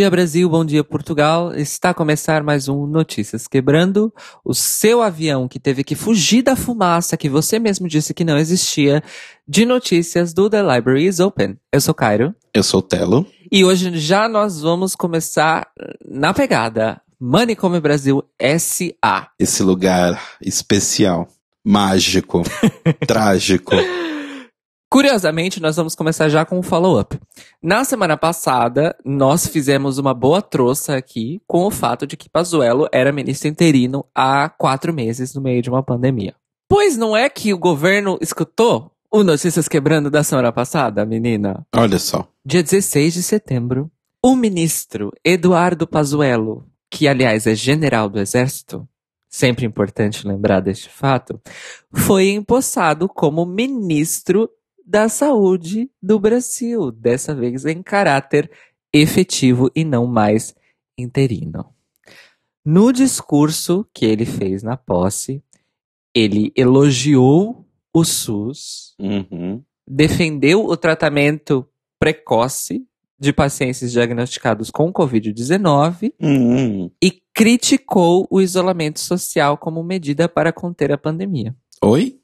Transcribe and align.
Bom 0.00 0.02
dia, 0.02 0.10
Brasil. 0.10 0.48
Bom 0.48 0.64
dia, 0.64 0.82
Portugal. 0.82 1.54
Está 1.54 1.90
a 1.90 1.94
começar 1.94 2.42
mais 2.42 2.68
um 2.68 2.86
Notícias 2.86 3.46
Quebrando. 3.46 4.10
O 4.42 4.54
seu 4.54 5.02
avião 5.02 5.46
que 5.46 5.60
teve 5.60 5.84
que 5.84 5.94
fugir 5.94 6.40
da 6.40 6.56
fumaça 6.56 7.18
que 7.18 7.28
você 7.28 7.58
mesmo 7.58 7.86
disse 7.86 8.14
que 8.14 8.24
não 8.24 8.38
existia, 8.38 9.02
de 9.46 9.66
notícias 9.66 10.32
do 10.32 10.48
The 10.48 10.62
Library 10.62 11.04
is 11.04 11.20
Open. 11.20 11.58
Eu 11.70 11.82
sou 11.82 11.92
Cairo. 11.92 12.34
Eu 12.54 12.62
sou 12.62 12.80
Telo. 12.80 13.26
E 13.52 13.62
hoje 13.62 13.94
já 13.98 14.26
nós 14.26 14.62
vamos 14.62 14.96
começar 14.96 15.68
na 16.08 16.32
pegada 16.32 17.02
Manicômio 17.20 17.82
Brasil 17.82 18.24
SA. 18.58 19.28
Esse 19.38 19.62
lugar 19.62 20.18
especial, 20.40 21.28
mágico, 21.62 22.42
trágico. 23.06 23.76
Curiosamente, 24.92 25.60
nós 25.60 25.76
vamos 25.76 25.94
começar 25.94 26.28
já 26.28 26.44
com 26.44 26.58
um 26.58 26.64
follow-up. 26.64 27.16
Na 27.62 27.84
semana 27.84 28.16
passada, 28.16 28.96
nós 29.04 29.46
fizemos 29.46 29.98
uma 29.98 30.12
boa 30.12 30.42
troça 30.42 30.96
aqui 30.96 31.40
com 31.46 31.64
o 31.64 31.70
fato 31.70 32.08
de 32.08 32.16
que 32.16 32.28
Pazuello 32.28 32.88
era 32.90 33.12
ministro 33.12 33.46
interino 33.46 34.04
há 34.12 34.48
quatro 34.48 34.92
meses 34.92 35.32
no 35.32 35.40
meio 35.40 35.62
de 35.62 35.70
uma 35.70 35.80
pandemia. 35.80 36.34
Pois 36.68 36.96
não 36.96 37.16
é 37.16 37.30
que 37.30 37.54
o 37.54 37.58
governo 37.58 38.18
escutou 38.20 38.90
o 39.12 39.22
Notícias 39.22 39.68
Quebrando 39.68 40.10
da 40.10 40.24
semana 40.24 40.50
passada, 40.50 41.06
menina? 41.06 41.64
Olha 41.72 42.00
só. 42.00 42.26
Dia 42.44 42.60
16 42.60 43.14
de 43.14 43.22
setembro, 43.22 43.88
o 44.20 44.34
ministro 44.34 45.12
Eduardo 45.24 45.86
Pazuello, 45.86 46.66
que 46.90 47.06
aliás 47.06 47.46
é 47.46 47.54
general 47.54 48.08
do 48.08 48.18
Exército, 48.18 48.88
sempre 49.28 49.64
importante 49.64 50.26
lembrar 50.26 50.58
deste 50.58 50.88
fato, 50.88 51.40
foi 51.94 52.30
empossado 52.30 53.08
como 53.08 53.46
ministro 53.46 54.50
da 54.90 55.08
Saúde 55.08 55.88
do 56.02 56.18
Brasil, 56.18 56.90
dessa 56.90 57.32
vez 57.32 57.64
em 57.64 57.80
caráter 57.80 58.50
efetivo 58.92 59.70
e 59.72 59.84
não 59.84 60.04
mais 60.04 60.52
interino. 60.98 61.64
No 62.64 62.92
discurso 62.92 63.86
que 63.94 64.04
ele 64.04 64.26
fez 64.26 64.64
na 64.64 64.76
posse, 64.76 65.44
ele 66.12 66.52
elogiou 66.56 67.64
o 67.94 68.04
SUS, 68.04 68.96
Uhum. 69.00 69.62
defendeu 69.88 70.64
o 70.66 70.76
tratamento 70.76 71.64
precoce 71.98 72.84
de 73.16 73.32
pacientes 73.32 73.92
diagnosticados 73.92 74.70
com 74.72 74.92
Covid-19 74.92 76.12
Uhum. 76.20 76.90
e 77.00 77.12
criticou 77.32 78.26
o 78.28 78.40
isolamento 78.40 78.98
social 78.98 79.56
como 79.56 79.84
medida 79.84 80.28
para 80.28 80.52
conter 80.52 80.90
a 80.92 80.98
pandemia. 80.98 81.54
Oi? 81.82 82.19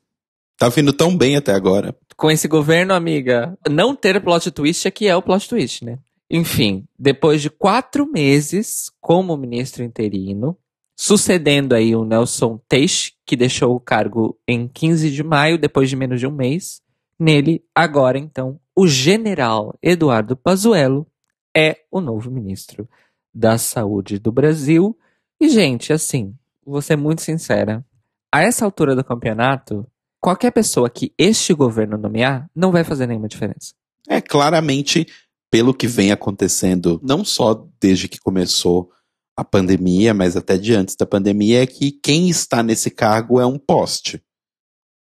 Tá 0.59 0.69
vindo 0.69 0.93
tão 0.93 1.17
bem 1.17 1.37
até 1.37 1.53
agora. 1.53 1.95
Com 2.17 2.31
esse 2.31 2.49
governo, 2.49 2.95
amiga, 2.95 3.57
não 3.69 3.95
ter 3.95 4.23
plot 4.23 4.51
twist 4.51 4.89
é 4.89 4.91
que 4.91 5.07
é 5.07 5.15
o 5.15 5.23
plot 5.23 5.49
twist, 5.49 5.85
né? 5.85 5.99
Enfim, 6.31 6.87
depois 6.99 7.43
de 7.43 7.51
quatro 7.51 8.11
meses 8.11 8.91
como 9.01 9.37
ministro 9.37 9.85
interino, 9.85 10.57
sucedendo 10.97 11.75
aí 11.75 11.95
o 11.95 12.05
Nelson 12.05 12.59
Teixe, 12.69 13.13
que 13.25 13.37
deixou 13.37 13.77
o 13.77 13.81
cargo 13.81 14.39
em 14.49 14.67
15 14.67 15.11
de 15.11 15.23
maio, 15.23 15.59
depois 15.59 15.91
de 15.91 15.97
menos 15.97 16.19
de 16.19 16.27
um 16.27 16.33
mês, 16.33 16.81
nele, 17.19 17.63
agora 17.75 18.19
então, 18.19 18.59
o 18.75 18.87
general 18.87 19.77
Eduardo 19.83 20.37
Pazuello 20.37 21.07
é 21.55 21.79
o 21.91 22.01
novo 22.01 22.31
ministro 22.31 22.89
da 23.33 23.59
Saúde 23.59 24.19
do 24.19 24.33
Brasil. 24.33 24.99
E, 25.41 25.49
gente, 25.49 25.93
assim, 25.93 26.35
vou 26.65 26.81
ser 26.81 26.97
muito 26.97 27.23
sincera, 27.23 27.85
a 28.33 28.43
essa 28.43 28.65
altura 28.65 28.97
do 28.97 29.05
campeonato, 29.05 29.87
qualquer 30.27 30.51
pessoa 30.51 30.91
que 30.91 31.15
este 31.17 31.55
governo 31.55 31.97
nomear 31.97 32.51
não 32.53 32.73
vai 32.73 32.83
fazer 32.83 33.07
nenhuma 33.07 33.29
diferença. 33.29 33.73
É 34.09 34.21
claramente 34.21 35.07
pelo 35.49 35.73
que 35.73 35.87
vem 35.87 36.11
acontecendo, 36.11 37.01
não 37.01 37.25
só 37.25 37.65
desde 37.81 38.09
que 38.09 38.19
começou 38.19 38.91
a 39.37 39.45
pandemia, 39.45 40.13
mas 40.13 40.37
até 40.37 40.59
de 40.59 40.75
antes 40.75 40.97
da 40.97 41.07
pandemia, 41.07 41.63
é 41.63 41.67
que 41.67 41.93
quem 41.93 42.29
está 42.29 42.61
nesse 42.61 42.91
cargo 42.91 43.41
é 43.41 43.47
um 43.47 43.57
poste, 43.57 44.21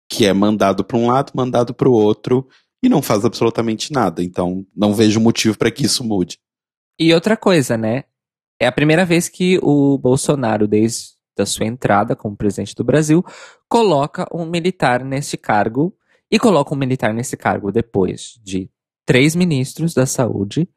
que 0.07 0.27
é 0.27 0.31
mandado 0.31 0.85
para 0.85 0.95
um 0.95 1.07
lado, 1.07 1.31
mandado 1.33 1.73
para 1.73 1.89
o 1.89 1.93
outro 1.93 2.47
e 2.83 2.87
não 2.87 3.01
faz 3.01 3.25
absolutamente 3.25 3.91
nada. 3.91 4.21
Então, 4.21 4.63
não 4.75 4.93
vejo 4.93 5.19
motivo 5.19 5.57
para 5.57 5.71
que 5.71 5.87
isso 5.87 6.03
mude. 6.03 6.37
E 6.99 7.11
outra 7.15 7.35
coisa, 7.35 7.75
né? 7.75 8.03
É 8.61 8.67
a 8.67 8.71
primeira 8.71 9.03
vez 9.03 9.27
que 9.27 9.57
o 9.63 9.97
Bolsonaro, 9.97 10.67
desde 10.67 11.14
a 11.41 11.45
sua 11.45 11.65
entrada 11.65 12.15
como 12.15 12.35
presidente 12.35 12.75
do 12.75 12.83
Brasil, 12.83 13.23
coloca 13.67 14.27
um 14.33 14.45
militar 14.45 15.03
nesse 15.03 15.37
cargo 15.37 15.95
e 16.29 16.39
coloca 16.39 16.73
um 16.73 16.77
militar 16.77 17.13
nesse 17.13 17.37
cargo 17.37 17.71
depois 17.71 18.39
de 18.43 18.69
três 19.05 19.35
ministros 19.35 19.93
da 19.93 20.05
saúde 20.05 20.67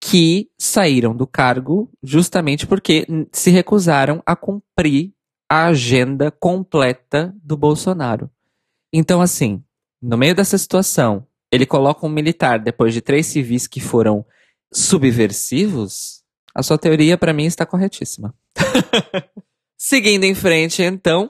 que 0.00 0.50
saíram 0.58 1.14
do 1.14 1.26
cargo 1.26 1.90
justamente 2.02 2.66
porque 2.66 3.06
se 3.30 3.50
recusaram 3.50 4.22
a 4.26 4.34
cumprir 4.34 5.12
a 5.48 5.66
agenda 5.66 6.30
completa 6.30 7.34
do 7.42 7.56
Bolsonaro. 7.56 8.30
Então, 8.92 9.20
assim, 9.20 9.62
no 10.00 10.16
meio 10.16 10.34
dessa 10.34 10.58
situação, 10.58 11.26
ele 11.50 11.66
coloca 11.66 12.06
um 12.06 12.08
militar 12.08 12.58
depois 12.58 12.94
de 12.94 13.00
três 13.00 13.26
civis 13.26 13.66
que 13.66 13.80
foram 13.80 14.24
subversivos. 14.72 16.22
A 16.54 16.62
sua 16.62 16.78
teoria, 16.78 17.16
para 17.16 17.32
mim, 17.32 17.44
está 17.44 17.64
corretíssima. 17.66 18.34
Seguindo 19.84 20.22
em 20.22 20.32
frente, 20.32 20.80
então, 20.80 21.28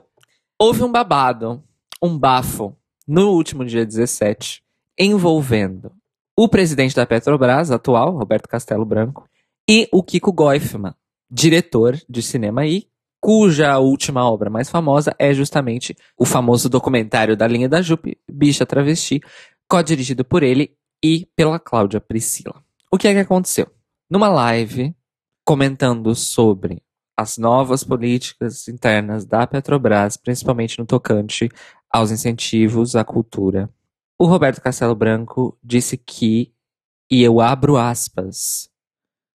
houve 0.60 0.84
um 0.84 0.92
babado, 0.92 1.64
um 2.02 2.18
bafo, 2.18 2.76
no 3.08 3.30
último 3.30 3.64
dia 3.64 3.86
17, 3.86 4.62
envolvendo 4.98 5.90
o 6.36 6.46
presidente 6.46 6.94
da 6.94 7.06
Petrobras, 7.06 7.70
atual, 7.70 8.14
Roberto 8.14 8.50
Castelo 8.50 8.84
Branco, 8.84 9.26
e 9.66 9.88
o 9.90 10.02
Kiko 10.02 10.30
Goifman, 10.30 10.94
diretor 11.30 11.98
de 12.06 12.22
cinema 12.22 12.60
aí, 12.60 12.86
cuja 13.18 13.78
última 13.78 14.30
obra 14.30 14.50
mais 14.50 14.68
famosa 14.68 15.16
é 15.18 15.32
justamente 15.32 15.96
o 16.14 16.26
famoso 16.26 16.68
documentário 16.68 17.34
da 17.34 17.48
linha 17.48 17.70
da 17.70 17.80
Jupe, 17.80 18.18
Bicha 18.30 18.66
Travesti, 18.66 19.22
co-dirigido 19.66 20.26
por 20.26 20.42
ele 20.42 20.76
e 21.02 21.26
pela 21.34 21.58
Cláudia 21.58 22.02
Priscila. 22.02 22.62
O 22.90 22.98
que 22.98 23.08
é 23.08 23.14
que 23.14 23.20
aconteceu? 23.20 23.66
Numa 24.10 24.28
live 24.28 24.94
comentando 25.42 26.14
sobre 26.14 26.82
as 27.22 27.38
novas 27.38 27.82
políticas 27.84 28.68
internas 28.68 29.24
da 29.24 29.46
Petrobras, 29.46 30.16
principalmente 30.16 30.78
no 30.78 30.84
tocante 30.84 31.48
aos 31.90 32.10
incentivos 32.10 32.94
à 32.94 33.04
cultura, 33.04 33.70
o 34.18 34.26
Roberto 34.26 34.60
Castelo 34.60 34.94
Branco 34.94 35.58
disse 35.62 35.96
que, 35.96 36.52
e 37.10 37.22
eu 37.22 37.40
abro 37.40 37.76
aspas, 37.76 38.70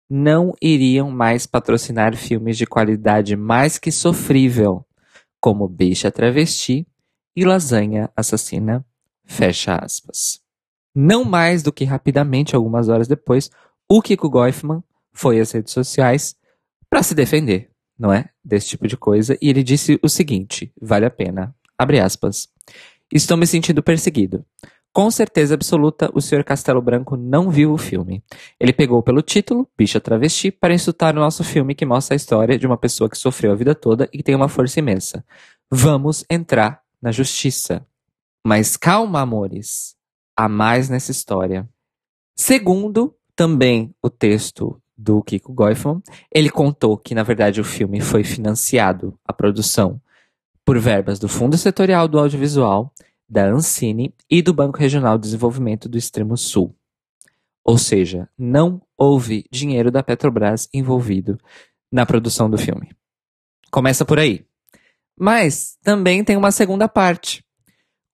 não 0.08 0.52
iriam 0.60 1.10
mais 1.10 1.46
patrocinar 1.46 2.16
filmes 2.16 2.56
de 2.56 2.66
qualidade 2.66 3.36
mais 3.36 3.78
que 3.78 3.90
sofrível, 3.90 4.84
como 5.40 5.68
Bicha 5.68 6.10
Travesti 6.10 6.86
e 7.36 7.44
Lasanha 7.44 8.10
Assassina, 8.16 8.84
fecha 9.24 9.76
aspas. 9.76 10.40
Não 10.94 11.24
mais 11.24 11.62
do 11.62 11.72
que 11.72 11.84
rapidamente, 11.84 12.54
algumas 12.54 12.88
horas 12.88 13.08
depois, 13.08 13.50
o 13.88 14.00
Kiko 14.00 14.30
Goifman 14.30 14.82
foi 15.12 15.40
às 15.40 15.50
redes 15.50 15.72
sociais 15.72 16.36
para 16.88 17.02
se 17.02 17.14
defender, 17.14 17.70
não 17.98 18.12
é? 18.12 18.28
Desse 18.44 18.68
tipo 18.68 18.86
de 18.86 18.96
coisa, 18.96 19.36
e 19.40 19.48
ele 19.48 19.62
disse 19.62 19.98
o 20.02 20.08
seguinte: 20.08 20.72
vale 20.80 21.06
a 21.06 21.10
pena. 21.10 21.54
Abre 21.78 22.00
aspas. 22.00 22.48
Estou 23.12 23.36
me 23.36 23.46
sentindo 23.46 23.82
perseguido. 23.82 24.44
Com 24.92 25.10
certeza 25.10 25.54
absoluta, 25.54 26.08
o 26.14 26.20
Sr. 26.20 26.44
Castelo 26.44 26.80
Branco 26.80 27.16
não 27.16 27.50
viu 27.50 27.72
o 27.72 27.76
filme. 27.76 28.22
Ele 28.60 28.72
pegou 28.72 29.02
pelo 29.02 29.22
título, 29.22 29.68
Bicha 29.76 30.00
Travesti, 30.00 30.52
para 30.52 30.72
insultar 30.72 31.16
o 31.16 31.20
nosso 31.20 31.42
filme 31.42 31.74
que 31.74 31.84
mostra 31.84 32.14
a 32.14 32.16
história 32.16 32.56
de 32.56 32.64
uma 32.64 32.78
pessoa 32.78 33.10
que 33.10 33.18
sofreu 33.18 33.50
a 33.50 33.56
vida 33.56 33.74
toda 33.74 34.08
e 34.12 34.18
que 34.18 34.22
tem 34.22 34.36
uma 34.36 34.48
força 34.48 34.78
imensa. 34.78 35.24
Vamos 35.68 36.24
entrar 36.30 36.80
na 37.02 37.10
justiça. 37.10 37.84
Mas 38.46 38.76
calma, 38.76 39.20
amores. 39.20 39.96
Há 40.36 40.48
mais 40.48 40.88
nessa 40.88 41.10
história. 41.10 41.68
Segundo, 42.36 43.16
também 43.34 43.92
o 44.00 44.08
texto 44.08 44.80
do 44.96 45.22
Kiko 45.22 45.52
Goifman, 45.52 46.02
ele 46.32 46.50
contou 46.50 46.96
que, 46.96 47.14
na 47.14 47.22
verdade, 47.22 47.60
o 47.60 47.64
filme 47.64 48.00
foi 48.00 48.22
financiado, 48.24 49.18
a 49.26 49.32
produção, 49.32 50.00
por 50.64 50.78
verbas 50.78 51.18
do 51.18 51.28
Fundo 51.28 51.58
Setorial 51.58 52.08
do 52.08 52.18
Audiovisual, 52.18 52.92
da 53.28 53.46
Ancine 53.46 54.14
e 54.30 54.40
do 54.40 54.54
Banco 54.54 54.78
Regional 54.78 55.18
de 55.18 55.24
Desenvolvimento 55.24 55.88
do 55.88 55.98
Extremo 55.98 56.36
Sul. 56.36 56.74
Ou 57.64 57.78
seja, 57.78 58.28
não 58.38 58.82
houve 58.96 59.46
dinheiro 59.50 59.90
da 59.90 60.02
Petrobras 60.02 60.68
envolvido 60.72 61.38
na 61.90 62.04
produção 62.04 62.48
do 62.48 62.58
filme. 62.58 62.94
Começa 63.70 64.04
por 64.04 64.18
aí. 64.18 64.44
Mas 65.18 65.76
também 65.82 66.22
tem 66.22 66.36
uma 66.36 66.50
segunda 66.50 66.88
parte. 66.88 67.44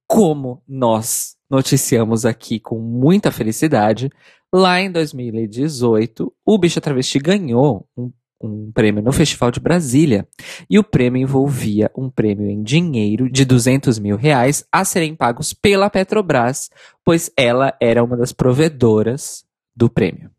Como 0.07 0.63
nós 0.67 1.37
noticiamos 1.51 2.25
aqui 2.25 2.61
com 2.61 2.79
muita 2.79 3.33
felicidade, 3.33 4.11
lá 4.53 4.81
em 4.81 4.91
2018, 4.91 6.33
o 6.47 6.59
Bicha 6.59 6.81
Travesti 6.81 7.19
ganhou 7.19 7.87
um, 7.97 8.13
um 8.41 8.73
prêmio 8.73 9.03
no 9.03 9.13
Festival 9.13 9.51
de 9.51 9.61
Brasília. 9.61 10.27
E 10.69 10.79
o 10.79 10.85
prêmio 10.85 11.21
envolvia 11.21 11.91
um 11.97 12.09
prêmio 12.09 12.49
em 12.49 12.63
dinheiro 12.63 13.31
de 13.31 13.45
200 13.45 13.99
mil 13.99 14.17
reais 14.17 14.65
a 14.73 14.85
serem 14.85 15.15
pagos 15.15 15.53
pela 15.53 15.91
Petrobras, 15.91 16.71
pois 17.05 17.31
ela 17.37 17.75
era 17.81 18.03
uma 18.03 18.17
das 18.17 18.33
provedoras 18.33 19.45
do 19.75 19.91
prêmio. 19.91 20.31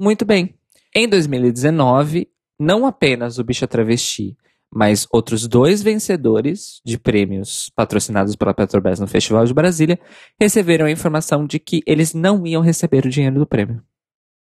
Muito 0.00 0.24
bem. 0.24 0.54
Em 0.94 1.08
2019, 1.08 2.28
não 2.58 2.86
apenas 2.86 3.38
o 3.38 3.44
Bicha 3.44 3.66
Travesti, 3.66 4.36
mas 4.72 5.06
outros 5.10 5.46
dois 5.46 5.82
vencedores 5.82 6.80
de 6.84 6.98
prêmios 6.98 7.70
patrocinados 7.74 8.36
pela 8.36 8.54
Petrobras 8.54 9.00
no 9.00 9.06
Festival 9.06 9.44
de 9.44 9.54
Brasília 9.54 9.98
receberam 10.40 10.86
a 10.86 10.90
informação 10.90 11.46
de 11.46 11.58
que 11.58 11.82
eles 11.86 12.12
não 12.14 12.46
iam 12.46 12.62
receber 12.62 13.06
o 13.06 13.10
dinheiro 13.10 13.38
do 13.38 13.46
prêmio. 13.46 13.82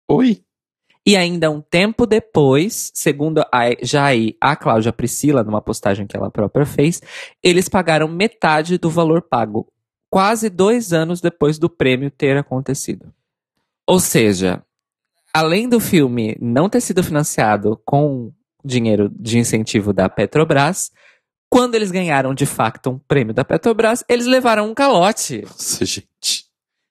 Oi? 0.10 0.44
E 1.06 1.16
ainda 1.16 1.50
um 1.50 1.62
tempo 1.62 2.06
depois, 2.06 2.92
segundo 2.94 3.40
a, 3.40 3.62
aí 4.02 4.36
a 4.42 4.56
Cláudia 4.58 4.92
Priscila, 4.92 5.44
numa 5.44 5.62
postagem 5.62 6.06
que 6.06 6.18
ela 6.18 6.30
própria 6.30 6.66
fez, 6.66 7.02
eles 7.42 7.70
pagaram 7.70 8.10
metade 8.10 8.78
do 8.78 8.90
valor 8.90 9.22
pago, 9.22 9.72
quase 10.10 10.50
dois 10.50 10.92
anos 10.92 11.22
depois 11.22 11.58
do 11.58 11.70
prêmio 11.70 12.12
ter 12.12 12.36
acontecido. 12.36 13.14
Ou 13.88 14.02
seja, 14.02 14.62
além 15.34 15.70
do 15.70 15.80
filme 15.80 16.36
não 16.42 16.68
ter 16.68 16.82
sido 16.82 17.02
financiado 17.02 17.80
com 17.86 18.34
dinheiro 18.68 19.10
de 19.18 19.40
incentivo 19.40 19.94
da 19.94 20.10
Petrobras, 20.10 20.92
quando 21.50 21.76
eles 21.76 21.92
ganharam 21.92 22.34
de 22.34 22.46
facto 22.46 22.90
um 22.90 23.00
prêmio 23.00 23.34
da 23.34 23.46
Petrobras, 23.46 24.04
eles 24.10 24.26
levaram 24.26 24.70
um 24.70 24.74
calote. 24.74 25.44
Nossa, 25.44 25.86
gente. 25.86 26.46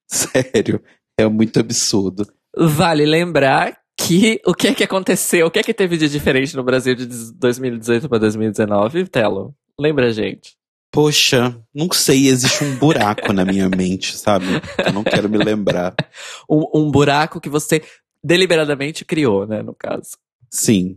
Sério. 0.09 0.83
É 1.19 1.27
muito 1.29 1.61
absurdo. 1.61 2.27
Vale 2.57 3.05
lembrar 3.05 3.79
que 3.97 4.41
o 4.47 4.55
que 4.55 4.69
é 4.69 4.75
que 4.75 4.85
aconteceu? 4.85 5.47
O 5.47 5.51
que 5.51 5.59
é 5.59 5.63
que 5.63 5.75
teve 5.75 5.97
de 5.97 6.09
diferente 6.09 6.57
no 6.57 6.63
Brasil 6.63 6.95
de 6.95 7.07
2018 7.35 8.09
para 8.09 8.19
2019, 8.19 9.07
Telo? 9.07 9.55
Lembra, 9.79 10.13
gente? 10.13 10.57
Poxa, 10.91 11.61
não 11.75 11.89
sei, 11.93 12.29
existe 12.29 12.65
um 12.65 12.77
buraco 12.77 13.33
na 13.33 13.45
minha 13.45 13.69
mente, 13.69 14.17
sabe? 14.17 14.47
Eu 14.79 14.93
não 14.93 15.05
quero 15.05 15.29
me 15.29 15.39
lembrar. 15.39 15.95
Um, 16.49 16.65
um 16.73 16.91
buraco 16.93 17.41
que 17.41 17.49
você 17.49 17.83
deliberadamente 18.23 19.05
criou, 19.05 19.47
né, 19.47 19.63
no 19.63 19.75
caso. 19.75 20.17
Sim. 20.49 20.97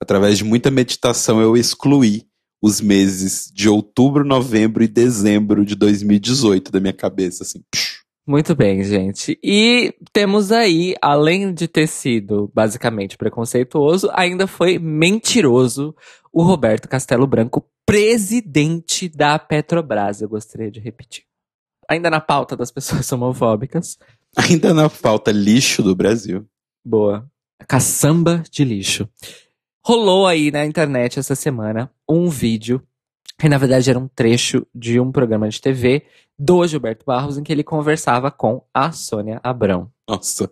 Através 0.00 0.38
de 0.38 0.44
muita 0.44 0.70
meditação, 0.70 1.40
eu 1.40 1.56
excluí 1.56 2.26
os 2.62 2.80
meses 2.80 3.50
de 3.52 3.68
outubro, 3.68 4.24
novembro 4.24 4.82
e 4.82 4.88
dezembro 4.88 5.64
de 5.64 5.74
2018 5.74 6.72
da 6.72 6.80
minha 6.80 6.92
cabeça, 6.92 7.42
assim. 7.42 7.62
Muito 8.26 8.56
bem, 8.56 8.82
gente. 8.82 9.38
E 9.42 9.94
temos 10.12 10.50
aí, 10.50 10.96
além 11.00 11.54
de 11.54 11.68
ter 11.68 11.86
sido 11.86 12.50
basicamente 12.52 13.16
preconceituoso, 13.16 14.10
ainda 14.12 14.48
foi 14.48 14.80
mentiroso 14.80 15.94
o 16.32 16.42
Roberto 16.42 16.88
Castelo 16.88 17.26
Branco, 17.26 17.64
presidente 17.86 19.08
da 19.08 19.38
Petrobras. 19.38 20.20
Eu 20.20 20.28
gostaria 20.28 20.72
de 20.72 20.80
repetir. 20.80 21.22
Ainda 21.88 22.10
na 22.10 22.20
pauta 22.20 22.56
das 22.56 22.72
pessoas 22.72 23.10
homofóbicas. 23.12 23.96
Ainda 24.36 24.74
na 24.74 24.90
pauta 24.90 25.30
lixo 25.30 25.80
do 25.82 25.94
Brasil. 25.94 26.44
Boa. 26.84 27.30
Caçamba 27.68 28.42
de 28.50 28.64
lixo. 28.64 29.08
Rolou 29.86 30.26
aí 30.26 30.50
na 30.50 30.66
internet 30.66 31.16
essa 31.16 31.36
semana 31.36 31.88
um 32.08 32.28
vídeo, 32.28 32.82
que 33.38 33.48
na 33.48 33.56
verdade 33.56 33.88
era 33.88 33.96
um 33.96 34.08
trecho 34.08 34.66
de 34.74 34.98
um 34.98 35.12
programa 35.12 35.48
de 35.48 35.60
TV 35.60 36.02
do 36.36 36.66
Gilberto 36.66 37.06
Barros, 37.06 37.38
em 37.38 37.44
que 37.44 37.52
ele 37.52 37.62
conversava 37.62 38.28
com 38.28 38.64
a 38.74 38.90
Sônia 38.90 39.38
Abrão. 39.44 39.88
Nossa, 40.08 40.50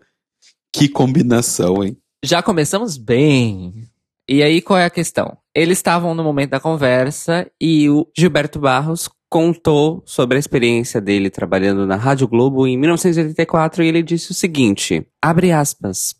que 0.72 0.88
combinação, 0.88 1.82
hein? 1.82 1.96
Já 2.24 2.44
começamos 2.44 2.96
bem. 2.96 3.88
E 4.28 4.40
aí, 4.40 4.62
qual 4.62 4.78
é 4.78 4.84
a 4.84 4.90
questão? 4.90 5.36
Eles 5.52 5.78
estavam 5.78 6.14
no 6.14 6.22
momento 6.22 6.50
da 6.50 6.60
conversa 6.60 7.50
e 7.60 7.90
o 7.90 8.06
Gilberto 8.16 8.60
Barros 8.60 9.10
contou 9.28 10.00
sobre 10.06 10.36
a 10.36 10.38
experiência 10.38 11.00
dele 11.00 11.28
trabalhando 11.28 11.84
na 11.88 11.96
Rádio 11.96 12.28
Globo 12.28 12.68
em 12.68 12.78
1984 12.78 13.82
e 13.82 13.88
ele 13.88 14.00
disse 14.04 14.30
o 14.30 14.34
seguinte, 14.34 15.04
abre 15.20 15.50
aspas, 15.50 16.14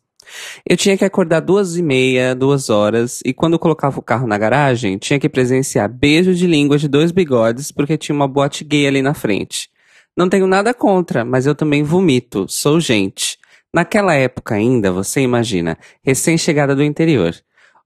eu 0.68 0.76
tinha 0.76 0.96
que 0.96 1.04
acordar 1.04 1.40
duas 1.40 1.76
e 1.76 1.82
meia, 1.82 2.34
duas 2.34 2.70
horas, 2.70 3.20
e 3.24 3.32
quando 3.32 3.58
colocava 3.58 3.98
o 3.98 4.02
carro 4.02 4.26
na 4.26 4.38
garagem, 4.38 4.98
tinha 4.98 5.18
que 5.18 5.28
presenciar 5.28 5.88
beijo 5.88 6.34
de 6.34 6.46
língua 6.46 6.78
de 6.78 6.88
dois 6.88 7.12
bigodes 7.12 7.70
porque 7.70 7.98
tinha 7.98 8.14
uma 8.14 8.28
boate 8.28 8.64
gay 8.64 8.86
ali 8.86 9.02
na 9.02 9.14
frente. 9.14 9.70
Não 10.16 10.28
tenho 10.28 10.46
nada 10.46 10.72
contra, 10.72 11.24
mas 11.24 11.46
eu 11.46 11.54
também 11.54 11.82
vomito, 11.82 12.46
sou 12.48 12.78
gente. 12.78 13.36
Naquela 13.74 14.14
época 14.14 14.54
ainda, 14.54 14.92
você 14.92 15.20
imagina, 15.20 15.76
recém-chegada 16.04 16.76
do 16.76 16.84
interior. 16.84 17.34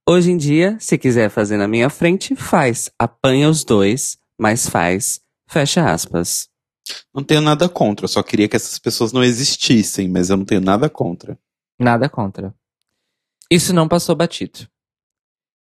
Hoje 0.06 0.31
em 0.31 0.37
dia, 0.37 0.76
se 0.79 0.99
quiser 0.99 1.31
fazer 1.31 1.56
na 1.56 1.67
minha 1.67 1.88
frente, 1.88 2.37
faz. 2.37 2.90
Apanha 2.99 3.49
os 3.49 3.64
dois, 3.64 4.19
mas 4.38 4.69
faz. 4.69 5.20
Fecha 5.46 5.90
aspas. 5.90 6.49
Não 7.14 7.23
tenho 7.23 7.40
nada 7.40 7.69
contra, 7.69 8.06
só 8.06 8.23
queria 8.23 8.49
que 8.49 8.56
essas 8.56 8.79
pessoas 8.79 9.12
não 9.12 9.25
existissem, 9.25 10.08
mas 10.08 10.31
eu 10.31 10.37
não 10.37 10.44
tenho 10.44 10.61
nada 10.61 10.88
contra. 10.88 11.38
Nada 11.78 12.08
contra. 12.08 12.54
Isso 13.50 13.72
não 13.72 13.88
passou 13.88 14.16
batido. 14.16 14.69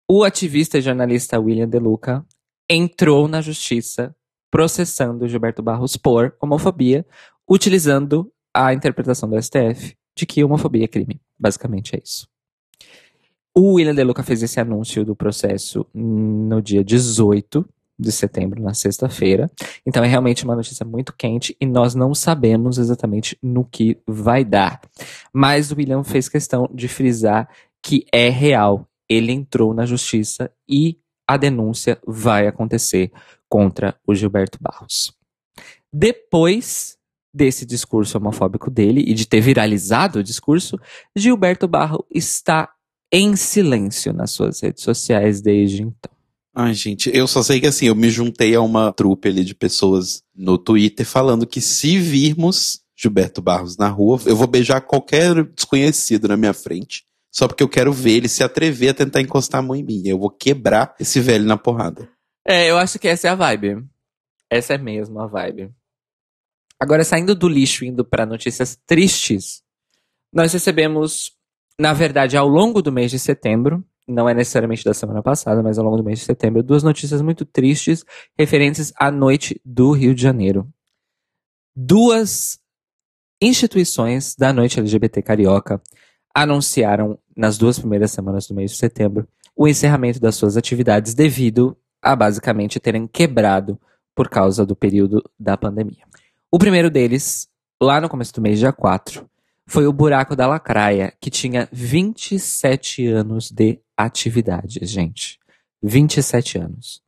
O 0.10 0.24
ativista 0.24 0.78
e 0.78 0.82
jornalista 0.82 1.40
William 1.40 1.70
De 1.70 1.80
Luca 1.80 2.26
entrou 2.70 3.28
na 3.28 3.42
justiça 3.42 4.16
processando 4.52 5.28
Gilberto 5.28 5.64
Barros 5.64 5.96
por 5.96 6.36
homofobia, 6.42 7.06
utilizando 7.50 8.32
a 8.54 8.74
interpretação 8.74 9.30
do 9.30 9.42
STF 9.42 9.96
de 10.16 10.26
que 10.26 10.44
homofobia 10.44 10.84
é 10.84 10.88
crime. 10.88 11.22
Basicamente 11.40 11.96
é 11.96 12.02
isso. 12.04 12.28
O 13.56 13.74
William 13.74 13.96
De 13.96 14.04
Luca 14.04 14.22
fez 14.22 14.44
esse 14.44 14.60
anúncio 14.60 15.06
do 15.06 15.16
processo 15.16 15.86
no 15.94 16.62
dia 16.62 16.84
18 16.84 17.68
de 18.02 18.12
setembro, 18.12 18.62
na 18.62 18.74
sexta-feira. 18.74 19.50
Então 19.86 20.04
é 20.04 20.08
realmente 20.08 20.44
uma 20.44 20.56
notícia 20.56 20.86
muito 20.86 21.14
quente 21.14 21.56
e 21.60 21.66
nós 21.66 21.96
não 21.96 22.14
sabemos 22.14 22.78
exatamente 22.78 23.38
no 23.42 23.64
que 23.64 23.98
vai 24.08 24.44
dar. 24.44 24.82
Mas 25.34 25.72
o 25.72 25.76
William 25.76 26.04
fez 26.04 26.28
questão 26.28 26.70
de 26.74 26.88
frisar 26.88 27.50
que 27.84 28.06
é 28.14 28.30
real. 28.30 28.88
Ele 29.10 29.32
entrou 29.32 29.74
na 29.74 29.86
justiça 29.86 30.52
e 30.68 30.98
a 31.28 31.38
denúncia 31.38 32.00
vai 32.06 32.48
acontecer 32.48 33.12
contra 33.48 33.96
o 34.06 34.14
Gilberto 34.14 34.58
Barros. 34.62 35.14
Depois 35.92 36.98
desse 37.34 37.66
discurso 37.66 38.18
homofóbico 38.18 38.70
dele 38.70 39.04
e 39.08 39.14
de 39.14 39.26
ter 39.26 39.42
viralizado 39.42 40.20
o 40.20 40.24
discurso, 40.24 40.78
Gilberto 41.16 41.68
Barro 41.68 42.06
está 42.10 42.70
em 43.12 43.36
silêncio 43.36 44.14
nas 44.14 44.32
suas 44.32 44.62
redes 44.62 44.84
sociais 44.84 45.42
desde 45.42 45.84
então. 45.84 46.12
Ai, 46.54 46.74
gente, 46.74 47.10
eu 47.14 47.28
só 47.28 47.42
sei 47.42 47.62
que 47.62 47.68
assim, 47.68 47.88
eu 47.88 47.96
me 47.96 48.10
juntei 48.10 48.54
a 48.56 48.62
uma 48.62 48.92
trupe 48.92 49.30
ali 49.30 49.44
de 49.44 49.56
pessoas 49.56 50.22
no 50.36 50.58
Twitter 50.58 51.06
falando 51.06 51.48
que 51.48 51.62
se 51.62 51.98
virmos 51.98 52.82
Gilberto 52.96 53.42
Barros 53.42 53.78
na 53.78 53.88
rua, 53.88 54.20
eu 54.26 54.36
vou 54.36 54.48
beijar 54.48 54.82
qualquer 54.82 55.44
desconhecido 55.46 56.28
na 56.28 56.36
minha 56.36 56.54
frente. 56.54 57.04
Só 57.32 57.48
porque 57.48 57.64
eu 57.64 57.70
quero 57.70 57.94
ver 57.94 58.18
ele 58.18 58.28
se 58.28 58.44
atrever 58.44 58.90
a 58.90 58.94
tentar 58.94 59.22
encostar 59.22 59.60
a 59.60 59.62
mão 59.64 59.76
em 59.76 59.84
mim. 59.84 60.04
Eu 60.06 60.20
vou 60.20 60.30
quebrar 60.30 60.94
esse 61.00 61.20
velho 61.22 61.46
na 61.46 61.58
porrada. 61.58 62.10
É, 62.46 62.70
eu 62.70 62.78
acho 62.78 63.00
que 63.00 63.08
essa 63.08 63.28
é 63.28 63.32
a 63.32 63.36
vibe. 63.36 63.86
Essa 64.50 64.74
é 64.74 64.78
mesmo 64.78 65.20
a 65.22 65.28
vibe. 65.28 65.72
Agora, 66.78 67.06
saindo 67.06 67.34
do 67.34 67.48
lixo, 67.48 67.86
indo 67.86 68.04
para 68.04 68.26
notícias 68.26 68.78
tristes, 68.86 69.64
nós 70.34 70.52
recebemos, 70.52 71.32
na 71.80 71.94
verdade, 71.94 72.36
ao 72.36 72.48
longo 72.48 72.82
do 72.82 72.92
mês 72.92 73.10
de 73.10 73.20
setembro, 73.20 73.86
não 74.12 74.30
é 74.30 74.34
necessariamente 74.34 74.84
da 74.84 74.94
semana 74.94 75.24
passada, 75.24 75.64
mas 75.64 75.78
ao 75.78 75.86
longo 75.86 75.98
do 75.98 76.04
mês 76.04 76.20
de 76.20 76.26
setembro, 76.26 76.62
duas 76.62 76.84
notícias 76.84 77.22
muito 77.22 77.46
tristes 77.46 78.04
referentes 78.38 78.94
à 78.98 79.10
noite 79.10 79.60
do 79.66 79.92
Rio 79.92 80.14
de 80.14 80.22
Janeiro. 80.22 80.68
Duas 81.76 82.60
instituições 83.42 84.36
da 84.36 84.54
noite 84.54 84.80
LGBT 84.80 85.22
carioca 85.22 85.82
anunciaram 86.34 87.18
nas 87.36 87.58
duas 87.58 87.80
primeiras 87.80 88.12
semanas 88.12 88.48
do 88.48 88.54
mês 88.54 88.72
de 88.72 88.78
setembro 88.78 89.28
o 89.56 89.68
encerramento 89.68 90.20
das 90.20 90.36
suas 90.36 90.56
atividades 90.58 91.14
devido 91.14 91.78
a 92.02 92.16
basicamente 92.16 92.80
terem 92.80 93.08
quebrado 93.08 93.80
por 94.16 94.30
causa 94.30 94.66
do 94.66 94.76
período 94.76 95.24
da 95.40 95.58
pandemia. 95.58 96.04
O 96.52 96.58
primeiro 96.58 96.90
deles, 96.90 97.48
lá 97.82 98.02
no 98.02 98.10
começo 98.10 98.34
do 98.34 98.42
mês, 98.42 98.60
dia 98.60 98.74
4, 98.74 99.26
foi 99.68 99.88
o 99.88 99.94
Buraco 99.94 100.36
da 100.36 100.48
Lacraia, 100.48 101.14
que 101.20 101.30
tinha 101.30 101.70
27 101.72 103.08
anos 103.08 103.50
de 103.50 103.80
atividade, 104.06 104.80
gente. 104.84 105.40
27 105.82 106.58
anos. 106.58 107.02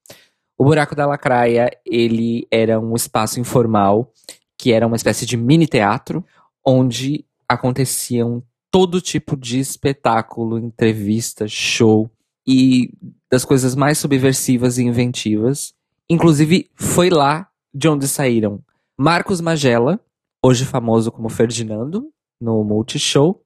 O 0.58 0.64
Buraco 0.64 0.96
da 0.96 1.06
Lacraia, 1.06 1.70
ele 1.86 2.48
era 2.50 2.80
um 2.80 2.96
espaço 2.96 3.40
informal, 3.40 4.12
que 4.58 4.72
era 4.72 4.88
uma 4.88 4.96
espécie 4.96 5.26
de 5.26 5.36
mini 5.36 5.68
teatro, 5.68 6.26
onde 6.66 7.26
aconteciam 7.48 8.44
todo 8.72 9.02
tipo 9.02 9.36
de 9.38 9.60
espetáculo, 9.60 10.58
entrevista, 10.58 11.48
show 11.48 12.10
e 12.48 12.92
das 13.30 13.46
coisas 13.46 13.76
mais 13.76 13.98
subversivas 13.98 14.78
e 14.78 14.84
inventivas. 14.84 15.74
Inclusive, 16.10 16.70
foi 16.76 17.10
lá 17.10 17.50
de 17.74 17.88
onde 17.88 18.08
saíram 18.08 18.64
Marcos 18.98 19.42
Magela, 19.42 20.00
hoje 20.44 20.66
famoso 20.66 21.12
como 21.12 21.30
Ferdinando, 21.30 22.12
no 22.40 22.64
Multishow, 22.64 23.42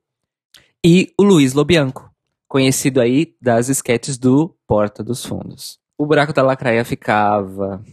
e 0.85 1.13
o 1.17 1.23
Luiz 1.23 1.53
Lobianco, 1.53 2.06
conhecido 2.47 3.01
aí 3.01 3.35
das 3.41 3.69
esquetes 3.69 4.17
do 4.17 4.55
Porta 4.65 5.03
dos 5.03 5.25
Fundos. 5.25 5.79
O 5.97 6.05
buraco 6.05 6.33
da 6.33 6.43
Lacraia 6.43 6.85
ficava. 6.85 7.83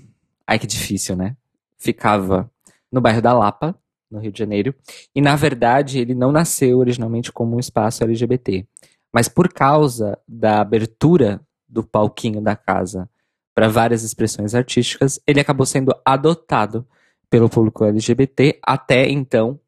Ai, 0.46 0.58
que 0.58 0.66
difícil, 0.66 1.16
né? 1.16 1.36
Ficava 1.78 2.50
no 2.92 3.00
bairro 3.00 3.20
da 3.20 3.32
Lapa, 3.32 3.76
no 4.10 4.20
Rio 4.20 4.30
de 4.30 4.38
Janeiro. 4.38 4.74
E, 5.14 5.20
na 5.20 5.36
verdade, 5.36 5.98
ele 5.98 6.14
não 6.14 6.30
nasceu 6.30 6.78
originalmente 6.78 7.32
como 7.32 7.56
um 7.56 7.60
espaço 7.60 8.04
LGBT, 8.04 8.66
Mas 9.12 9.28
por 9.28 9.52
causa 9.52 10.18
da 10.26 10.60
abertura 10.60 11.40
do 11.68 11.82
palquinho 11.82 12.40
da 12.40 12.54
casa 12.54 13.08
para 13.54 13.68
várias 13.68 14.02
expressões 14.02 14.54
artísticas, 14.54 15.20
ele 15.26 15.40
acabou 15.40 15.64
sendo 15.64 15.94
adotado 16.04 16.86
pelo 17.30 17.48
público 17.48 17.84
LGBT 17.84 18.58
até 18.62 19.08
então, 19.08 19.58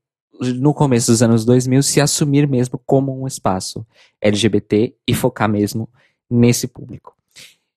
no 0.40 0.74
começo 0.74 1.10
dos 1.10 1.22
anos 1.22 1.44
2000, 1.44 1.82
se 1.82 2.00
assumir 2.00 2.48
mesmo 2.48 2.80
como 2.84 3.22
um 3.22 3.26
espaço 3.26 3.86
LGBT 4.20 4.94
e 5.06 5.14
focar 5.14 5.48
mesmo 5.48 5.88
nesse 6.30 6.66
público. 6.66 7.16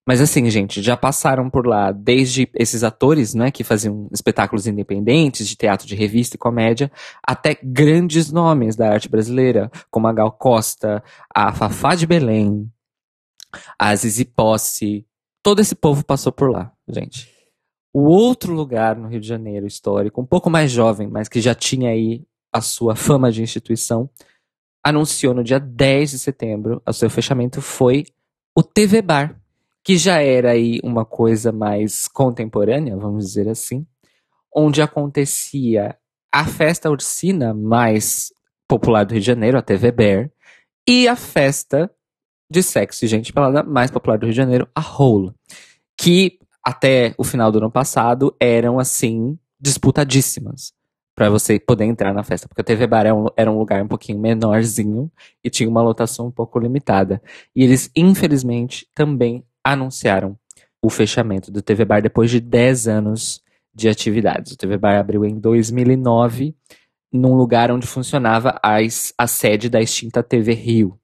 Mas 0.10 0.22
assim, 0.22 0.50
gente, 0.50 0.82
já 0.82 0.98
passaram 0.98 1.52
por 1.52 1.68
lá 1.68 1.92
desde 1.92 2.50
esses 2.56 2.84
atores, 2.84 3.36
né, 3.36 3.52
que 3.52 3.64
faziam 3.64 4.08
espetáculos 4.12 4.66
independentes 4.66 5.48
de 5.48 5.56
teatro 5.56 5.86
de 5.86 5.96
revista 5.96 6.36
e 6.36 6.40
comédia, 6.40 6.92
até 7.22 7.56
grandes 7.62 8.32
nomes 8.32 8.76
da 8.76 8.90
arte 8.90 9.08
brasileira, 9.08 9.70
como 9.92 10.08
a 10.08 10.14
Gal 10.14 10.32
Costa, 10.32 11.04
a 11.32 11.54
Fafá 11.54 11.94
de 11.94 12.08
Belém, 12.08 12.68
a 13.78 13.96
Zizi 13.96 14.26
Posse. 14.26 15.06
Todo 15.44 15.60
esse 15.60 15.76
povo 15.76 16.04
passou 16.04 16.32
por 16.32 16.50
lá, 16.50 16.72
gente. 16.88 17.30
O 17.94 18.08
outro 18.08 18.52
lugar 18.52 18.96
no 18.96 19.08
Rio 19.08 19.20
de 19.20 19.28
Janeiro 19.28 19.68
histórico, 19.68 20.20
um 20.20 20.26
pouco 20.26 20.50
mais 20.50 20.72
jovem, 20.72 21.08
mas 21.08 21.30
que 21.30 21.40
já 21.40 21.54
tinha 21.54 21.92
aí 21.92 22.24
a 22.52 22.62
sua 22.62 22.96
fama 22.96 23.32
de 23.32 23.42
instituição, 23.42 24.10
anunciou 24.84 25.34
no 25.34 25.44
dia 25.44 25.60
10 25.60 26.12
de 26.12 26.20
setembro 26.20 26.82
o 26.86 26.94
seu 26.94 27.10
fechamento 27.10 27.62
foi 27.62 28.06
o 28.56 28.64
TV 28.64 29.02
Bar 29.02 29.40
que 29.84 29.98
já 29.98 30.22
era 30.22 30.52
aí 30.52 30.80
uma 30.84 31.06
coisa 31.06 31.52
mais 31.52 32.08
contemporânea, 32.08 32.96
vamos 32.96 33.26
dizer 33.26 33.48
assim, 33.48 33.86
onde 34.54 34.82
acontecia 34.82 35.98
a 36.32 36.46
festa 36.46 36.90
ursina 36.90 37.54
mais 37.54 38.32
popular 38.68 39.04
do 39.04 39.14
Rio 39.14 39.22
de 39.22 39.26
Janeiro, 39.26 39.58
a 39.58 39.62
TV 39.62 39.92
Bear, 39.92 40.32
e 40.88 41.08
a 41.08 41.16
festa 41.16 41.90
de 42.52 42.62
sexo 42.62 43.06
e 43.06 43.08
gente 43.08 43.34
pelada 43.34 43.64
mais 43.64 43.90
popular 43.90 44.18
do 44.18 44.26
Rio 44.26 44.34
de 44.34 44.38
Janeiro, 44.38 44.70
a 44.76 44.82
Hole, 44.82 45.34
que 45.98 46.38
até 46.64 47.16
o 47.18 47.24
final 47.24 47.52
do 47.52 47.58
ano 47.58 47.72
passado 47.72 48.36
eram 48.40 48.80
assim 48.80 49.40
disputadíssimas 49.60 50.74
para 51.20 51.30
você 51.30 51.60
poder 51.60 51.84
entrar 51.84 52.14
na 52.14 52.24
festa, 52.24 52.48
porque 52.48 52.62
a 52.62 52.64
TV 52.64 52.88
Bar 52.88 53.02
era 53.02 53.10
é 53.10 53.14
um, 53.14 53.26
era 53.36 53.52
um 53.52 53.60
lugar 53.60 53.84
um 53.84 53.90
pouquinho 53.90 54.18
menorzinho 54.18 55.12
e 55.44 55.50
tinha 55.50 55.68
uma 55.68 55.82
lotação 55.82 56.28
um 56.28 56.32
pouco 56.32 56.58
limitada. 56.58 57.22
E 57.54 57.62
eles, 57.62 57.92
infelizmente, 57.94 58.88
também 58.96 59.44
anunciaram 59.62 60.40
o 60.82 60.90
fechamento 60.90 61.52
do 61.52 61.62
TV 61.62 61.84
Bar 61.84 62.02
depois 62.02 62.32
de 62.32 62.40
10 62.40 62.88
anos 62.88 63.44
de 63.76 63.90
atividades. 63.90 64.54
O 64.54 64.58
TV 64.58 64.78
Bar 64.78 64.98
abriu 64.98 65.26
em 65.26 65.38
2009, 65.38 66.56
num 67.12 67.36
lugar 67.36 67.70
onde 67.70 67.86
funcionava 67.86 68.58
a 68.64 69.28
sede 69.28 69.70
da 69.70 69.82
extinta 69.82 70.24
TV 70.24 70.54
Rio. 70.54 70.98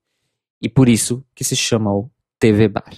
E 0.62 0.70
por 0.70 0.88
isso 0.88 1.26
que 1.36 1.44
se 1.44 1.58
chama 1.58 1.94
o 1.94 2.10
TV 2.40 2.70
Bar. 2.70 2.96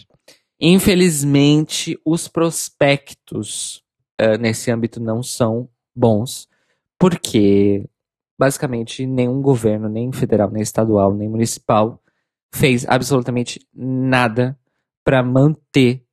Infelizmente, 0.61 1.99
os 2.05 2.27
prospectos 2.27 3.81
uh, 4.21 4.37
nesse 4.39 4.69
âmbito 4.69 4.99
não 4.99 5.23
são 5.23 5.67
bons, 5.95 6.47
porque 6.99 7.87
basicamente 8.39 9.05
nenhum 9.05 9.41
governo, 9.41 9.89
nem 9.89 10.11
federal, 10.11 10.49
nem 10.49 10.61
estadual, 10.61 11.13
nem 11.13 11.29
municipal, 11.29 12.01
fez 12.53 12.85
absolutamente 12.87 13.59
nada 13.73 14.57
para 15.03 15.23
manter 15.23 16.03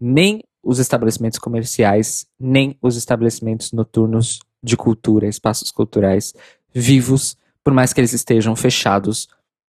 nem 0.00 0.42
os 0.62 0.78
estabelecimentos 0.78 1.38
comerciais, 1.38 2.26
nem 2.38 2.76
os 2.82 2.96
estabelecimentos 2.96 3.72
noturnos 3.72 4.40
de 4.62 4.76
cultura, 4.76 5.28
espaços 5.28 5.70
culturais 5.70 6.34
vivos, 6.74 7.36
por 7.62 7.72
mais 7.72 7.92
que 7.92 8.00
eles 8.00 8.12
estejam 8.12 8.54
fechados 8.56 9.28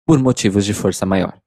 por 0.05 0.19
motivos 0.19 0.65
de 0.65 0.73
força 0.73 1.05
maior. 1.05 1.37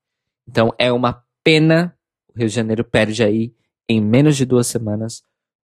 Então 0.49 0.73
é 0.79 0.91
uma 0.91 1.23
pena 1.45 1.97
o 2.37 2.39
Rio 2.39 2.49
de 2.49 2.55
Janeiro 2.55 2.85
perde 2.85 3.25
aí, 3.25 3.55
em 3.89 4.01
menos 4.01 4.37
de 4.37 4.45
duas 4.45 4.67
semanas, 4.67 5.23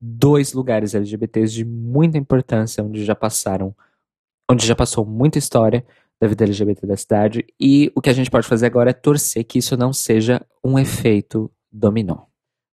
dois 0.06 0.52
lugares 0.52 0.94
LGBTs 0.94 1.54
de 1.54 1.64
muita 1.64 2.18
importância, 2.18 2.84
onde 2.84 3.06
já 3.06 3.16
passaram, 3.16 3.74
onde 4.52 4.68
já 4.68 4.76
passou 4.76 5.06
muita 5.06 5.38
história 5.38 5.86
da 6.20 6.28
vida 6.28 6.44
LGBT 6.44 6.86
da 6.86 6.98
cidade. 6.98 7.46
E 7.58 7.90
o 7.96 8.02
que 8.02 8.10
a 8.10 8.14
gente 8.14 8.30
pode 8.30 8.46
fazer 8.46 8.66
agora 8.66 8.90
é 8.90 8.94
torcer 8.94 9.46
que 9.46 9.60
isso 9.60 9.78
não 9.78 9.94
seja 9.94 10.46
um 10.62 10.78
efeito 10.78 11.50
dominó. 11.72 12.26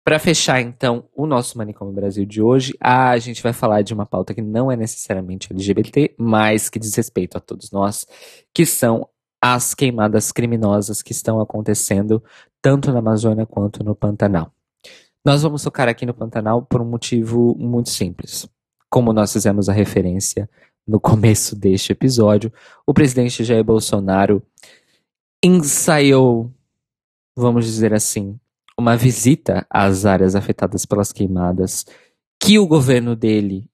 Para 0.04 0.18
fechar, 0.18 0.60
então, 0.60 1.08
o 1.16 1.28
nosso 1.28 1.56
Manicômio 1.56 1.94
Brasil 1.94 2.26
de 2.26 2.42
hoje, 2.42 2.74
a 2.82 3.16
gente 3.20 3.44
vai 3.44 3.54
falar 3.54 3.84
de 3.84 3.94
uma 3.94 4.08
pauta 4.08 4.34
que 4.34 4.42
não 4.42 4.72
é 4.72 4.76
necessariamente 4.76 5.54
LGBT, 5.54 6.16
mas 6.18 6.68
que 6.68 6.80
diz 6.80 6.96
respeito 6.96 7.38
a 7.38 7.40
todos 7.40 7.70
nós, 7.70 8.08
que 8.52 8.66
são 8.66 9.08
as 9.40 9.76
queimadas 9.76 10.32
criminosas 10.32 11.04
que 11.04 11.12
estão 11.12 11.40
acontecendo 11.40 12.24
tanto 12.60 12.92
na 12.92 13.00
Amazônia 13.00 13.46
quanto 13.46 13.84
no 13.84 13.96
Pantanal. 13.96 14.52
Nós 15.26 15.42
vamos 15.44 15.64
tocar 15.64 15.90
aqui 15.90 16.06
no 16.06 16.14
Pantanal 16.14 16.62
por 16.62 16.82
um 16.82 16.86
motivo 16.86 17.56
muito 17.58 17.90
simples. 17.90 18.48
Como 18.90 19.12
nós 19.12 19.34
fizemos 19.34 19.68
a 19.68 19.74
referência 19.74 20.50
no 20.88 21.00
começo 21.02 21.56
deste 21.56 21.92
episódio, 21.92 22.52
o 22.88 22.94
presidente 22.94 23.44
Jair 23.44 23.64
Bolsonaro 23.64 24.42
ensaiou, 25.44 26.52
vamos 27.36 27.66
dizer 27.66 27.94
assim, 27.94 28.40
uma 28.78 28.96
visita 28.96 29.68
às 29.70 30.06
áreas 30.06 30.36
afetadas 30.36 30.86
pelas 30.86 31.12
queimadas, 31.12 31.86
que 32.42 32.58
o 32.58 32.66
governo 32.66 33.14
dele, 33.14 33.70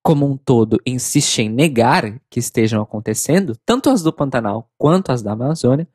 como 0.00 0.30
um 0.30 0.36
todo, 0.36 0.80
insiste 0.86 1.40
em 1.40 1.48
negar 1.48 2.20
que 2.30 2.38
estejam 2.38 2.80
acontecendo, 2.80 3.56
tanto 3.66 3.90
as 3.90 4.00
do 4.00 4.12
Pantanal 4.12 4.70
quanto 4.78 5.10
as 5.10 5.22
da 5.22 5.32
Amazônia. 5.32 5.88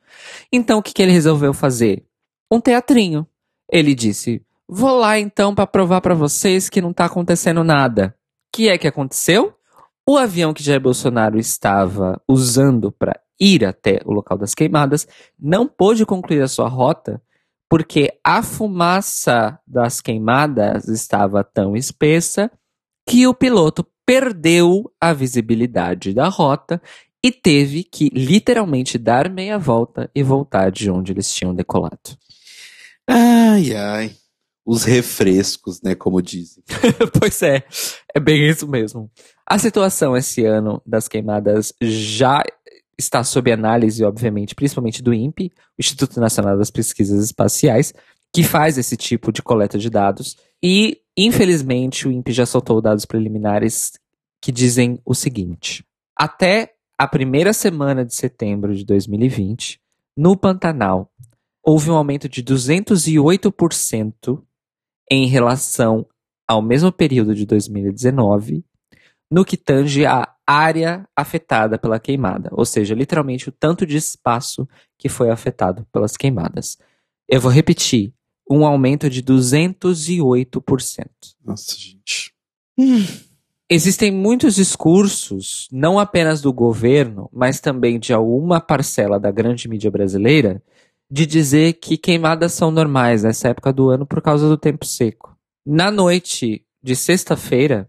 Então, 0.51 0.79
o 0.79 0.83
que, 0.83 0.93
que 0.93 1.01
ele 1.01 1.13
resolveu 1.13 1.53
fazer? 1.53 2.05
Um 2.51 2.59
teatrinho. 2.59 3.25
Ele 3.71 3.95
disse: 3.95 4.45
Vou 4.75 4.97
lá 4.97 5.19
então 5.19 5.53
para 5.53 5.67
provar 5.67 6.01
para 6.01 6.15
vocês 6.15 6.67
que 6.67 6.81
não 6.81 6.89
está 6.89 7.05
acontecendo 7.05 7.63
nada. 7.63 8.15
O 8.17 8.57
que 8.57 8.69
é 8.69 8.75
que 8.75 8.87
aconteceu? 8.87 9.53
O 10.03 10.17
avião 10.17 10.51
que 10.51 10.63
Jair 10.63 10.81
Bolsonaro 10.81 11.37
estava 11.37 12.19
usando 12.27 12.91
para 12.91 13.19
ir 13.39 13.63
até 13.63 14.01
o 14.03 14.11
local 14.11 14.35
das 14.35 14.55
queimadas 14.55 15.07
não 15.39 15.67
pôde 15.67 16.07
concluir 16.07 16.41
a 16.41 16.47
sua 16.47 16.67
rota 16.67 17.21
porque 17.69 18.17
a 18.23 18.41
fumaça 18.41 19.59
das 19.67 20.01
queimadas 20.01 20.87
estava 20.87 21.43
tão 21.43 21.75
espessa 21.75 22.49
que 23.07 23.27
o 23.27 23.33
piloto 23.35 23.85
perdeu 24.03 24.91
a 24.99 25.13
visibilidade 25.13 26.15
da 26.15 26.29
rota 26.29 26.81
e 27.23 27.31
teve 27.31 27.83
que 27.83 28.09
literalmente 28.09 28.97
dar 28.97 29.29
meia 29.29 29.59
volta 29.59 30.09
e 30.15 30.23
voltar 30.23 30.71
de 30.71 30.89
onde 30.89 31.11
eles 31.11 31.31
tinham 31.31 31.53
decolado. 31.53 32.17
Ai, 33.07 33.75
ai 33.75 34.22
os 34.65 34.83
refrescos, 34.83 35.81
né, 35.81 35.93
como 35.95 36.21
dizem. 36.21 36.63
pois 37.19 37.41
é, 37.41 37.63
é 38.13 38.19
bem 38.19 38.47
isso 38.47 38.67
mesmo. 38.67 39.11
A 39.45 39.59
situação 39.59 40.15
esse 40.15 40.45
ano 40.45 40.81
das 40.85 41.07
queimadas 41.07 41.73
já 41.81 42.41
está 42.97 43.23
sob 43.23 43.51
análise, 43.51 44.03
obviamente, 44.03 44.55
principalmente 44.55 45.01
do 45.01 45.13
INPE, 45.13 45.51
o 45.77 45.79
Instituto 45.79 46.19
Nacional 46.19 46.57
das 46.57 46.71
Pesquisas 46.71 47.23
Espaciais, 47.25 47.93
que 48.33 48.43
faz 48.43 48.77
esse 48.77 48.95
tipo 48.95 49.31
de 49.31 49.41
coleta 49.41 49.77
de 49.77 49.89
dados. 49.89 50.37
E, 50.61 50.99
infelizmente, 51.17 52.07
o 52.07 52.11
INPE 52.11 52.31
já 52.31 52.45
soltou 52.45 52.81
dados 52.81 53.05
preliminares 53.05 53.93
que 54.41 54.51
dizem 54.51 54.99
o 55.05 55.13
seguinte: 55.13 55.85
até 56.17 56.73
a 56.97 57.07
primeira 57.07 57.51
semana 57.53 58.05
de 58.05 58.15
setembro 58.15 58.75
de 58.75 58.85
2020, 58.85 59.79
no 60.15 60.37
Pantanal, 60.37 61.11
houve 61.63 61.89
um 61.89 61.95
aumento 61.95 62.29
de 62.29 62.43
208% 62.43 64.41
em 65.09 65.27
relação 65.27 66.05
ao 66.47 66.61
mesmo 66.61 66.91
período 66.91 67.33
de 67.33 67.45
2019, 67.45 68.63
no 69.31 69.43
que 69.45 69.57
tange 69.57 70.05
a 70.05 70.33
área 70.45 71.07
afetada 71.15 71.77
pela 71.77 71.99
queimada, 71.99 72.49
ou 72.51 72.65
seja, 72.65 72.93
literalmente 72.93 73.49
o 73.49 73.51
tanto 73.51 73.85
de 73.85 73.97
espaço 73.97 74.67
que 74.97 75.09
foi 75.09 75.29
afetado 75.29 75.87
pelas 75.91 76.15
queimadas. 76.17 76.77
Eu 77.27 77.39
vou 77.39 77.51
repetir, 77.51 78.13
um 78.49 78.65
aumento 78.65 79.09
de 79.09 79.23
208%. 79.23 81.07
Nossa, 81.43 81.75
gente. 81.77 82.33
Existem 83.69 84.11
muitos 84.11 84.55
discursos, 84.55 85.67
não 85.71 85.97
apenas 85.97 86.41
do 86.41 86.51
governo, 86.51 87.29
mas 87.31 87.59
também 87.59 87.99
de 87.99 88.13
alguma 88.13 88.59
parcela 88.59 89.19
da 89.19 89.31
grande 89.31 89.67
mídia 89.67 89.89
brasileira, 89.89 90.61
de 91.13 91.27
dizer 91.27 91.73
que 91.73 91.95
queimadas 91.95 92.53
são 92.53 92.71
normais 92.71 93.21
nessa 93.21 93.49
época 93.49 93.71
do 93.71 93.87
ano 93.91 94.03
por 94.03 94.19
causa 94.19 94.49
do 94.49 94.57
tempo 94.57 94.83
seco. 94.83 95.37
Na 95.63 95.91
noite 95.91 96.65
de 96.81 96.95
sexta-feira, 96.95 97.87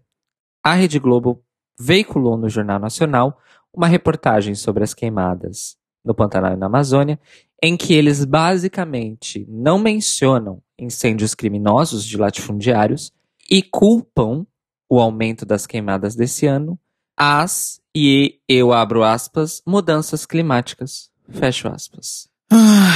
a 0.63 0.75
Rede 0.75 0.99
Globo 0.99 1.43
veiculou 1.81 2.37
no 2.37 2.51
Jornal 2.51 2.79
Nacional 2.79 3.41
uma 3.73 3.87
reportagem 3.87 4.55
sobre 4.55 4.85
as 4.85 4.93
queimadas 4.93 5.75
no 6.05 6.15
Pantanal 6.15 6.53
e 6.53 6.57
na 6.59 6.67
Amazônia, 6.67 7.19
em 7.63 7.79
que 7.79 7.95
eles 7.95 8.27
basicamente 8.27 9.47
não 9.49 9.79
mencionam 9.79 10.63
incêndios 10.79 11.35
criminosos 11.35 12.05
de 12.05 12.19
latifundiários 12.19 13.11
e 13.51 13.63
culpam 13.63 14.47
o 14.87 15.01
aumento 15.01 15.47
das 15.47 15.67
queimadas 15.67 16.15
desse 16.15 16.45
ano 16.45 16.79
às, 17.17 17.81
e 17.97 18.39
eu 18.47 18.71
abro 18.71 19.03
aspas, 19.03 19.63
mudanças 19.67 20.27
climáticas, 20.27 21.09
fecho 21.31 21.69
aspas. 21.69 22.29
Ai, 22.51 22.94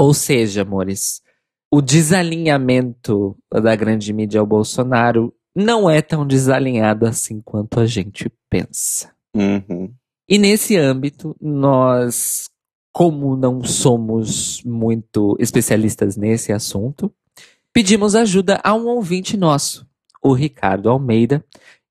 Ou 0.00 0.14
seja, 0.14 0.62
amores, 0.62 1.20
o 1.70 1.82
desalinhamento 1.82 3.36
da 3.52 3.76
grande 3.76 4.14
mídia 4.14 4.40
ao 4.40 4.46
Bolsonaro 4.46 5.30
não 5.54 5.90
é 5.90 6.00
tão 6.00 6.26
desalinhado 6.26 7.04
assim 7.04 7.42
quanto 7.42 7.78
a 7.78 7.84
gente 7.84 8.32
pensa. 8.48 9.12
Uhum. 9.36 9.92
E 10.26 10.38
nesse 10.38 10.74
âmbito, 10.74 11.36
nós, 11.38 12.48
como 12.90 13.36
não 13.36 13.62
somos 13.62 14.62
muito 14.64 15.36
especialistas 15.38 16.16
nesse 16.16 16.50
assunto, 16.50 17.12
pedimos 17.70 18.14
ajuda 18.14 18.58
a 18.64 18.74
um 18.74 18.86
ouvinte 18.86 19.36
nosso, 19.36 19.86
o 20.22 20.32
Ricardo 20.32 20.88
Almeida, 20.88 21.44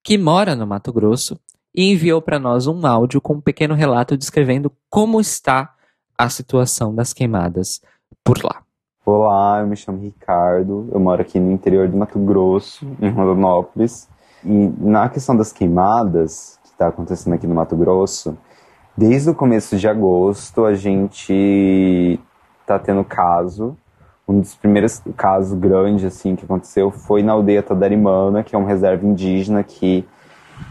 que 0.03 0.17
mora 0.17 0.55
no 0.55 0.65
Mato 0.65 0.91
Grosso 0.91 1.39
e 1.75 1.91
enviou 1.91 2.23
para 2.23 2.39
nós 2.39 2.65
um 2.65 2.87
áudio 2.87 3.21
com 3.21 3.35
um 3.35 3.41
pequeno 3.41 3.75
relato 3.75 4.17
descrevendo 4.17 4.75
como 4.89 5.21
está 5.21 5.75
a 6.17 6.27
situação 6.27 6.95
das 6.95 7.13
queimadas 7.13 7.79
por 8.29 8.43
lá. 8.43 8.61
Olá, 9.03 9.61
eu 9.61 9.65
me 9.65 9.75
chamo 9.75 9.97
Ricardo, 9.97 10.87
eu 10.91 10.99
moro 10.99 11.19
aqui 11.19 11.39
no 11.39 11.51
interior 11.51 11.87
do 11.87 11.97
Mato 11.97 12.19
Grosso, 12.19 12.85
em 13.01 13.09
Rondonópolis. 13.09 14.07
E 14.45 14.71
na 14.77 15.09
questão 15.09 15.35
das 15.35 15.51
queimadas 15.51 16.59
que 16.61 16.69
está 16.69 16.89
acontecendo 16.89 17.33
aqui 17.33 17.47
no 17.47 17.55
Mato 17.55 17.75
Grosso, 17.75 18.37
desde 18.95 19.31
o 19.31 19.33
começo 19.33 19.75
de 19.77 19.87
agosto 19.87 20.63
a 20.63 20.75
gente 20.75 22.19
está 22.61 22.77
tendo 22.77 23.03
caso. 23.03 23.75
Um 24.27 24.41
dos 24.41 24.53
primeiros 24.53 25.01
casos 25.17 25.57
grandes 25.57 26.05
assim 26.05 26.35
que 26.35 26.45
aconteceu 26.45 26.91
foi 26.91 27.23
na 27.23 27.31
aldeia 27.31 27.63
Tadarimana, 27.63 28.43
que 28.43 28.55
é 28.55 28.59
uma 28.59 28.69
reserva 28.69 29.07
indígena 29.07 29.63
que 29.63 30.07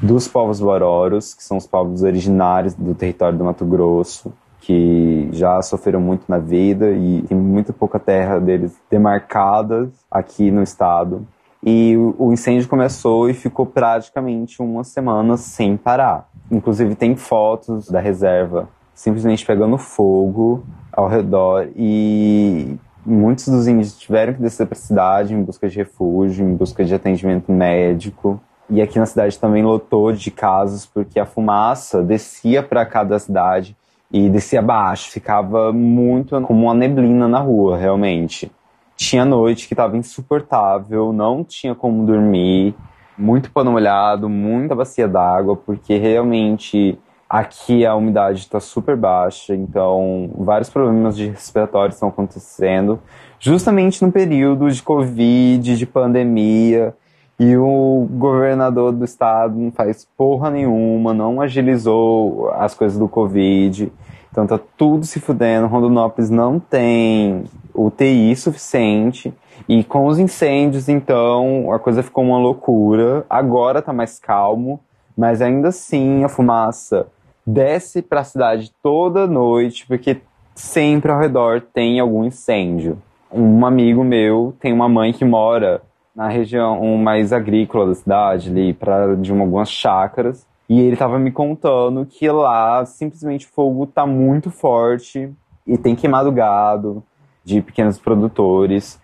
dos 0.01 0.29
povos 0.29 0.61
Bororos, 0.61 1.35
que 1.35 1.43
são 1.43 1.57
os 1.57 1.67
povos 1.67 2.05
originários 2.05 2.75
do 2.75 2.95
território 2.95 3.37
do 3.37 3.45
Mato 3.45 3.65
Grosso, 3.65 4.33
que 4.69 5.31
já 5.33 5.63
sofreram 5.63 5.99
muito 5.99 6.25
na 6.29 6.37
vida 6.37 6.91
e 6.91 7.23
tem 7.23 7.35
muito 7.35 7.73
pouca 7.73 7.99
terra 7.99 8.39
deles 8.39 8.77
demarcada 8.91 9.91
aqui 10.11 10.51
no 10.51 10.63
estado. 10.63 11.27
E 11.65 11.97
o 11.97 12.31
incêndio 12.35 12.69
começou 12.69 13.31
e 13.31 13.35
ficou 13.35 13.65
praticamente 13.65 14.61
uma 14.61 14.85
semana 14.85 15.39
sem 15.39 15.75
parar. 15.75 16.29
Inclusive 16.51 16.95
tem 16.95 17.17
fotos 17.17 17.89
da 17.89 17.99
reserva 17.99 18.69
simplesmente 18.93 19.47
pegando 19.47 19.79
fogo 19.79 20.63
ao 20.93 21.09
redor 21.09 21.69
e 21.75 22.77
muitos 23.07 23.49
dos 23.49 23.67
índios 23.67 23.97
tiveram 23.97 24.35
que 24.35 24.43
descer 24.43 24.67
para 24.67 24.77
a 24.77 24.81
cidade 24.81 25.33
em 25.33 25.43
busca 25.43 25.67
de 25.67 25.79
refúgio, 25.79 26.45
em 26.45 26.55
busca 26.55 26.85
de 26.85 26.95
atendimento 26.95 27.51
médico. 27.51 28.39
E 28.69 28.83
aqui 28.83 28.99
na 28.99 29.07
cidade 29.07 29.39
também 29.39 29.63
lotou 29.63 30.13
de 30.13 30.31
casos 30.31 30.85
porque 30.85 31.19
a 31.19 31.25
fumaça 31.25 32.03
descia 32.03 32.63
para 32.63 32.85
cada 32.85 33.19
cidade 33.19 33.75
e 34.11 34.29
descia 34.29 34.61
abaixo, 34.61 35.11
ficava 35.11 35.73
muito 35.73 36.41
como 36.43 36.65
uma 36.65 36.75
neblina 36.75 37.29
na 37.29 37.39
rua, 37.39 37.77
realmente. 37.77 38.51
Tinha 38.97 39.25
noite 39.25 39.69
que 39.69 39.75
estava 39.75 39.97
insuportável, 39.97 41.13
não 41.13 41.45
tinha 41.45 41.75
como 41.75 42.05
dormir, 42.05 42.75
muito 43.17 43.51
pano 43.51 43.73
molhado, 43.73 44.29
muita 44.29 44.75
bacia 44.75 45.07
d'água, 45.07 45.57
porque 45.57 45.99
realmente 45.99 46.99
aqui 47.29 47.85
a 47.85 47.95
umidade 47.95 48.41
está 48.41 48.59
super 48.59 48.97
baixa, 48.97 49.55
então 49.55 50.31
vários 50.39 50.71
problemas 50.71 51.17
de 51.17 51.29
respiratório 51.29 51.93
estão 51.93 52.09
acontecendo, 52.09 52.99
justamente 53.39 54.03
no 54.03 54.11
período 54.11 54.71
de 54.71 54.83
Covid, 54.83 55.77
de 55.77 55.87
pandemia. 55.87 56.95
E 57.39 57.57
o 57.57 58.09
governador 58.11 58.93
do 58.93 59.05
estado 59.05 59.57
não 59.57 59.71
faz 59.71 60.07
porra 60.17 60.51
nenhuma, 60.51 61.15
não 61.15 61.41
agilizou 61.41 62.51
as 62.55 62.75
coisas 62.75 62.99
do 62.99 63.09
Covid. 63.09 63.93
Então 64.31 64.47
tá 64.47 64.59
tudo 64.77 65.07
se 65.07 65.21
fudendo. 65.21 65.69
Rondonópolis 65.69 66.31
não 66.31 66.59
tem 66.59 67.45
UTI 67.75 68.35
suficiente. 68.35 69.33
E 69.69 69.85
com 69.85 70.07
os 70.07 70.19
incêndios, 70.19 70.89
então, 70.89 71.73
a 71.73 71.79
coisa 71.79 72.03
ficou 72.03 72.25
uma 72.25 72.39
loucura. 72.39 73.25
Agora 73.29 73.83
tá 73.83 73.93
mais 73.93 74.19
calmo, 74.19 74.81
mas 75.17 75.41
ainda 75.41 75.69
assim 75.69 76.25
a 76.25 76.29
fumaça 76.29 77.07
desce 77.47 78.03
para 78.03 78.21
a 78.21 78.25
cidade 78.25 78.73
toda 78.83 79.27
noite, 79.27 79.87
porque 79.87 80.21
sempre 80.55 81.11
ao 81.11 81.19
redor 81.19 81.61
tem 81.61 82.01
algum 82.01 82.25
incêndio. 82.25 82.99
Um 83.33 83.65
amigo 83.65 84.03
meu 84.03 84.55
tem 84.61 84.73
uma 84.73 84.89
mãe 84.89 85.13
que 85.13 85.25
mora 85.25 85.83
na 86.19 86.27
região 86.27 86.97
mais 86.97 87.33
agrícola 87.33 87.87
da 87.87 87.95
cidade, 87.95 88.51
ali 88.51 88.75
para 88.75 89.15
de 89.15 89.33
uma, 89.33 89.45
algumas 89.45 89.71
chácaras. 89.71 90.45
E 90.69 90.81
ele 90.81 90.95
estava 90.95 91.17
me 91.17 91.31
contando 91.31 92.05
que 92.05 92.29
lá 92.29 92.85
simplesmente 92.85 93.47
o 93.47 93.51
fogo 93.51 93.87
tá 93.87 94.05
muito 94.05 94.51
forte 94.51 95.33
e 95.65 95.79
tem 95.79 95.95
queimado 95.95 96.33
gado 96.33 97.05
de 97.45 97.63
pequenos 97.63 98.01
produtores, 98.01 99.01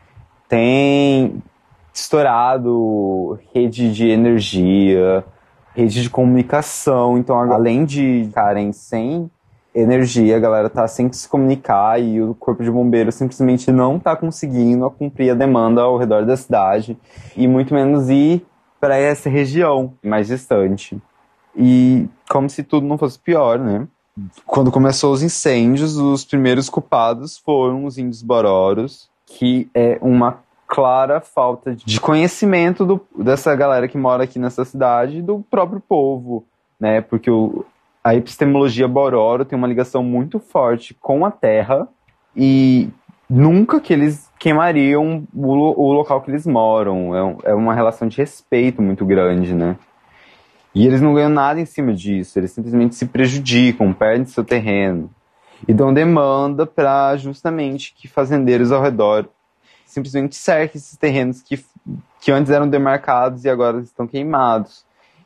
tem 0.48 1.40
estourado 1.92 3.38
rede 3.55 3.92
de 3.92 4.09
energia, 4.09 5.24
rede 5.72 6.03
de 6.03 6.11
comunicação. 6.11 7.16
Então, 7.16 7.38
além 7.38 7.85
de 7.85 8.24
ficarem 8.27 8.72
sem 8.72 9.31
energia, 9.74 10.37
a 10.37 10.40
galera 10.40 10.70
tá 10.70 10.87
sem 10.87 11.12
se 11.12 11.28
comunicar 11.28 12.00
e 12.00 12.22
o 12.22 12.34
corpo 12.34 12.62
de 12.62 12.70
bombeiro 12.70 13.10
simplesmente 13.10 13.72
não 13.72 13.98
tá 13.98 14.14
conseguindo 14.14 14.88
cumprir 14.90 15.30
a 15.30 15.34
demanda 15.34 15.82
ao 15.82 15.98
redor 15.98 16.24
da 16.24 16.37
cidade 16.37 16.96
e 17.37 17.48
muito 17.48 17.74
menos 17.74 18.08
ir 18.08 18.46
para 18.80 18.96
essa 18.96 19.28
região 19.28 19.94
mais 20.02 20.28
distante. 20.28 21.00
E 21.56 22.08
como 22.28 22.48
se 22.48 22.62
tudo 22.62 22.87
não 22.87 22.98
fosse 22.98 23.18
pior, 23.18 23.58
né? 23.58 23.88
Quando 24.46 24.70
começou 24.70 25.12
os 25.12 25.22
incêndios, 25.22 25.96
os 25.96 26.24
primeiros 26.24 26.68
culpados 26.68 27.37
foram 27.38 27.84
os 27.84 27.98
índios 27.98 28.22
bororos, 28.22 29.08
que 29.26 29.68
é 29.74 29.98
uma 30.00 30.38
clara 30.68 31.20
falta 31.20 31.74
de 31.74 32.00
conhecimento 32.00 32.84
do, 32.84 33.00
dessa 33.16 33.54
galera 33.56 33.88
que 33.88 33.98
mora 33.98 34.24
aqui 34.24 34.38
nessa 34.38 34.64
cidade 34.64 35.20
do 35.20 35.40
próprio 35.50 35.80
povo, 35.80 36.44
né? 36.78 37.00
Porque 37.00 37.30
o, 37.30 37.64
a 38.04 38.14
epistemologia 38.14 38.86
Bororo 38.86 39.46
tem 39.46 39.56
uma 39.56 39.66
ligação 39.66 40.02
muito 40.02 40.38
forte 40.38 40.92
com 40.92 41.24
a 41.24 41.30
Terra 41.30 41.88
e 42.36 42.90
nunca 43.28 43.80
que 43.80 43.94
eles 43.94 44.30
queimariam 44.38 45.26
o, 45.32 45.48
o 45.82 45.92
local 45.92 46.20
que 46.20 46.30
eles 46.30 46.46
moram. 46.46 47.38
É, 47.44 47.50
é, 47.50 47.54
uma 47.54 47.74
relação 47.74 48.06
de 48.06 48.18
respeito 48.18 48.82
muito 48.82 49.06
grande, 49.06 49.54
né? 49.54 49.78
E 50.74 50.86
eles 50.86 51.00
não 51.00 51.14
ganham 51.14 51.30
nada 51.30 51.58
em 51.58 51.64
cima 51.64 51.94
disso, 51.94 52.38
eles 52.38 52.50
simplesmente 52.50 52.94
se 52.94 53.06
prejudicam, 53.06 53.94
perdem 53.94 54.26
seu 54.26 54.44
terreno. 54.44 55.08
E 55.66 55.72
dão 55.72 55.94
demanda 55.94 56.66
para 56.66 57.16
justamente 57.16 57.94
que 57.94 58.06
fazendeiros 58.06 58.70
ao 58.70 58.82
redor 58.82 59.26
simplesmente 59.86 60.34
cerquem 60.34 60.78
esses 60.78 60.98
terrenos 60.98 61.40
que, 61.40 61.64
que 62.20 62.32
antes 62.32 62.50
eram 62.50 62.68
demarcados 62.68 63.44
e 63.44 63.48
agora 63.48 63.78
estão 63.80 64.06
queimados 64.06 64.84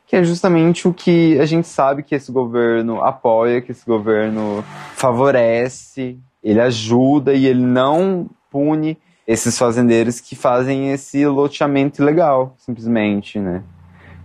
que 0.08 0.16
é 0.16 0.24
justamente 0.24 0.88
o 0.88 0.94
que 0.94 1.38
a 1.38 1.44
gente 1.44 1.68
sabe 1.68 2.02
que 2.02 2.14
esse 2.14 2.32
governo 2.32 3.04
apoia, 3.04 3.60
que 3.60 3.72
esse 3.72 3.84
governo 3.84 4.64
favorece, 4.94 6.18
ele 6.42 6.60
ajuda 6.60 7.34
e 7.34 7.46
ele 7.46 7.60
não 7.60 8.26
pune 8.50 8.96
esses 9.26 9.58
fazendeiros 9.58 10.18
que 10.18 10.34
fazem 10.34 10.90
esse 10.90 11.26
loteamento 11.26 12.00
ilegal, 12.02 12.54
simplesmente, 12.56 13.38
né? 13.38 13.62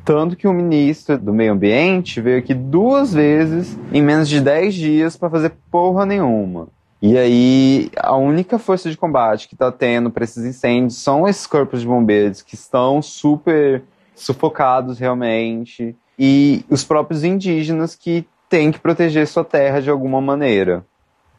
Tanto 0.06 0.38
que 0.38 0.48
o 0.48 0.54
ministro 0.54 1.18
do 1.18 1.34
Meio 1.34 1.52
Ambiente 1.52 2.22
veio 2.22 2.40
aqui 2.40 2.54
duas 2.54 3.14
vezes 3.14 3.78
em 3.92 4.02
menos 4.02 4.30
de 4.30 4.40
10 4.40 4.74
dias 4.74 5.18
para 5.18 5.30
fazer 5.30 5.52
porra 5.70 6.06
nenhuma. 6.06 6.70
E 7.02 7.18
aí, 7.18 7.90
a 7.98 8.16
única 8.16 8.58
força 8.58 8.90
de 8.90 8.96
combate 8.96 9.50
que 9.50 9.56
está 9.56 9.70
tendo 9.70 10.10
para 10.10 10.24
esses 10.24 10.46
incêndios 10.46 10.96
são 10.96 11.28
esses 11.28 11.46
corpos 11.46 11.82
de 11.82 11.88
bombeiros 11.88 12.42
que 12.42 12.56
estão 12.56 13.02
super 13.02 13.84
sufocados 14.16 15.00
realmente, 15.00 15.96
e 16.18 16.64
os 16.70 16.84
próprios 16.84 17.24
indígenas 17.24 17.96
que 17.96 18.26
têm 18.50 18.72
que 18.72 18.80
proteger 18.80 19.28
sua 19.28 19.44
terra 19.44 19.82
de 19.82 19.90
alguma 19.90 20.22
maneira. 20.22 20.86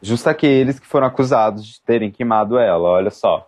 Justo 0.01 0.29
aqueles 0.29 0.79
que 0.79 0.85
foram 0.85 1.07
acusados 1.07 1.65
de 1.65 1.81
terem 1.81 2.11
queimado 2.11 2.57
ela, 2.57 2.89
olha 2.89 3.09
só. 3.09 3.47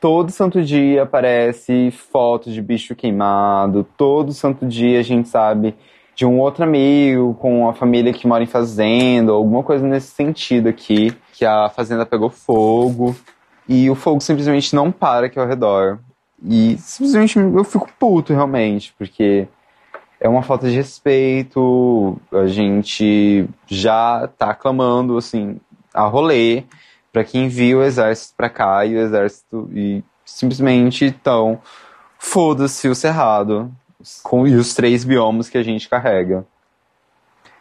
Todo 0.00 0.30
santo 0.30 0.62
dia 0.62 1.02
aparece 1.02 1.90
foto 1.90 2.50
de 2.50 2.60
bicho 2.62 2.94
queimado, 2.94 3.86
todo 3.96 4.32
santo 4.32 4.66
dia 4.66 5.00
a 5.00 5.02
gente 5.02 5.28
sabe 5.28 5.74
de 6.14 6.26
um 6.26 6.40
outro 6.40 6.64
amigo 6.64 7.34
com 7.34 7.68
a 7.68 7.72
família 7.72 8.12
que 8.12 8.26
mora 8.26 8.42
em 8.42 8.46
fazenda, 8.46 9.30
alguma 9.30 9.62
coisa 9.62 9.86
nesse 9.86 10.08
sentido 10.08 10.68
aqui, 10.68 11.16
que 11.32 11.44
a 11.44 11.68
fazenda 11.68 12.04
pegou 12.04 12.28
fogo 12.28 13.14
e 13.68 13.88
o 13.88 13.94
fogo 13.94 14.20
simplesmente 14.20 14.74
não 14.74 14.90
para 14.90 15.26
aqui 15.26 15.38
ao 15.38 15.46
redor. 15.46 16.00
E 16.42 16.76
simplesmente 16.78 17.38
eu 17.38 17.64
fico 17.64 17.88
puto 17.98 18.32
realmente, 18.32 18.94
porque 18.96 19.48
é 20.20 20.28
uma 20.28 20.42
falta 20.42 20.68
de 20.68 20.76
respeito. 20.76 22.20
A 22.32 22.46
gente 22.46 23.48
já 23.66 24.28
tá 24.38 24.54
clamando 24.54 25.16
assim 25.16 25.60
a 25.92 26.02
rolê 26.02 26.64
para 27.12 27.24
que 27.24 27.38
envie 27.38 27.74
o 27.74 27.82
exército 27.82 28.34
para 28.36 28.50
cá 28.50 28.84
e 28.84 28.94
o 28.94 29.00
exército 29.00 29.68
e 29.72 30.04
simplesmente 30.24 31.06
então 31.06 31.60
foda-se 32.18 32.88
o 32.88 32.94
cerrado 32.94 33.72
com 34.22 34.46
e 34.46 34.54
os 34.54 34.74
três 34.74 35.04
biomas 35.04 35.48
que 35.48 35.58
a 35.58 35.62
gente 35.62 35.88
carrega. 35.88 36.46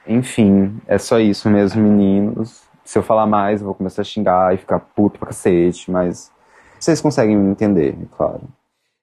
Enfim, 0.05 0.79
é 0.87 0.97
só 0.97 1.19
isso 1.19 1.49
mesmo, 1.49 1.81
meninos. 1.81 2.61
Se 2.83 2.97
eu 2.97 3.03
falar 3.03 3.25
mais, 3.25 3.59
eu 3.59 3.65
vou 3.65 3.75
começar 3.75 4.01
a 4.01 4.05
xingar 4.05 4.53
e 4.53 4.57
ficar 4.57 4.79
puto 4.79 5.19
pra 5.19 5.27
cacete, 5.27 5.91
mas 5.91 6.31
vocês 6.79 7.01
conseguem 7.01 7.35
me 7.35 7.51
entender, 7.51 7.97
é 8.01 8.15
claro. 8.15 8.41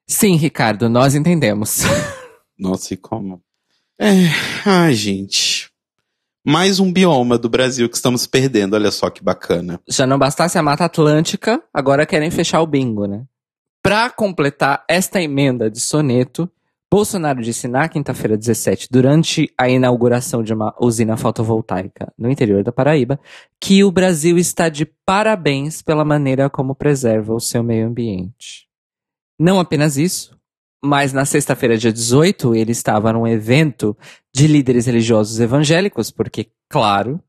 Sim, 0.07 0.35
Ricardo, 0.35 0.87
nós 0.87 1.15
entendemos. 1.15 1.81
Nossa, 2.57 2.93
e 2.93 2.97
como? 2.97 3.41
É, 3.99 4.27
ai, 4.65 4.93
gente. 4.93 5.71
Mais 6.45 6.79
um 6.79 6.93
bioma 6.93 7.39
do 7.39 7.49
Brasil 7.49 7.89
que 7.89 7.95
estamos 7.95 8.27
perdendo, 8.27 8.75
olha 8.75 8.91
só 8.91 9.09
que 9.09 9.23
bacana. 9.23 9.79
Já 9.89 10.05
não 10.05 10.19
bastasse 10.19 10.57
a 10.59 10.61
Mata 10.61 10.85
Atlântica, 10.85 11.61
agora 11.73 12.05
querem 12.05 12.29
fechar 12.29 12.61
o 12.61 12.67
bingo, 12.67 13.07
né? 13.07 13.25
Para 13.81 14.11
completar 14.11 14.85
esta 14.87 15.19
emenda 15.19 15.71
de 15.71 15.79
soneto, 15.79 16.49
Bolsonaro 16.91 17.41
disse 17.41 17.67
na 17.67 17.89
quinta-feira 17.89 18.37
17, 18.37 18.87
durante 18.91 19.51
a 19.57 19.67
inauguração 19.67 20.43
de 20.43 20.53
uma 20.53 20.73
usina 20.79 21.17
fotovoltaica 21.17 22.13
no 22.17 22.29
interior 22.29 22.63
da 22.63 22.71
Paraíba, 22.71 23.19
que 23.59 23.83
o 23.83 23.91
Brasil 23.91 24.37
está 24.37 24.69
de 24.69 24.85
parabéns 25.05 25.81
pela 25.81 26.05
maneira 26.05 26.49
como 26.49 26.75
preserva 26.75 27.33
o 27.33 27.39
seu 27.39 27.63
meio 27.63 27.87
ambiente. 27.87 28.64
Não 29.39 29.59
apenas 29.59 29.97
isso, 29.97 30.37
mas 30.83 31.11
na 31.11 31.25
sexta-feira, 31.25 31.77
dia 31.77 31.91
18, 31.91 32.53
ele 32.55 32.71
estava 32.71 33.11
num 33.11 33.27
evento 33.27 33.97
de 34.33 34.47
líderes 34.47 34.85
religiosos 34.85 35.39
evangélicos, 35.39 36.11
porque, 36.11 36.51
claro, 36.69 37.21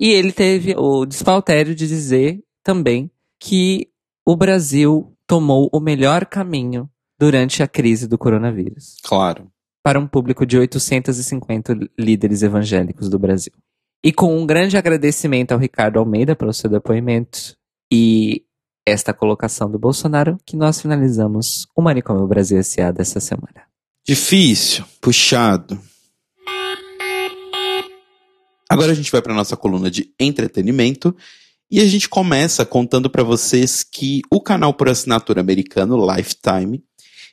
e 0.00 0.08
ele 0.08 0.32
teve 0.32 0.74
o 0.76 1.04
desfaltério 1.04 1.74
de 1.74 1.86
dizer 1.86 2.42
também 2.64 3.10
que 3.38 3.88
o 4.26 4.34
Brasil 4.34 5.14
tomou 5.26 5.68
o 5.72 5.78
melhor 5.78 6.24
caminho 6.24 6.88
durante 7.18 7.62
a 7.62 7.68
crise 7.68 8.08
do 8.08 8.16
coronavírus. 8.16 8.96
Claro. 9.04 9.50
Para 9.84 10.00
um 10.00 10.06
público 10.06 10.46
de 10.46 10.58
850 10.58 11.78
líderes 11.98 12.42
evangélicos 12.42 13.10
do 13.10 13.18
Brasil. 13.18 13.52
E 14.02 14.12
com 14.12 14.36
um 14.38 14.46
grande 14.46 14.78
agradecimento 14.78 15.52
ao 15.52 15.58
Ricardo 15.58 15.98
Almeida 15.98 16.34
pelo 16.34 16.52
seu 16.54 16.70
depoimento 16.70 17.54
e 17.92 18.42
esta 18.86 19.12
colocação 19.12 19.70
do 19.70 19.78
Bolsonaro, 19.78 20.38
que 20.44 20.56
nós 20.56 20.80
finalizamos 20.80 21.66
o 21.76 21.82
Manicômio 21.82 22.26
Brasil 22.26 22.58
S.A. 22.58 22.90
dessa 22.90 23.20
semana. 23.20 23.64
Difícil, 24.06 24.84
puxado. 25.00 25.78
Agora 28.68 28.92
a 28.92 28.94
gente 28.94 29.10
vai 29.10 29.20
para 29.20 29.34
nossa 29.34 29.56
coluna 29.56 29.90
de 29.90 30.12
entretenimento 30.18 31.14
e 31.70 31.80
a 31.80 31.86
gente 31.86 32.08
começa 32.08 32.64
contando 32.64 33.10
para 33.10 33.22
vocês 33.22 33.84
que 33.84 34.22
o 34.30 34.40
canal 34.40 34.74
por 34.74 34.88
assinatura 34.88 35.40
americano 35.40 35.96
Lifetime 36.14 36.82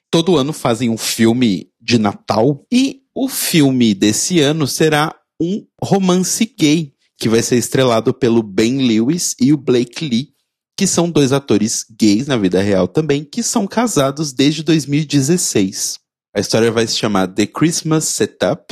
todo 0.09 0.37
ano 0.37 0.53
fazem 0.53 0.89
um 0.89 0.97
filme 0.97 1.69
de 1.79 1.97
Natal 1.97 2.65
e 2.71 3.01
o 3.13 3.27
filme 3.27 3.93
desse 3.93 4.39
ano 4.39 4.67
será 4.67 5.15
um 5.41 5.65
romance 5.81 6.45
gay 6.57 6.93
que 7.17 7.29
vai 7.29 7.41
ser 7.41 7.57
estrelado 7.57 8.13
pelo 8.13 8.43
Ben 8.43 8.77
Lewis 8.77 9.35
e 9.39 9.51
o 9.51 9.57
Blake 9.57 10.07
Lee, 10.07 10.29
que 10.77 10.85
são 10.85 11.09
dois 11.09 11.33
atores 11.33 11.83
gays 11.99 12.27
na 12.27 12.37
vida 12.37 12.61
real 12.61 12.87
também, 12.87 13.23
que 13.23 13.41
são 13.41 13.65
casados 13.65 14.31
desde 14.31 14.61
2016. 14.61 15.97
A 16.35 16.39
história 16.39 16.71
vai 16.71 16.85
se 16.85 16.95
chamar 16.95 17.27
The 17.27 17.47
Christmas 17.47 18.05
Setup, 18.05 18.63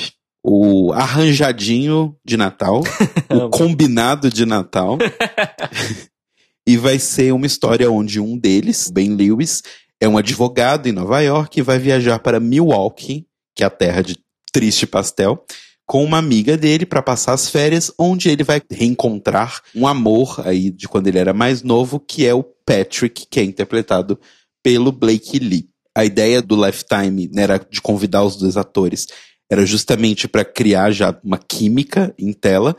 o 0.44 0.94
arranjadinho 0.94 2.16
de 2.24 2.38
Natal, 2.38 2.84
o 3.28 3.50
combinado 3.50 4.30
de 4.30 4.46
Natal. 4.46 5.00
e 6.68 6.78
vai 6.78 7.00
ser 7.00 7.34
uma 7.34 7.48
história 7.48 7.90
onde 7.90 8.20
um 8.20 8.38
deles, 8.38 8.92
Ben 8.92 9.16
Lewis, 9.16 9.64
é 10.00 10.08
um 10.08 10.18
advogado 10.18 10.88
em 10.88 10.92
Nova 10.92 11.22
York 11.22 11.60
e 11.60 11.64
vai 11.64 11.80
viajar 11.80 12.20
para 12.20 12.40
Milwaukee, 12.40 13.26
que 13.56 13.64
é 13.64 13.66
a 13.66 13.72
terra 13.72 14.04
de 14.04 14.16
Triste 14.54 14.86
Pastel, 14.86 15.44
com 15.86 16.04
uma 16.04 16.18
amiga 16.18 16.58
dele 16.58 16.86
para 16.86 17.02
passar 17.02 17.34
as 17.34 17.50
férias, 17.50 17.92
onde 17.98 18.30
ele 18.30 18.44
vai 18.44 18.62
reencontrar 18.72 19.62
um 19.76 19.88
amor 19.88 20.42
aí 20.44 20.72
de 20.72 20.88
quando 20.88 21.08
ele 21.08 21.20
era 21.20 21.34
mais 21.34 21.62
novo, 21.62 22.00
que 22.00 22.26
é 22.26 22.34
o 22.34 22.44
Patrick, 22.44 23.28
que 23.30 23.40
é 23.40 23.44
interpretado 23.44 24.20
pelo 24.64 24.92
Blake 24.92 25.38
Lee. 25.38 25.70
A 25.96 26.04
ideia 26.04 26.42
do 26.42 26.56
Lifetime 26.66 27.30
né, 27.32 27.44
era 27.44 27.58
de 27.58 27.82
convidar 27.82 28.24
os 28.24 28.36
dois 28.36 28.58
atores, 28.58 29.08
era 29.50 29.66
justamente 29.66 30.28
para 30.28 30.44
criar 30.44 30.92
já 30.92 31.18
uma 31.24 31.38
química 31.38 32.14
em 32.18 32.34
tela. 32.34 32.76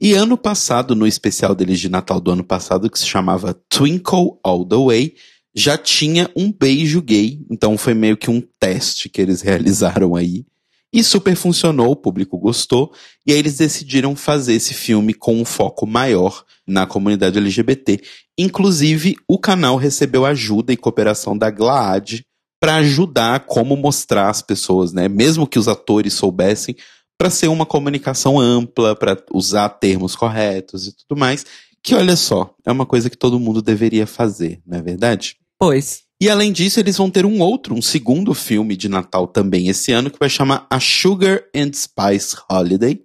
E 0.00 0.14
ano 0.14 0.36
passado, 0.36 0.94
no 0.94 1.06
especial 1.06 1.54
deles 1.54 1.78
de 1.78 1.88
Natal 1.88 2.20
do 2.20 2.30
ano 2.30 2.44
passado, 2.44 2.90
que 2.90 2.98
se 2.98 3.06
chamava 3.06 3.54
Twinkle 3.68 4.38
All 4.42 4.64
the 4.64 4.76
Way, 4.76 5.14
já 5.54 5.78
tinha 5.78 6.30
um 6.36 6.52
beijo 6.52 7.00
gay. 7.00 7.44
Então 7.50 7.78
foi 7.78 7.94
meio 7.94 8.16
que 8.16 8.30
um 8.30 8.42
teste 8.58 9.08
que 9.08 9.20
eles 9.20 9.40
realizaram 9.42 10.14
aí. 10.14 10.44
E 10.92 11.02
super 11.02 11.36
funcionou, 11.36 11.90
o 11.90 11.96
público 11.96 12.38
gostou, 12.38 12.92
e 13.26 13.32
aí 13.32 13.38
eles 13.38 13.56
decidiram 13.56 14.14
fazer 14.16 14.54
esse 14.54 14.72
filme 14.72 15.12
com 15.12 15.40
um 15.40 15.44
foco 15.44 15.86
maior 15.86 16.44
na 16.66 16.86
comunidade 16.86 17.38
LGBT. 17.38 18.00
Inclusive, 18.38 19.16
o 19.28 19.38
canal 19.38 19.76
recebeu 19.76 20.24
ajuda 20.24 20.72
e 20.72 20.76
cooperação 20.76 21.36
da 21.36 21.50
GLAAD 21.50 22.24
para 22.60 22.76
ajudar 22.76 23.40
como 23.40 23.76
mostrar 23.76 24.30
as 24.30 24.40
pessoas, 24.40 24.92
né? 24.92 25.08
Mesmo 25.08 25.46
que 25.46 25.58
os 25.58 25.68
atores 25.68 26.14
soubessem, 26.14 26.74
para 27.18 27.30
ser 27.30 27.48
uma 27.48 27.66
comunicação 27.66 28.38
ampla, 28.38 28.94
para 28.94 29.16
usar 29.32 29.68
termos 29.68 30.14
corretos 30.14 30.86
e 30.86 30.96
tudo 30.96 31.18
mais. 31.18 31.44
Que 31.82 31.94
olha 31.94 32.16
só, 32.16 32.54
é 32.64 32.72
uma 32.72 32.86
coisa 32.86 33.08
que 33.08 33.16
todo 33.16 33.40
mundo 33.40 33.62
deveria 33.62 34.06
fazer, 34.06 34.60
não 34.66 34.78
é 34.78 34.82
verdade? 34.82 35.36
Pois. 35.58 36.05
E 36.20 36.30
além 36.30 36.50
disso, 36.50 36.80
eles 36.80 36.96
vão 36.96 37.10
ter 37.10 37.26
um 37.26 37.40
outro, 37.40 37.74
um 37.74 37.82
segundo 37.82 38.32
filme 38.32 38.74
de 38.74 38.88
Natal 38.88 39.26
também 39.26 39.68
esse 39.68 39.92
ano, 39.92 40.10
que 40.10 40.18
vai 40.18 40.30
chamar 40.30 40.66
A 40.70 40.80
Sugar 40.80 41.42
and 41.54 41.72
Spice 41.74 42.36
Holiday, 42.50 43.02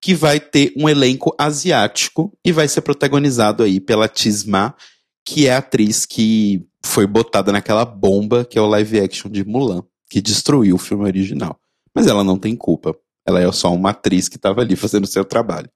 que 0.00 0.14
vai 0.14 0.40
ter 0.40 0.72
um 0.76 0.88
elenco 0.88 1.34
asiático 1.38 2.32
e 2.44 2.50
vai 2.50 2.66
ser 2.66 2.80
protagonizado 2.80 3.62
aí 3.62 3.80
pela 3.80 4.08
Tisma, 4.08 4.74
que 5.24 5.46
é 5.46 5.54
a 5.54 5.58
atriz 5.58 6.04
que 6.04 6.66
foi 6.84 7.06
botada 7.06 7.52
naquela 7.52 7.84
bomba 7.84 8.44
que 8.44 8.58
é 8.58 8.60
o 8.60 8.66
live 8.66 9.00
action 9.00 9.30
de 9.30 9.44
Mulan, 9.44 9.82
que 10.10 10.20
destruiu 10.20 10.76
o 10.76 10.78
filme 10.78 11.04
original. 11.04 11.60
Mas 11.94 12.06
ela 12.06 12.24
não 12.24 12.38
tem 12.38 12.56
culpa. 12.56 12.96
Ela 13.26 13.40
é 13.40 13.52
só 13.52 13.72
uma 13.72 13.90
atriz 13.90 14.28
que 14.28 14.36
estava 14.36 14.62
ali 14.62 14.74
fazendo 14.74 15.06
seu 15.06 15.24
trabalho. 15.24 15.70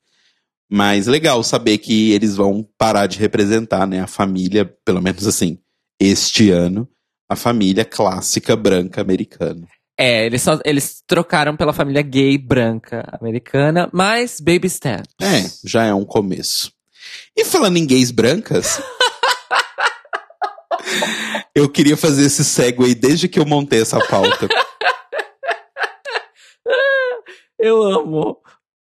Mas 0.71 1.07
legal 1.07 1.43
saber 1.45 1.79
que 1.79 2.13
eles 2.13 2.35
vão 2.35 2.67
parar 2.79 3.07
de 3.07 3.19
representar, 3.19 3.87
né, 3.87 4.01
a 4.01 4.07
família, 4.07 4.65
pelo 4.85 5.03
menos 5.03 5.27
assim, 5.27 5.59
este 6.01 6.51
ano 6.51 6.89
a 7.29 7.37
família 7.37 7.85
clássica 7.85 8.55
branca 8.55 9.01
americana. 9.01 9.67
É, 9.99 10.27
eles, 10.27 10.43
só, 10.43 10.59
eles 10.65 11.03
trocaram 11.07 11.57
pela 11.57 11.73
família 11.73 12.03
gay 12.03 12.37
branca 12.37 13.07
americana, 13.21 13.89
mas 13.93 14.41
baby 14.41 14.69
steps. 14.69 15.15
É, 15.21 15.51
já 15.65 15.85
é 15.85 15.95
um 15.95 16.05
começo. 16.05 16.73
E 17.37 17.45
falando 17.45 17.77
em 17.77 17.87
gays 17.87 18.11
brancas, 18.11 18.81
eu 21.55 21.69
queria 21.69 21.97
fazer 21.97 22.27
esse 22.27 22.45
segue 22.45 22.95
desde 22.95 23.29
que 23.29 23.39
eu 23.39 23.47
montei 23.47 23.81
essa 23.81 23.99
pauta. 24.07 24.49
eu 27.59 27.83
amo, 27.83 28.39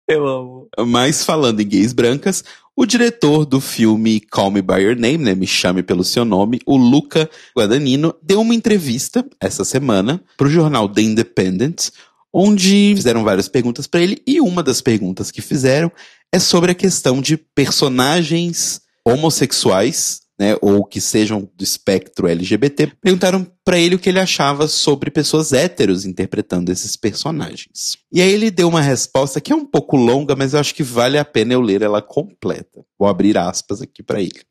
eu 0.07 0.27
amo. 0.27 0.69
Mas 0.87 1.23
falando 1.23 1.61
em 1.61 1.67
gays 1.67 1.93
brancas, 1.93 2.43
o 2.79 2.85
diretor 2.85 3.43
do 3.43 3.59
filme 3.59 4.19
Call 4.19 4.51
Me 4.51 4.61
By 4.61 4.81
Your 4.81 4.95
Name, 4.95 5.17
né, 5.17 5.33
Me 5.33 5.47
Chame 5.47 5.81
Pelo 5.81 6.03
Seu 6.03 6.23
Nome, 6.23 6.61
o 6.63 6.77
Luca 6.77 7.27
Guadagnino, 7.57 8.13
deu 8.21 8.39
uma 8.39 8.53
entrevista 8.53 9.25
essa 9.41 9.65
semana 9.65 10.23
para 10.37 10.45
o 10.45 10.49
jornal 10.49 10.87
The 10.87 11.01
Independent, 11.01 11.89
onde 12.31 12.93
fizeram 12.95 13.23
várias 13.23 13.47
perguntas 13.47 13.87
para 13.87 13.99
ele, 13.99 14.21
e 14.27 14.39
uma 14.39 14.61
das 14.61 14.79
perguntas 14.79 15.31
que 15.31 15.41
fizeram 15.41 15.91
é 16.31 16.37
sobre 16.37 16.71
a 16.71 16.75
questão 16.75 17.19
de 17.19 17.35
personagens 17.35 18.79
homossexuais 19.03 20.21
né, 20.39 20.55
ou 20.61 20.85
que 20.85 21.01
sejam 21.01 21.49
do 21.55 21.63
espectro 21.63 22.27
LGBT, 22.27 22.91
perguntaram 23.01 23.45
para 23.65 23.79
ele 23.79 23.95
o 23.95 23.99
que 23.99 24.09
ele 24.09 24.19
achava 24.19 24.67
sobre 24.67 25.09
pessoas 25.09 25.51
héteros 25.51 26.05
interpretando 26.05 26.71
esses 26.71 26.95
personagens. 26.95 27.97
E 28.11 28.21
aí 28.21 28.31
ele 28.31 28.51
deu 28.51 28.67
uma 28.67 28.81
resposta 28.81 29.41
que 29.41 29.51
é 29.51 29.55
um 29.55 29.65
pouco 29.65 29.95
longa, 29.95 30.35
mas 30.35 30.53
eu 30.53 30.59
acho 30.59 30.75
que 30.75 30.83
vale 30.83 31.17
a 31.17 31.25
pena 31.25 31.53
eu 31.53 31.61
ler 31.61 31.81
ela 31.81 32.01
completa. 32.01 32.85
Vou 32.97 33.07
abrir 33.07 33.37
aspas 33.37 33.81
aqui 33.81 34.03
para 34.03 34.21
ele. 34.21 34.41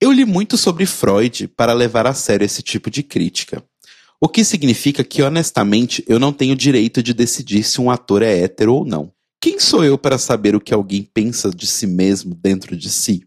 Eu 0.00 0.12
li 0.12 0.24
muito 0.24 0.58
sobre 0.58 0.84
Freud 0.84 1.48
para 1.48 1.72
levar 1.72 2.06
a 2.06 2.12
sério 2.12 2.44
esse 2.44 2.62
tipo 2.62 2.90
de 2.90 3.02
crítica. 3.02 3.62
O 4.20 4.28
que 4.28 4.44
significa 4.44 5.04
que, 5.04 5.22
honestamente, 5.22 6.04
eu 6.08 6.18
não 6.18 6.32
tenho 6.32 6.56
direito 6.56 7.02
de 7.02 7.14
decidir 7.14 7.62
se 7.62 7.80
um 7.80 7.90
ator 7.90 8.22
é 8.22 8.40
hétero 8.40 8.74
ou 8.74 8.84
não. 8.84 9.12
Quem 9.40 9.60
sou 9.60 9.84
eu 9.84 9.96
para 9.96 10.18
saber 10.18 10.56
o 10.56 10.60
que 10.60 10.74
alguém 10.74 11.02
pensa 11.02 11.50
de 11.50 11.66
si 11.66 11.86
mesmo 11.86 12.34
dentro 12.34 12.76
de 12.76 12.90
si? 12.90 13.26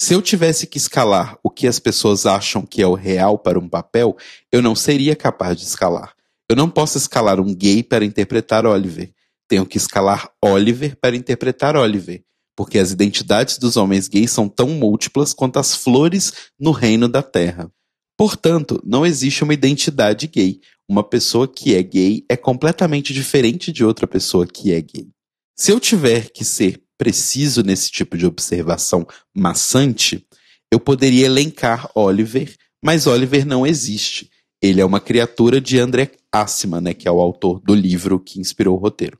Se 0.00 0.14
eu 0.14 0.22
tivesse 0.22 0.64
que 0.64 0.78
escalar 0.78 1.36
o 1.42 1.50
que 1.50 1.66
as 1.66 1.80
pessoas 1.80 2.24
acham 2.24 2.64
que 2.64 2.80
é 2.80 2.86
o 2.86 2.94
real 2.94 3.36
para 3.36 3.58
um 3.58 3.68
papel, 3.68 4.16
eu 4.52 4.62
não 4.62 4.76
seria 4.76 5.16
capaz 5.16 5.56
de 5.56 5.64
escalar. 5.64 6.14
Eu 6.48 6.54
não 6.54 6.70
posso 6.70 6.96
escalar 6.96 7.40
um 7.40 7.52
gay 7.52 7.82
para 7.82 8.04
interpretar 8.04 8.64
Oliver. 8.64 9.12
Tenho 9.48 9.66
que 9.66 9.76
escalar 9.76 10.30
Oliver 10.40 10.96
para 11.00 11.16
interpretar 11.16 11.76
Oliver, 11.76 12.22
porque 12.56 12.78
as 12.78 12.92
identidades 12.92 13.58
dos 13.58 13.76
homens 13.76 14.06
gays 14.06 14.30
são 14.30 14.48
tão 14.48 14.68
múltiplas 14.68 15.34
quanto 15.34 15.58
as 15.58 15.74
flores 15.74 16.32
no 16.58 16.70
reino 16.70 17.08
da 17.08 17.22
terra. 17.22 17.68
Portanto, 18.16 18.80
não 18.84 19.04
existe 19.04 19.42
uma 19.42 19.54
identidade 19.54 20.28
gay. 20.28 20.60
Uma 20.88 21.02
pessoa 21.02 21.48
que 21.48 21.74
é 21.74 21.82
gay 21.82 22.24
é 22.28 22.36
completamente 22.36 23.12
diferente 23.12 23.72
de 23.72 23.84
outra 23.84 24.06
pessoa 24.06 24.46
que 24.46 24.72
é 24.72 24.80
gay. 24.80 25.08
Se 25.56 25.72
eu 25.72 25.80
tiver 25.80 26.30
que 26.30 26.44
ser 26.44 26.80
preciso 26.98 27.62
nesse 27.62 27.90
tipo 27.90 28.18
de 28.18 28.26
observação 28.26 29.06
maçante, 29.34 30.26
eu 30.70 30.80
poderia 30.80 31.26
elencar 31.26 31.88
Oliver, 31.94 32.54
mas 32.84 33.06
Oliver 33.06 33.46
não 33.46 33.66
existe. 33.66 34.30
Ele 34.60 34.80
é 34.80 34.84
uma 34.84 35.00
criatura 35.00 35.60
de 35.60 35.78
André 35.78 36.10
Assima, 36.32 36.80
né, 36.80 36.92
que 36.92 37.06
é 37.06 37.10
o 37.10 37.20
autor 37.20 37.60
do 37.60 37.74
livro 37.74 38.18
que 38.18 38.40
inspirou 38.40 38.76
o 38.76 38.80
roteiro. 38.80 39.18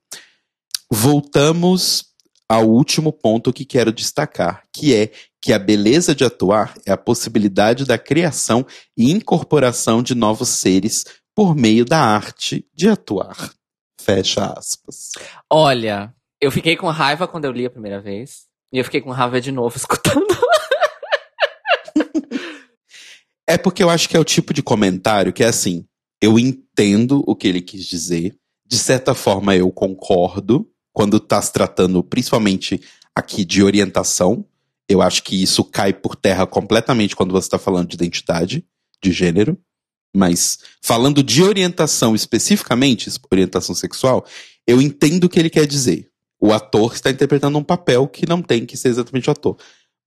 Voltamos 0.90 2.06
ao 2.48 2.68
último 2.68 3.12
ponto 3.12 3.52
que 3.52 3.64
quero 3.64 3.92
destacar, 3.92 4.64
que 4.72 4.94
é 4.94 5.12
que 5.40 5.52
a 5.52 5.58
beleza 5.58 6.14
de 6.14 6.24
atuar 6.24 6.74
é 6.84 6.90
a 6.90 6.96
possibilidade 6.96 7.84
da 7.84 7.96
criação 7.96 8.66
e 8.96 9.10
incorporação 9.10 10.02
de 10.02 10.14
novos 10.14 10.48
seres 10.48 11.04
por 11.34 11.54
meio 11.54 11.84
da 11.84 12.00
arte 12.00 12.66
de 12.74 12.88
atuar. 12.88 13.52
Fecha 14.00 14.46
aspas. 14.46 15.12
Olha, 15.50 16.12
eu 16.40 16.51
fiquei 16.51 16.77
com 16.77 16.88
raiva 16.88 17.27
quando 17.27 17.44
eu 17.44 17.53
li 17.53 17.66
a 17.66 17.70
primeira 17.70 18.01
vez. 18.01 18.46
E 18.72 18.79
eu 18.79 18.85
fiquei 18.85 19.01
com 19.01 19.11
raiva 19.11 19.40
de 19.40 19.51
novo 19.51 19.74
escutando. 19.77 20.27
é 23.46 23.57
porque 23.57 23.83
eu 23.83 23.90
acho 23.90 24.09
que 24.09 24.16
é 24.16 24.20
o 24.20 24.24
tipo 24.24 24.53
de 24.53 24.62
comentário 24.62 25.33
que 25.33 25.42
é 25.42 25.48
assim: 25.48 25.87
eu 26.20 26.38
entendo 26.38 27.22
o 27.27 27.35
que 27.35 27.48
ele 27.48 27.61
quis 27.61 27.87
dizer, 27.87 28.37
de 28.66 28.79
certa 28.79 29.14
forma 29.14 29.57
eu 29.57 29.70
concordo, 29.72 30.70
quando 30.92 31.20
tá 31.20 31.40
se 31.40 31.53
tratando 31.53 32.03
principalmente 32.03 32.81
aqui 33.14 33.44
de 33.44 33.62
orientação. 33.62 34.44
Eu 34.88 35.03
acho 35.03 35.22
que 35.22 35.42
isso 35.42 35.62
cai 35.62 35.92
por 35.92 36.16
terra 36.16 36.46
completamente 36.46 37.14
quando 37.14 37.33
você 37.33 37.46
está 37.46 37.59
falando 37.59 37.88
de 37.88 37.94
identidade, 37.94 38.64
de 39.03 39.12
gênero. 39.12 39.59
Mas 40.16 40.59
falando 40.83 41.22
de 41.22 41.42
orientação 41.42 42.14
especificamente, 42.14 43.11
orientação 43.31 43.74
sexual, 43.74 44.24
eu 44.66 44.81
entendo 44.81 45.24
o 45.24 45.29
que 45.29 45.38
ele 45.38 45.51
quer 45.51 45.66
dizer. 45.66 46.09
O 46.40 46.53
ator 46.53 46.94
está 46.94 47.11
interpretando 47.11 47.59
um 47.59 47.64
papel 47.64 48.07
que 48.07 48.29
não 48.29 48.40
tem 48.42 48.64
que 48.64 48.77
ser 48.77 48.88
exatamente 48.88 49.29
o 49.29 49.33
ator. 49.33 49.57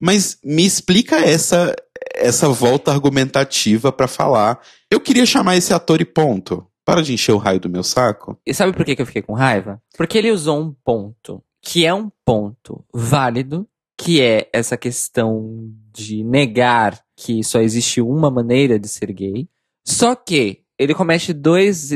Mas 0.00 0.38
me 0.42 0.64
explica 0.64 1.16
essa 1.16 1.74
essa 2.14 2.48
volta 2.48 2.90
argumentativa 2.90 3.92
para 3.92 4.08
falar. 4.08 4.60
Eu 4.90 5.00
queria 5.00 5.24
chamar 5.24 5.56
esse 5.56 5.72
ator 5.72 6.00
e 6.00 6.04
ponto. 6.04 6.66
Para 6.84 7.00
de 7.00 7.12
encher 7.14 7.32
o 7.32 7.38
raio 7.38 7.60
do 7.60 7.70
meu 7.70 7.84
saco. 7.84 8.36
E 8.44 8.52
sabe 8.52 8.72
por 8.72 8.84
que 8.84 9.00
eu 9.00 9.06
fiquei 9.06 9.22
com 9.22 9.34
raiva? 9.34 9.80
Porque 9.96 10.18
ele 10.18 10.32
usou 10.32 10.60
um 10.60 10.74
ponto 10.84 11.42
que 11.62 11.86
é 11.86 11.94
um 11.94 12.10
ponto 12.24 12.84
válido, 12.92 13.68
que 13.96 14.20
é 14.20 14.48
essa 14.52 14.76
questão 14.76 15.72
de 15.92 16.24
negar 16.24 17.00
que 17.16 17.44
só 17.44 17.60
existe 17.60 18.00
uma 18.00 18.32
maneira 18.32 18.80
de 18.80 18.88
ser 18.88 19.12
gay. 19.12 19.48
Só 19.86 20.16
que 20.16 20.62
ele 20.76 20.94
comete 20.94 21.32
dois. 21.32 21.90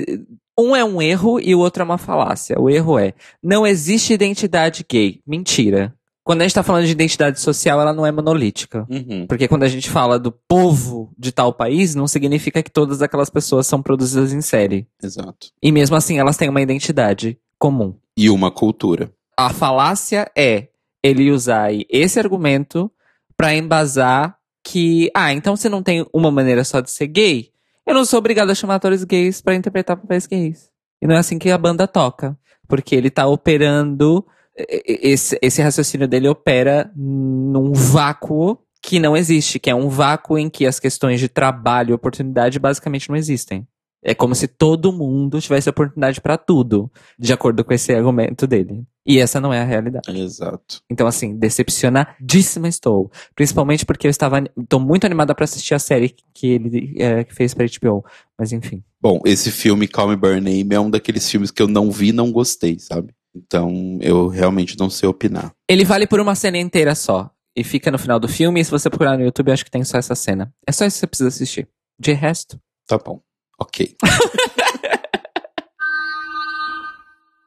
Um 0.59 0.75
é 0.75 0.85
um 0.85 1.03
erro 1.03 1.39
e 1.41 1.55
o 1.55 1.59
outro 1.59 1.83
é 1.83 1.85
uma 1.85 1.99
falácia. 1.99 2.59
O 2.59 2.71
erro 2.71 2.99
é: 2.99 3.15
não 3.43 3.67
existe 3.67 4.13
identidade 4.13 4.85
gay. 4.89 5.21
Mentira. 5.27 5.95
Quando 6.25 6.41
a 6.41 6.45
gente 6.45 6.55
tá 6.55 6.63
falando 6.65 6.87
de 6.87 6.91
identidade 6.91 7.39
social, 7.39 7.81
ela 7.81 7.93
não 7.93 8.05
é 8.05 8.11
monolítica. 8.11 8.85
Uhum. 8.91 9.29
Porque 9.29 9.47
quando 9.47 9.63
a 9.63 9.69
gente 9.69 9.89
fala 9.89 10.19
do 10.19 10.33
povo 10.33 11.13
de 11.17 11.31
tal 11.31 11.53
país, 11.53 11.95
não 11.95 12.09
significa 12.09 12.65
que 12.65 12.71
todas 12.71 13.01
aquelas 13.01 13.31
pessoas 13.31 13.65
são 13.69 13.81
produzidas 13.81 14.33
em 14.33 14.41
série. 14.41 14.89
Exato. 15.01 15.53
E 15.63 15.71
mesmo 15.71 15.95
assim, 15.95 16.19
elas 16.19 16.37
têm 16.37 16.49
uma 16.49 16.61
identidade 16.61 17.39
comum. 17.61 17.95
E 18.17 18.29
uma 18.29 18.51
cultura. 18.51 19.09
A 19.37 19.51
falácia 19.51 20.29
é 20.37 20.67
ele 21.01 21.31
usar 21.31 21.71
esse 21.89 22.19
argumento 22.19 22.91
para 23.37 23.55
embasar 23.55 24.37
que, 24.65 25.09
ah, 25.15 25.33
então 25.33 25.55
você 25.55 25.69
não 25.69 25.81
tem 25.81 26.05
uma 26.13 26.33
maneira 26.33 26.65
só 26.65 26.81
de 26.81 26.91
ser 26.91 27.07
gay? 27.07 27.51
Eu 27.87 27.95
não 27.95 28.05
sou 28.05 28.19
obrigado 28.19 28.51
a 28.51 28.55
chamar 28.55 28.77
atores 28.77 29.05
gays 29.05 29.41
para 29.41 29.55
interpretar 29.55 29.97
papéis 29.97 30.27
gays. 30.27 30.71
E 31.01 31.07
não 31.07 31.15
é 31.15 31.19
assim 31.19 31.39
que 31.39 31.51
a 31.51 31.59
banda 31.59 31.87
toca. 31.87 32.37
Porque 32.69 32.97
ele 32.97 33.11
tá 33.11 33.27
operando 33.27 34.27
esse, 34.57 35.39
esse 35.41 35.63
raciocínio 35.63 36.09
dele 36.09 36.29
opera 36.29 36.91
num 36.97 37.73
vácuo 37.73 38.59
que 38.83 38.99
não 38.99 39.17
existe, 39.17 39.59
que 39.59 39.71
é 39.71 39.75
um 39.75 39.89
vácuo 39.89 40.39
em 40.39 40.49
que 40.49 40.67
as 40.67 40.81
questões 40.81 41.21
de 41.21 41.29
trabalho 41.29 41.91
e 41.91 41.95
oportunidade 41.95 42.59
basicamente 42.59 43.09
não 43.09 43.17
existem. 43.17 43.67
É 44.03 44.15
como 44.15 44.35
se 44.35 44.47
todo 44.47 44.93
mundo 44.93 45.41
tivesse 45.41 45.69
oportunidade 45.69 46.21
para 46.21 46.37
tudo, 46.39 46.91
de 47.19 47.33
acordo 47.33 47.65
com 47.65 47.75
esse 47.75 47.93
argumento 47.93 48.47
dele. 48.47 48.85
E 49.07 49.19
essa 49.19 49.41
não 49.41 49.53
é 49.53 49.61
a 49.61 49.65
realidade. 49.65 50.11
Exato. 50.19 50.81
Então, 50.91 51.07
assim, 51.07 51.37
decepcionadíssima 51.37 52.69
estou. 52.69 53.11
Principalmente 53.35 53.87
porque 53.87 54.07
eu 54.07 54.11
estava. 54.11 54.43
Estou 54.57 54.81
muito 54.81 55.07
animada 55.07 55.35
para 55.35 55.45
assistir 55.45 55.75
a 55.75 55.79
série 55.79 56.15
que 56.35 56.47
ele 56.49 56.95
é, 56.99 57.23
que 57.23 57.35
fez 57.35 57.55
pra 57.55 57.67
HBO. 57.67 58.05
Mas 58.37 58.53
enfim. 58.53 58.83
Bom, 59.01 59.21
esse 59.25 59.51
filme, 59.53 59.89
Me 60.09 60.17
By 60.17 60.41
Name, 60.41 60.69
é 60.75 60.81
um 60.81 60.91
daqueles 60.91 61.31
filmes 61.31 61.51
que 61.53 61.63
eu 61.63 61.69
não 61.69 61.91
vi 61.91 62.13
não 62.13 62.33
gostei, 62.33 62.79
sabe? 62.79 63.15
Então, 63.35 63.99
eu 64.01 64.29
realmente 64.29 64.79
não 64.79 64.91
sei 64.91 65.09
opinar. 65.09 65.53
Ele 65.69 65.85
vale 65.85 66.07
por 66.07 66.19
uma 66.19 66.35
cena 66.35 66.59
inteira 66.59 66.95
só. 66.95 67.31
E 67.55 67.63
fica 67.63 67.91
no 67.91 67.99
final 67.99 68.19
do 68.19 68.29
filme. 68.29 68.61
E 68.61 68.65
se 68.65 68.71
você 68.71 68.91
procurar 68.91 69.17
no 69.17 69.25
YouTube, 69.25 69.53
acho 69.53 69.65
que 69.65 69.71
tem 69.71 69.85
só 69.85 69.99
essa 69.99 70.15
cena. 70.15 70.53
É 70.67 70.73
só 70.73 70.85
isso 70.85 70.97
que 70.97 71.01
você 71.01 71.07
precisa 71.07 71.29
assistir. 71.29 71.69
De 71.99 72.13
resto. 72.13 72.61
Tá 72.87 72.99
bom. 72.99 73.21
Ok. 73.59 73.97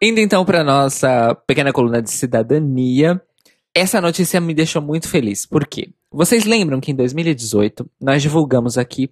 Indo 0.01 0.19
então 0.19 0.45
para 0.45 0.63
nossa 0.63 1.35
pequena 1.45 1.73
coluna 1.73 2.01
de 2.01 2.09
cidadania. 2.09 3.21
Essa 3.75 3.99
notícia 3.99 4.39
me 4.39 4.53
deixou 4.53 4.81
muito 4.81 5.07
feliz. 5.09 5.45
Por 5.45 5.67
quê? 5.67 5.89
Vocês 6.11 6.45
lembram 6.45 6.79
que 6.79 6.91
em 6.91 6.95
2018 6.95 7.89
nós 8.01 8.21
divulgamos 8.21 8.77
aqui 8.77 9.11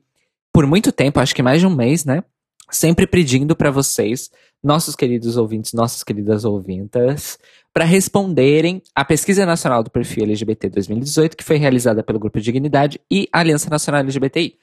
por 0.52 0.66
muito 0.66 0.92
tempo, 0.92 1.20
acho 1.20 1.36
que 1.36 1.44
mais 1.44 1.60
de 1.60 1.68
um 1.68 1.76
mês, 1.76 2.06
né? 2.06 2.24
Sempre 2.72 3.06
pedindo 3.06 3.56
para 3.56 3.70
vocês 3.70 4.32
nossos 4.64 4.96
queridos 4.96 5.38
ouvintes, 5.38 5.74
nossas 5.74 6.04
queridas 6.04 6.44
ouvintas, 6.44 7.38
para 7.74 7.86
responderem 7.86 8.82
à 8.96 9.06
Pesquisa 9.06 9.46
Nacional 9.46 9.84
do 9.84 9.92
Perfil 9.92 10.24
LGBT 10.24 10.70
2018, 10.70 11.38
que 11.38 11.44
foi 11.44 11.58
realizada 11.58 12.02
pelo 12.02 12.18
Grupo 12.18 12.42
Dignidade 12.42 13.00
e 13.12 13.30
Aliança 13.32 13.70
Nacional 13.70 14.02
LGBTI. 14.02 14.58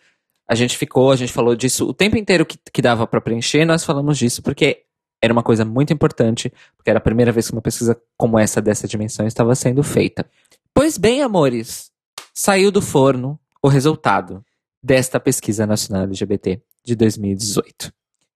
A 0.46 0.54
gente 0.54 0.76
ficou, 0.76 1.10
a 1.10 1.16
gente 1.16 1.32
falou 1.32 1.56
disso 1.56 1.88
o 1.88 1.94
tempo 1.94 2.16
inteiro 2.16 2.44
que, 2.44 2.58
que 2.72 2.82
dava 2.82 3.06
para 3.06 3.20
preencher, 3.20 3.64
nós 3.64 3.84
falamos 3.84 4.18
disso 4.18 4.42
porque 4.42 4.84
era 5.22 5.32
uma 5.32 5.42
coisa 5.42 5.64
muito 5.64 5.92
importante, 5.92 6.52
porque 6.76 6.90
era 6.90 6.98
a 6.98 7.02
primeira 7.02 7.32
vez 7.32 7.46
que 7.46 7.54
uma 7.54 7.62
pesquisa 7.62 7.98
como 8.16 8.38
essa, 8.38 8.60
dessa 8.60 8.86
dimensão, 8.86 9.26
estava 9.26 9.54
sendo 9.54 9.82
feita. 9.82 10.26
Pois 10.74 10.98
bem, 10.98 11.22
amores, 11.22 11.90
saiu 12.34 12.70
do 12.70 12.82
forno 12.82 13.38
o 13.62 13.68
resultado 13.68 14.44
desta 14.82 15.18
pesquisa 15.18 15.66
nacional 15.66 16.02
LGBT 16.02 16.60
de 16.84 16.94
2018. 16.94 17.90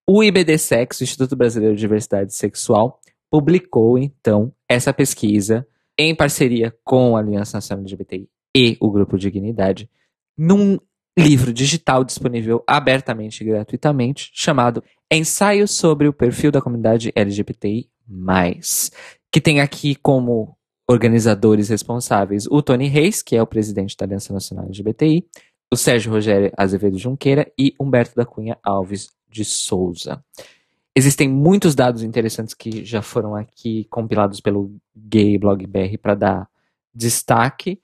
O 0.07 0.25
IBDSEX, 0.25 1.01
o 1.01 1.05
Instituto 1.05 1.37
Brasileiro 1.37 1.75
de 1.75 1.81
Diversidade 1.81 2.35
Sexual, 2.35 2.99
publicou 3.31 3.99
então 3.99 4.51
essa 4.67 4.91
pesquisa 4.91 5.67
em 5.99 6.15
parceria 6.15 6.75
com 6.83 7.15
a 7.15 7.21
Aliança 7.21 7.59
Nacional 7.59 7.83
LGBTI 7.83 8.27
e 8.57 8.79
o 8.81 8.91
Grupo 8.91 9.19
Dignidade, 9.19 9.91
num 10.37 10.79
livro 11.19 11.53
digital 11.53 12.05
disponível 12.05 12.63
abertamente 12.67 13.43
e 13.43 13.47
gratuitamente, 13.47 14.31
chamado 14.33 14.83
Ensaio 15.11 15.67
sobre 15.67 16.07
o 16.07 16.13
perfil 16.13 16.53
da 16.53 16.61
comunidade 16.61 17.13
LGBTI+, 17.15 17.89
que 19.33 19.41
tem 19.41 19.61
aqui 19.61 19.97
como 19.97 20.57
organizadores 20.87 21.69
responsáveis 21.69 22.47
o 22.47 22.63
Tony 22.63 22.87
Reis, 22.87 23.21
que 23.21 23.37
é 23.37 23.43
o 23.43 23.47
presidente 23.47 23.97
da 23.97 24.07
Aliança 24.07 24.33
Nacional 24.33 24.67
LGBTI, 24.67 25.27
o 25.73 25.77
Sérgio 25.77 26.13
Rogério 26.13 26.53
Azevedo 26.57 26.97
Junqueira 26.97 27.51
e 27.59 27.75
Humberto 27.79 28.15
da 28.15 28.25
Cunha 28.25 28.57
Alves 28.63 29.09
de 29.29 29.45
Souza. 29.45 30.23
Existem 30.95 31.29
muitos 31.29 31.75
dados 31.75 32.03
interessantes 32.03 32.55
que 32.55 32.85
já 32.85 33.03
foram 33.03 33.35
aqui 33.35 33.87
compilados 33.91 34.41
pelo 34.41 34.75
Gay 34.97 35.37
Blog 35.37 35.67
BR 35.67 35.99
para 36.01 36.15
dar 36.15 36.49
destaque, 36.95 37.81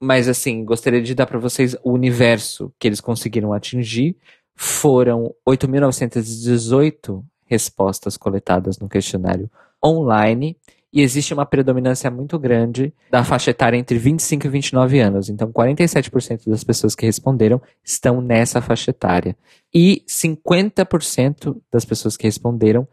mas 0.00 0.28
assim, 0.28 0.64
gostaria 0.64 1.02
de 1.02 1.14
dar 1.14 1.26
para 1.26 1.38
vocês 1.38 1.76
o 1.84 1.92
universo 1.92 2.72
que 2.78 2.88
eles 2.88 3.00
conseguiram 3.00 3.52
atingir. 3.52 4.16
Foram 4.56 5.34
8.918 5.46 7.22
respostas 7.44 8.16
coletadas 8.16 8.78
no 8.78 8.88
questionário 8.88 9.50
online 9.84 10.56
e 10.92 11.02
existe 11.02 11.32
uma 11.32 11.46
predominância 11.46 12.10
muito 12.10 12.38
grande 12.38 12.92
da 13.10 13.22
faixa 13.22 13.50
etária 13.50 13.76
entre 13.76 13.96
25 13.96 14.46
e 14.46 14.50
29 14.50 14.98
anos. 14.98 15.28
Então, 15.28 15.52
47% 15.52 16.48
das 16.48 16.64
pessoas 16.64 16.96
que 16.96 17.06
responderam 17.06 17.62
estão 17.84 18.20
nessa 18.20 18.60
faixa 18.60 18.90
etária. 18.90 19.36
E 19.72 20.02
50% 20.08 21.56
das 21.70 21.84
pessoas 21.84 22.16
que 22.16 22.24
responderam 22.24 22.88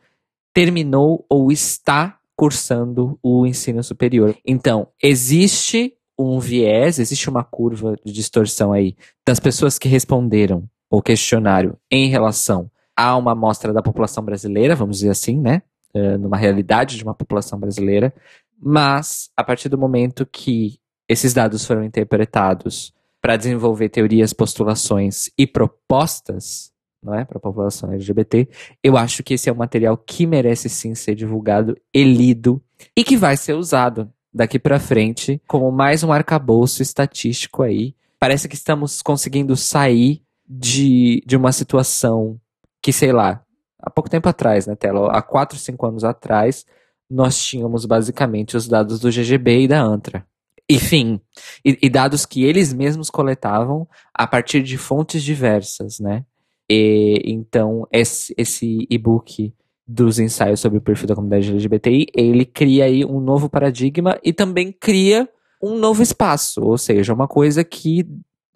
terminou 0.53 1.25
ou 1.27 1.51
está 1.51 2.19
cursando 2.35 3.17
o 3.21 3.47
ensino 3.47 3.83
superior. 3.83 4.35
Então, 4.45 4.89
existe 5.01 5.96
um 6.17 6.39
viés, 6.39 6.99
existe 6.99 7.29
uma 7.29 7.43
curva 7.43 7.95
de 8.03 8.11
distorção 8.11 8.73
aí 8.73 8.95
das 9.25 9.39
pessoas 9.39 9.77
que 9.77 9.87
responderam 9.87 10.63
o 10.89 11.01
questionário 11.01 11.77
em 11.91 12.09
relação 12.09 12.69
a 12.95 13.15
uma 13.15 13.33
amostra 13.33 13.71
da 13.71 13.81
população 13.81 14.23
brasileira, 14.23 14.75
vamos 14.75 14.97
dizer 14.97 15.11
assim, 15.11 15.39
né? 15.39 15.61
uh, 15.93 16.17
numa 16.17 16.37
realidade 16.37 16.97
de 16.97 17.03
uma 17.03 17.13
população 17.13 17.59
brasileira, 17.59 18.13
mas 18.59 19.29
a 19.35 19.43
partir 19.43 19.69
do 19.69 19.77
momento 19.77 20.25
que 20.25 20.79
esses 21.07 21.33
dados 21.33 21.65
foram 21.65 21.83
interpretados 21.83 22.93
para 23.21 23.37
desenvolver 23.37 23.89
teorias, 23.89 24.33
postulações 24.33 25.29
e 25.37 25.45
propostas, 25.45 26.71
não 27.03 27.13
é, 27.13 27.23
para 27.23 27.37
a 27.37 27.41
população 27.41 27.91
LGBT, 27.93 28.47
eu 28.83 28.97
acho 28.97 29.23
que 29.23 29.33
esse 29.35 29.49
é 29.49 29.53
um 29.53 29.57
material 29.57 29.97
que 29.97 30.25
merece 30.25 30.69
sim 30.69 30.95
ser 30.95 31.15
divulgado 31.15 31.77
e 31.93 32.03
lido 32.03 32.61
e 32.95 33.03
que 33.03 33.15
vai 33.15 33.37
ser 33.37 33.53
usado 33.53 34.11
daqui 34.33 34.59
pra 34.59 34.79
frente 34.79 35.41
como 35.47 35.71
mais 35.71 36.03
um 36.03 36.11
arcabouço 36.11 36.81
estatístico 36.81 37.63
aí. 37.63 37.95
Parece 38.19 38.47
que 38.47 38.55
estamos 38.55 39.01
conseguindo 39.01 39.55
sair 39.55 40.21
de, 40.47 41.21
de 41.25 41.35
uma 41.35 41.51
situação 41.51 42.39
que, 42.81 42.91
sei 42.93 43.11
lá, 43.11 43.43
há 43.79 43.89
pouco 43.89 44.09
tempo 44.09 44.27
atrás, 44.29 44.65
né, 44.65 44.75
Telo? 44.75 45.05
Há 45.05 45.21
4, 45.21 45.57
5 45.57 45.85
anos 45.85 46.03
atrás, 46.03 46.65
nós 47.09 47.43
tínhamos 47.43 47.85
basicamente 47.85 48.57
os 48.57 48.67
dados 48.67 48.99
do 48.99 49.09
GGB 49.09 49.61
e 49.61 49.67
da 49.67 49.81
ANTRA. 49.81 50.25
Enfim, 50.69 51.21
e, 51.63 51.77
e 51.81 51.89
dados 51.89 52.25
que 52.25 52.43
eles 52.43 52.73
mesmos 52.73 53.09
coletavam 53.09 53.87
a 54.13 54.27
partir 54.27 54.61
de 54.61 54.77
fontes 54.77 55.23
diversas, 55.23 55.99
né? 55.99 56.25
E, 56.69 57.21
então, 57.25 57.87
esse, 57.91 58.33
esse 58.37 58.85
e-book 58.89 59.53
dos 59.87 60.19
ensaios 60.19 60.59
sobre 60.59 60.79
o 60.79 60.81
perfil 60.81 61.07
da 61.07 61.15
comunidade 61.15 61.49
LGBTI, 61.49 62.07
ele 62.13 62.45
cria 62.45 62.85
aí 62.85 63.05
um 63.05 63.19
novo 63.19 63.49
paradigma 63.49 64.19
e 64.21 64.33
também 64.33 64.71
cria 64.71 65.29
um 65.63 65.77
novo 65.77 66.03
espaço, 66.03 66.61
ou 66.61 66.77
seja, 66.77 67.13
uma 67.13 67.27
coisa 67.27 67.63
que 67.63 68.05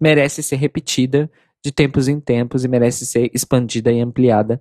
merece 0.00 0.42
ser 0.42 0.56
repetida 0.56 1.30
de 1.64 1.72
tempos 1.72 2.08
em 2.08 2.20
tempos 2.20 2.64
e 2.64 2.68
merece 2.68 3.06
ser 3.06 3.30
expandida 3.32 3.90
e 3.90 4.00
ampliada 4.00 4.60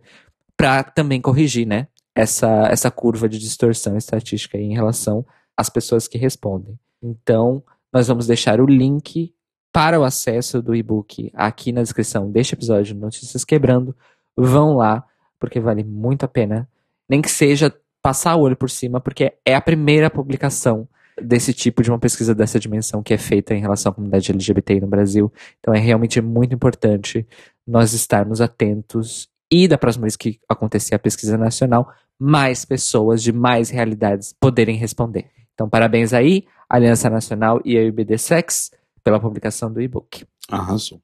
para 0.56 0.84
também 0.84 1.20
corrigir, 1.20 1.66
né, 1.66 1.88
essa, 2.16 2.68
essa 2.68 2.92
curva 2.92 3.28
de 3.28 3.40
distorção 3.40 3.98
estatística 3.98 4.58
em 4.58 4.74
relação 4.74 5.26
às 5.58 5.70
pessoas 5.70 6.08
que 6.08 6.18
respondem. 6.18 6.80
Então, 7.02 7.64
nós 7.92 8.08
vamos 8.08 8.28
deixar 8.28 8.62
o 8.62 8.66
link 8.66 9.34
para 9.74 10.00
o 10.00 10.04
acesso 10.04 10.62
do 10.62 10.76
e-book 10.76 11.32
aqui 11.34 11.72
na 11.72 11.82
descrição 11.82 12.30
deste 12.30 12.54
episódio 12.54 12.94
de 12.94 13.00
Notícias 13.00 13.44
Quebrando. 13.44 13.96
Vão 14.38 14.76
lá, 14.76 15.04
porque 15.42 15.60
vale 15.60 15.84
muito 15.84 16.24
a 16.24 16.28
pena. 16.28 16.70
Nem 17.10 17.22
que 17.22 17.30
seja 17.30 17.74
passar 18.02 18.36
o 18.36 18.42
olho 18.42 18.56
por 18.56 18.70
cima, 18.70 19.02
porque 19.02 19.34
é 19.44 19.56
a 19.56 19.60
primeira 19.60 20.10
publicação 20.10 20.88
desse 21.20 21.54
tipo 21.54 21.84
de 21.84 21.90
uma 21.90 22.00
pesquisa 22.00 22.34
dessa 22.34 22.60
dimensão 22.60 23.04
que 23.04 23.14
é 23.14 23.18
feita 23.18 23.54
em 23.54 23.60
relação 23.60 23.92
à 23.92 23.96
comunidade 23.96 24.32
LGBTI 24.32 24.80
no 24.80 24.88
Brasil. 24.88 25.34
Então 25.60 25.74
é 25.74 25.80
realmente 25.80 26.22
muito 26.22 26.54
importante 26.56 27.28
nós 27.68 27.92
estarmos 27.94 28.40
atentos 28.40 29.28
e 29.52 29.68
da 29.68 29.78
próxima 29.78 30.04
vez 30.04 30.16
que 30.16 30.40
acontecer 30.48 30.96
a 30.96 31.00
pesquisa 31.00 31.38
nacional, 31.38 31.92
mais 32.18 32.64
pessoas 32.64 33.22
de 33.22 33.34
mais 33.34 33.70
realidades 33.70 34.34
poderem 34.40 34.78
responder. 34.78 35.26
Então 35.54 35.68
parabéns 35.68 36.14
aí, 36.14 36.46
Aliança 36.70 37.10
Nacional 37.10 37.60
e 37.66 37.78
a 37.78 37.82
UBD 37.82 38.18
Sex 38.18 38.72
pela 39.04 39.20
publicação 39.20 39.72
do 39.72 39.82
e-book. 39.82 40.26
Arrasou. 40.50 41.02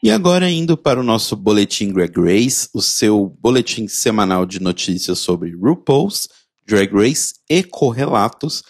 E 0.00 0.12
agora 0.12 0.48
indo 0.48 0.76
para 0.76 1.00
o 1.00 1.02
nosso 1.02 1.34
boletim 1.34 1.92
Drag 1.92 2.12
Race, 2.16 2.68
o 2.72 2.80
seu 2.80 3.36
boletim 3.40 3.88
semanal 3.88 4.46
de 4.46 4.60
notícias 4.60 5.18
sobre 5.18 5.56
RuPaul's, 5.56 6.28
Drag 6.64 6.92
Race 6.94 7.34
e 7.50 7.64
correlatos. 7.64 8.62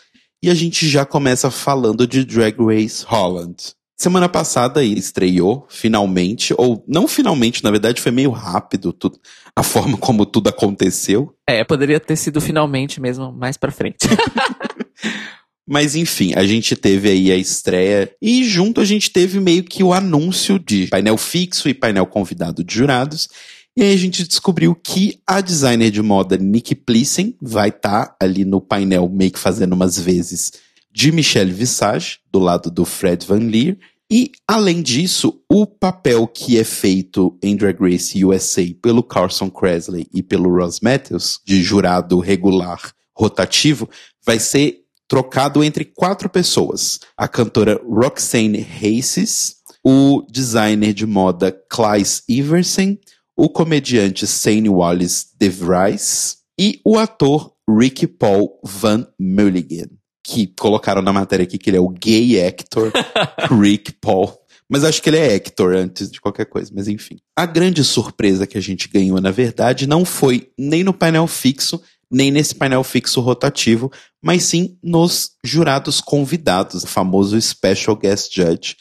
E 0.43 0.49
a 0.49 0.55
gente 0.55 0.89
já 0.89 1.05
começa 1.05 1.51
falando 1.51 2.07
de 2.07 2.25
Drag 2.25 2.57
Race 2.59 3.05
Holland. 3.07 3.57
Semana 4.01 4.29
passada 4.29 4.83
estreou, 4.83 5.67
finalmente, 5.69 6.55
ou 6.57 6.83
não 6.89 7.07
finalmente, 7.07 7.65
na 7.65 7.71
verdade 7.71 8.01
foi 8.01 8.13
meio 8.13 8.31
rápido 8.31 8.93
tudo, 8.93 9.19
a 9.55 9.63
forma 9.63 9.99
como 9.99 10.25
tudo 10.25 10.49
aconteceu. 10.49 11.35
É, 11.47 11.63
poderia 11.65 11.99
ter 11.99 12.17
sido 12.17 12.41
finalmente 12.41 13.01
mesmo 13.01 13.33
mais 13.33 13.57
pra 13.57 13.73
frente. 13.73 14.07
Mas 15.69 15.95
enfim, 15.95 16.33
a 16.35 16.47
gente 16.47 16.75
teve 16.75 17.11
aí 17.11 17.31
a 17.31 17.37
estreia 17.37 18.11
e 18.23 18.43
junto 18.43 18.81
a 18.81 18.85
gente 18.87 19.11
teve 19.11 19.39
meio 19.39 19.63
que 19.63 19.85
o 19.85 19.93
anúncio 19.93 20.59
de 20.59 20.87
painel 20.87 21.19
fixo 21.19 21.69
e 21.69 21.75
painel 21.75 22.07
convidado 22.07 22.65
de 22.65 22.75
jurados. 22.75 23.29
E 23.77 23.83
aí 23.83 23.93
a 23.93 23.97
gente 23.99 24.27
descobriu 24.27 24.75
que 24.75 25.21
a 25.27 25.43
designer 25.43 25.91
de 25.91 26.01
moda 26.01 26.39
Nikki 26.39 26.75
Plissen 26.75 27.37
vai 27.39 27.69
estar 27.69 28.07
tá 28.07 28.17
ali 28.19 28.47
no 28.47 28.63
painel 28.63 29.11
meio 29.11 29.31
que 29.31 29.39
fazendo 29.39 29.75
umas 29.75 29.99
vezes 30.01 30.53
de 30.91 31.13
Michelle 31.13 31.53
Visage, 31.53 32.21
do 32.33 32.39
lado 32.39 32.71
do 32.71 32.87
Fred 32.87 33.27
Van 33.27 33.39
Leer. 33.39 33.79
E, 34.11 34.33
além 34.49 34.81
disso, 34.81 35.39
o 35.51 35.67
papel 35.67 36.27
que 36.27 36.59
é 36.59 36.65
feito 36.65 37.39
em 37.43 37.55
Drag 37.55 37.79
Race 37.79 38.25
USA 38.25 38.65
pelo 38.81 39.03
Carson 39.03 39.51
Kressley 39.51 40.07
e 40.15 40.23
pelo 40.23 40.49
Ross 40.49 40.81
Matthews, 40.81 41.41
de 41.45 41.63
jurado 41.63 42.19
regular 42.21 42.81
rotativo, 43.15 43.87
vai 44.25 44.39
ser 44.39 44.88
trocado 45.09 45.65
entre 45.65 45.85
quatro 45.85 46.29
pessoas: 46.29 47.01
a 47.17 47.27
cantora 47.27 47.81
Roxane 47.83 48.65
Hayes, 48.81 49.57
o 49.83 50.23
designer 50.31 50.93
de 50.93 51.07
moda 51.07 51.51
Clive 51.71 52.21
Iversen, 52.29 53.01
o 53.37 53.49
comediante 53.49 54.27
Sane 54.27 54.69
Wallace 54.69 55.27
DeVries 55.39 56.37
e 56.61 56.81
o 56.85 56.99
ator 56.99 57.53
Ricky 57.69 58.07
Paul 58.07 58.61
Van 58.63 59.07
Mulligan, 59.19 59.89
que 60.25 60.47
colocaram 60.59 61.03
na 61.03 61.13
matéria 61.13 61.45
aqui 61.45 61.57
que 61.57 61.71
ele 61.71 61.77
é 61.77 61.81
o 61.81 61.89
gay 61.89 62.47
actor 62.47 62.93
Rick 63.51 63.93
Paul. 64.01 64.39
Mas 64.71 64.85
acho 64.85 65.03
que 65.03 65.09
ele 65.09 65.17
é 65.17 65.35
Hector 65.35 65.75
antes 65.75 66.11
de 66.11 66.21
qualquer 66.21 66.45
coisa, 66.45 66.71
mas 66.75 66.89
enfim. 66.89 67.17
A 67.35 67.47
grande 67.47 67.83
surpresa 67.83 68.47
que 68.47 68.59
a 68.59 68.61
gente 68.61 68.87
ganhou, 68.87 69.19
na 69.19 69.31
verdade, 69.31 69.87
não 69.87 70.05
foi 70.05 70.51
nem 70.59 70.85
no 70.85 70.93
painel 70.93 71.27
fixo, 71.27 71.81
nem 72.11 72.31
nesse 72.31 72.55
painel 72.55 72.83
fixo 72.83 73.21
rotativo, 73.21 73.91
mas 74.23 74.45
sim 74.45 74.79
nos 74.83 75.33
jurados 75.45 76.01
convidados, 76.01 76.85
o 76.85 76.87
famoso 76.87 77.41
Special 77.41 77.97
Guest 77.97 78.35
Judge, 78.35 78.77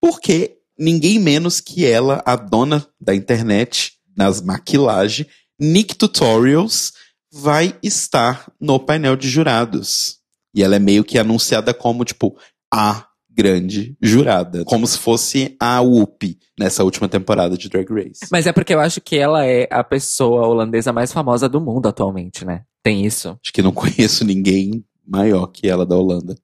porque 0.00 0.56
ninguém 0.78 1.18
menos 1.18 1.60
que 1.60 1.86
ela, 1.86 2.22
a 2.26 2.36
dona 2.36 2.86
da 3.00 3.14
internet, 3.14 3.92
nas 4.16 4.40
maquilagens, 4.40 5.28
Nick 5.58 5.94
Tutorials, 5.94 6.92
vai 7.32 7.78
estar 7.82 8.50
no 8.60 8.78
painel 8.78 9.16
de 9.16 9.28
jurados. 9.28 10.18
E 10.54 10.62
ela 10.62 10.76
é 10.76 10.78
meio 10.78 11.04
que 11.04 11.18
anunciada 11.18 11.72
como, 11.72 12.04
tipo, 12.04 12.36
a 12.72 13.06
grande 13.30 13.96
jurada. 14.02 14.64
Como 14.64 14.86
se 14.86 14.98
fosse 14.98 15.56
a 15.58 15.80
Whoopi 15.80 16.38
nessa 16.58 16.84
última 16.84 17.08
temporada 17.08 17.56
de 17.56 17.68
Drag 17.68 17.88
Race. 17.90 18.28
Mas 18.30 18.46
é 18.46 18.52
porque 18.52 18.74
eu 18.74 18.80
acho 18.80 19.00
que 19.00 19.16
ela 19.16 19.46
é 19.46 19.66
a 19.70 19.82
pessoa 19.82 20.46
holandesa 20.46 20.92
mais 20.92 21.12
famosa 21.12 21.48
do 21.48 21.60
mundo 21.60 21.88
atualmente, 21.88 22.44
né? 22.44 22.64
Tem 22.82 23.04
isso. 23.06 23.38
Acho 23.42 23.52
que 23.52 23.62
não 23.62 23.72
conheço 23.72 24.24
ninguém 24.24 24.84
maior 25.06 25.46
que 25.46 25.68
ela 25.68 25.86
da 25.86 25.96
Holanda. 25.96 26.36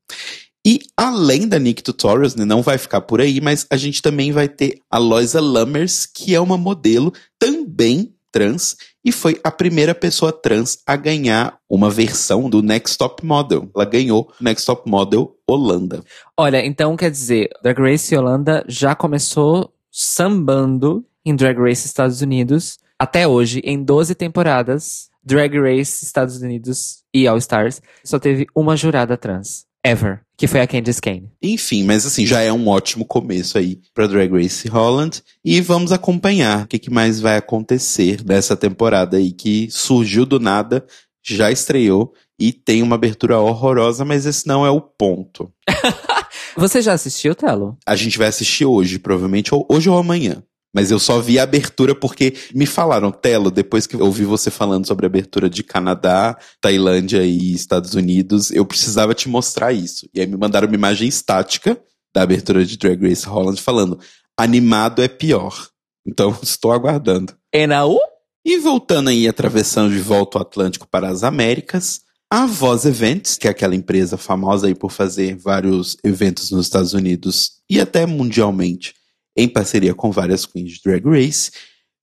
E 0.66 0.80
além 0.96 1.48
da 1.48 1.58
Nick 1.58 1.82
Tutorials, 1.82 2.34
né, 2.34 2.44
não 2.44 2.60
vai 2.60 2.76
ficar 2.76 3.00
por 3.00 3.20
aí, 3.20 3.40
mas 3.40 3.66
a 3.70 3.76
gente 3.76 4.02
também 4.02 4.32
vai 4.32 4.48
ter 4.48 4.80
a 4.90 4.98
Loisa 4.98 5.40
Lammers, 5.40 6.04
que 6.04 6.34
é 6.34 6.40
uma 6.40 6.58
modelo 6.58 7.12
também 7.38 8.12
trans 8.30 8.76
e 9.04 9.10
foi 9.10 9.40
a 9.42 9.50
primeira 9.50 9.94
pessoa 9.94 10.30
trans 10.30 10.78
a 10.86 10.94
ganhar 10.94 11.58
uma 11.68 11.88
versão 11.88 12.50
do 12.50 12.62
Next 12.62 12.98
Top 12.98 13.24
Model. 13.24 13.70
Ela 13.74 13.84
ganhou 13.86 14.30
Next 14.38 14.66
Top 14.66 14.88
Model 14.88 15.34
Holanda. 15.46 16.04
Olha, 16.36 16.64
então 16.64 16.96
quer 16.96 17.10
dizer, 17.10 17.48
Drag 17.62 17.78
Race 17.80 18.14
Holanda 18.14 18.62
já 18.68 18.94
começou 18.94 19.72
sambando 19.90 21.04
em 21.24 21.34
Drag 21.34 21.58
Race 21.58 21.86
Estados 21.86 22.20
Unidos 22.20 22.78
até 22.98 23.26
hoje, 23.26 23.60
em 23.64 23.82
12 23.82 24.14
temporadas. 24.14 25.08
Drag 25.28 25.54
Race 25.58 26.02
Estados 26.02 26.40
Unidos 26.40 27.02
e 27.12 27.28
All 27.28 27.36
Stars 27.36 27.82
só 28.02 28.18
teve 28.18 28.46
uma 28.54 28.74
jurada 28.76 29.14
trans. 29.14 29.66
Ever. 29.84 30.20
Que 30.36 30.46
foi 30.46 30.60
a 30.60 30.66
Candice 30.66 31.00
Kane. 31.00 31.30
Enfim, 31.42 31.84
mas 31.84 32.06
assim, 32.06 32.24
já 32.24 32.40
é 32.40 32.50
um 32.52 32.66
ótimo 32.68 33.04
começo 33.04 33.58
aí 33.58 33.78
pra 33.92 34.06
Drag 34.06 34.32
Race 34.32 34.66
Holland. 34.68 35.22
E 35.44 35.60
vamos 35.60 35.92
acompanhar 35.92 36.64
o 36.64 36.66
que, 36.66 36.78
que 36.78 36.90
mais 36.90 37.20
vai 37.20 37.36
acontecer 37.36 38.24
nessa 38.24 38.56
temporada 38.56 39.18
aí 39.18 39.32
que 39.32 39.68
surgiu 39.70 40.24
do 40.24 40.40
nada, 40.40 40.86
já 41.22 41.50
estreou 41.50 42.14
e 42.40 42.50
tem 42.50 42.82
uma 42.82 42.94
abertura 42.94 43.38
horrorosa, 43.38 44.04
mas 44.04 44.24
esse 44.24 44.46
não 44.46 44.64
é 44.64 44.70
o 44.70 44.80
ponto. 44.80 45.52
Você 46.56 46.80
já 46.80 46.94
assistiu, 46.94 47.34
Telo? 47.34 47.76
A 47.86 47.94
gente 47.94 48.16
vai 48.16 48.28
assistir 48.28 48.64
hoje, 48.64 48.98
provavelmente, 48.98 49.54
ou 49.54 49.66
hoje 49.70 49.90
ou 49.90 49.98
amanhã. 49.98 50.42
Mas 50.74 50.90
eu 50.90 50.98
só 50.98 51.20
vi 51.20 51.38
a 51.38 51.44
abertura 51.44 51.94
porque 51.94 52.34
me 52.54 52.66
falaram, 52.66 53.10
Telo, 53.10 53.50
depois 53.50 53.86
que 53.86 53.96
eu 53.96 54.04
ouvi 54.04 54.24
você 54.24 54.50
falando 54.50 54.86
sobre 54.86 55.06
a 55.06 55.08
abertura 55.08 55.48
de 55.48 55.62
Canadá, 55.62 56.36
Tailândia 56.60 57.24
e 57.24 57.52
Estados 57.54 57.94
Unidos, 57.94 58.50
eu 58.50 58.66
precisava 58.66 59.14
te 59.14 59.28
mostrar 59.28 59.72
isso. 59.72 60.08
E 60.14 60.20
aí 60.20 60.26
me 60.26 60.36
mandaram 60.36 60.68
uma 60.68 60.76
imagem 60.76 61.08
estática 61.08 61.80
da 62.14 62.22
abertura 62.22 62.64
de 62.64 62.76
Drag 62.76 63.00
Race 63.08 63.26
Holland 63.26 63.60
falando, 63.60 63.98
animado 64.36 65.02
é 65.02 65.08
pior. 65.08 65.68
Então 66.06 66.36
estou 66.42 66.72
aguardando. 66.72 67.34
E 67.52 67.66
na 67.66 67.86
U? 67.86 67.98
E 68.44 68.58
voltando 68.58 69.10
aí, 69.10 69.28
atravessando 69.28 69.92
de 69.92 70.00
volta 70.00 70.38
o 70.38 70.42
Atlântico 70.42 70.86
para 70.88 71.08
as 71.08 71.22
Américas, 71.22 72.00
a 72.30 72.46
Voz 72.46 72.84
Events, 72.84 73.36
que 73.36 73.48
é 73.48 73.50
aquela 73.50 73.74
empresa 73.74 74.16
famosa 74.16 74.66
aí 74.66 74.74
por 74.74 74.90
fazer 74.90 75.36
vários 75.36 75.96
eventos 76.04 76.50
nos 76.50 76.66
Estados 76.66 76.92
Unidos 76.92 77.58
e 77.68 77.80
até 77.80 78.04
mundialmente, 78.06 78.94
em 79.38 79.48
parceria 79.48 79.94
com 79.94 80.10
várias 80.10 80.44
queens 80.44 80.72
de 80.72 80.80
Drag 80.84 81.04
Race, 81.04 81.50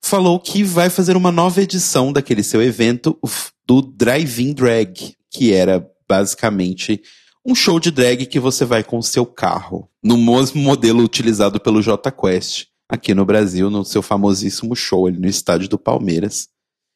falou 0.03 0.39
que 0.39 0.63
vai 0.63 0.89
fazer 0.89 1.17
uma 1.17 1.31
nova 1.31 1.61
edição 1.61 2.13
daquele 2.13 2.41
seu 2.41 2.61
evento 2.61 3.19
do 3.65 3.81
Drive-In 3.81 4.53
Drag, 4.53 5.15
que 5.31 5.53
era 5.53 5.85
basicamente 6.07 7.01
um 7.45 7.53
show 7.53 7.79
de 7.79 7.91
drag 7.91 8.25
que 8.25 8.39
você 8.39 8.65
vai 8.65 8.83
com 8.83 8.97
o 8.97 9.03
seu 9.03 9.25
carro, 9.25 9.87
no 10.03 10.17
mesmo 10.17 10.61
modelo 10.61 11.03
utilizado 11.03 11.59
pelo 11.59 11.81
J 11.81 12.11
Quest 12.11 12.65
aqui 12.89 13.13
no 13.13 13.25
Brasil, 13.25 13.69
no 13.69 13.85
seu 13.85 14.01
famosíssimo 14.01 14.75
show 14.75 15.05
ali 15.05 15.19
no 15.19 15.27
estádio 15.27 15.67
do 15.67 15.77
Palmeiras. 15.77 16.47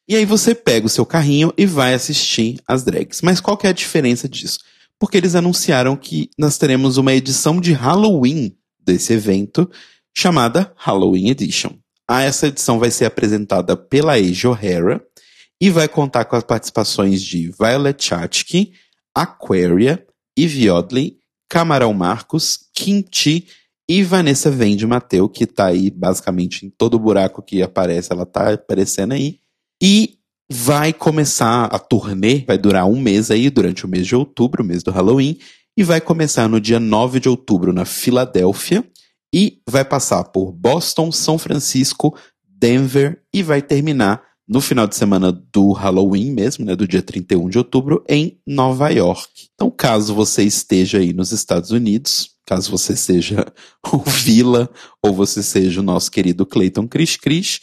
E 0.08 0.16
aí 0.16 0.24
você 0.24 0.54
pega 0.54 0.86
o 0.86 0.90
seu 0.90 1.06
carrinho 1.06 1.52
e 1.56 1.66
vai 1.66 1.94
assistir 1.94 2.58
as 2.66 2.82
drags. 2.82 3.20
Mas 3.22 3.40
qual 3.40 3.56
que 3.56 3.66
é 3.66 3.70
a 3.70 3.74
diferença 3.74 4.28
disso? 4.28 4.58
porque 5.00 5.16
eles 5.16 5.34
anunciaram 5.34 5.96
que 5.96 6.28
nós 6.38 6.58
teremos 6.58 6.98
uma 6.98 7.14
edição 7.14 7.58
de 7.58 7.72
Halloween 7.72 8.54
desse 8.78 9.14
evento, 9.14 9.68
chamada 10.16 10.72
Halloween 10.76 11.30
Edition. 11.30 11.72
Ah, 12.08 12.22
essa 12.22 12.48
edição 12.48 12.78
vai 12.78 12.90
ser 12.90 13.04
apresentada 13.04 13.76
pela 13.76 14.14
Age 14.14 14.46
O'Hara 14.46 15.00
e 15.60 15.70
vai 15.70 15.86
contar 15.86 16.24
com 16.24 16.36
as 16.36 16.42
participações 16.42 17.22
de 17.22 17.50
Violet 17.50 18.02
Chachki, 18.02 18.72
Aquaria, 19.14 20.04
Eve 20.36 20.70
Odley, 20.70 21.18
Camarão 21.48 21.92
Marcos, 21.92 22.70
Chi 23.12 23.46
e 23.88 24.02
Vanessa 24.02 24.50
Vende 24.50 24.86
Mateu, 24.86 25.28
que 25.28 25.46
tá 25.46 25.66
aí 25.66 25.90
basicamente 25.90 26.64
em 26.64 26.70
todo 26.70 26.98
buraco 26.98 27.42
que 27.42 27.60
aparece, 27.62 28.12
ela 28.12 28.24
tá 28.24 28.54
aparecendo 28.54 29.12
aí. 29.12 29.38
E 29.82 30.18
vai 30.50 30.92
começar 30.92 31.64
a 31.64 31.78
turnê, 31.78 32.44
vai 32.46 32.56
durar 32.56 32.86
um 32.86 33.00
mês 33.00 33.30
aí, 33.30 33.50
durante 33.50 33.84
o 33.84 33.88
mês 33.88 34.06
de 34.06 34.14
outubro, 34.16 34.62
o 34.62 34.66
mês 34.66 34.82
do 34.82 34.90
Halloween, 34.90 35.38
e 35.76 35.82
vai 35.82 36.00
começar 36.00 36.48
no 36.48 36.60
dia 36.60 36.80
9 36.80 37.20
de 37.20 37.28
outubro 37.28 37.72
na 37.72 37.84
Filadélfia, 37.84 38.84
e 39.32 39.60
vai 39.68 39.84
passar 39.84 40.24
por 40.24 40.52
Boston, 40.52 41.12
São 41.12 41.38
Francisco, 41.38 42.16
Denver, 42.44 43.22
e 43.32 43.42
vai 43.42 43.62
terminar 43.62 44.22
no 44.50 44.60
final 44.60 44.88
de 44.88 44.96
semana 44.96 45.30
do 45.30 45.70
Halloween 45.70 46.32
mesmo, 46.32 46.64
né, 46.64 46.74
do 46.74 46.86
dia 46.86 47.00
31 47.00 47.48
de 47.48 47.58
outubro, 47.58 48.04
em 48.08 48.40
Nova 48.44 48.88
York. 48.90 49.48
Então, 49.54 49.70
caso 49.70 50.12
você 50.12 50.42
esteja 50.42 50.98
aí 50.98 51.12
nos 51.12 51.30
Estados 51.30 51.70
Unidos, 51.70 52.30
caso 52.44 52.68
você 52.68 52.96
seja 52.96 53.46
o 53.92 53.98
Vila 53.98 54.68
ou 55.00 55.14
você 55.14 55.40
seja 55.40 55.80
o 55.80 55.84
nosso 55.84 56.10
querido 56.10 56.44
Clayton 56.44 56.88
Cris 56.88 57.16
Cris, 57.16 57.60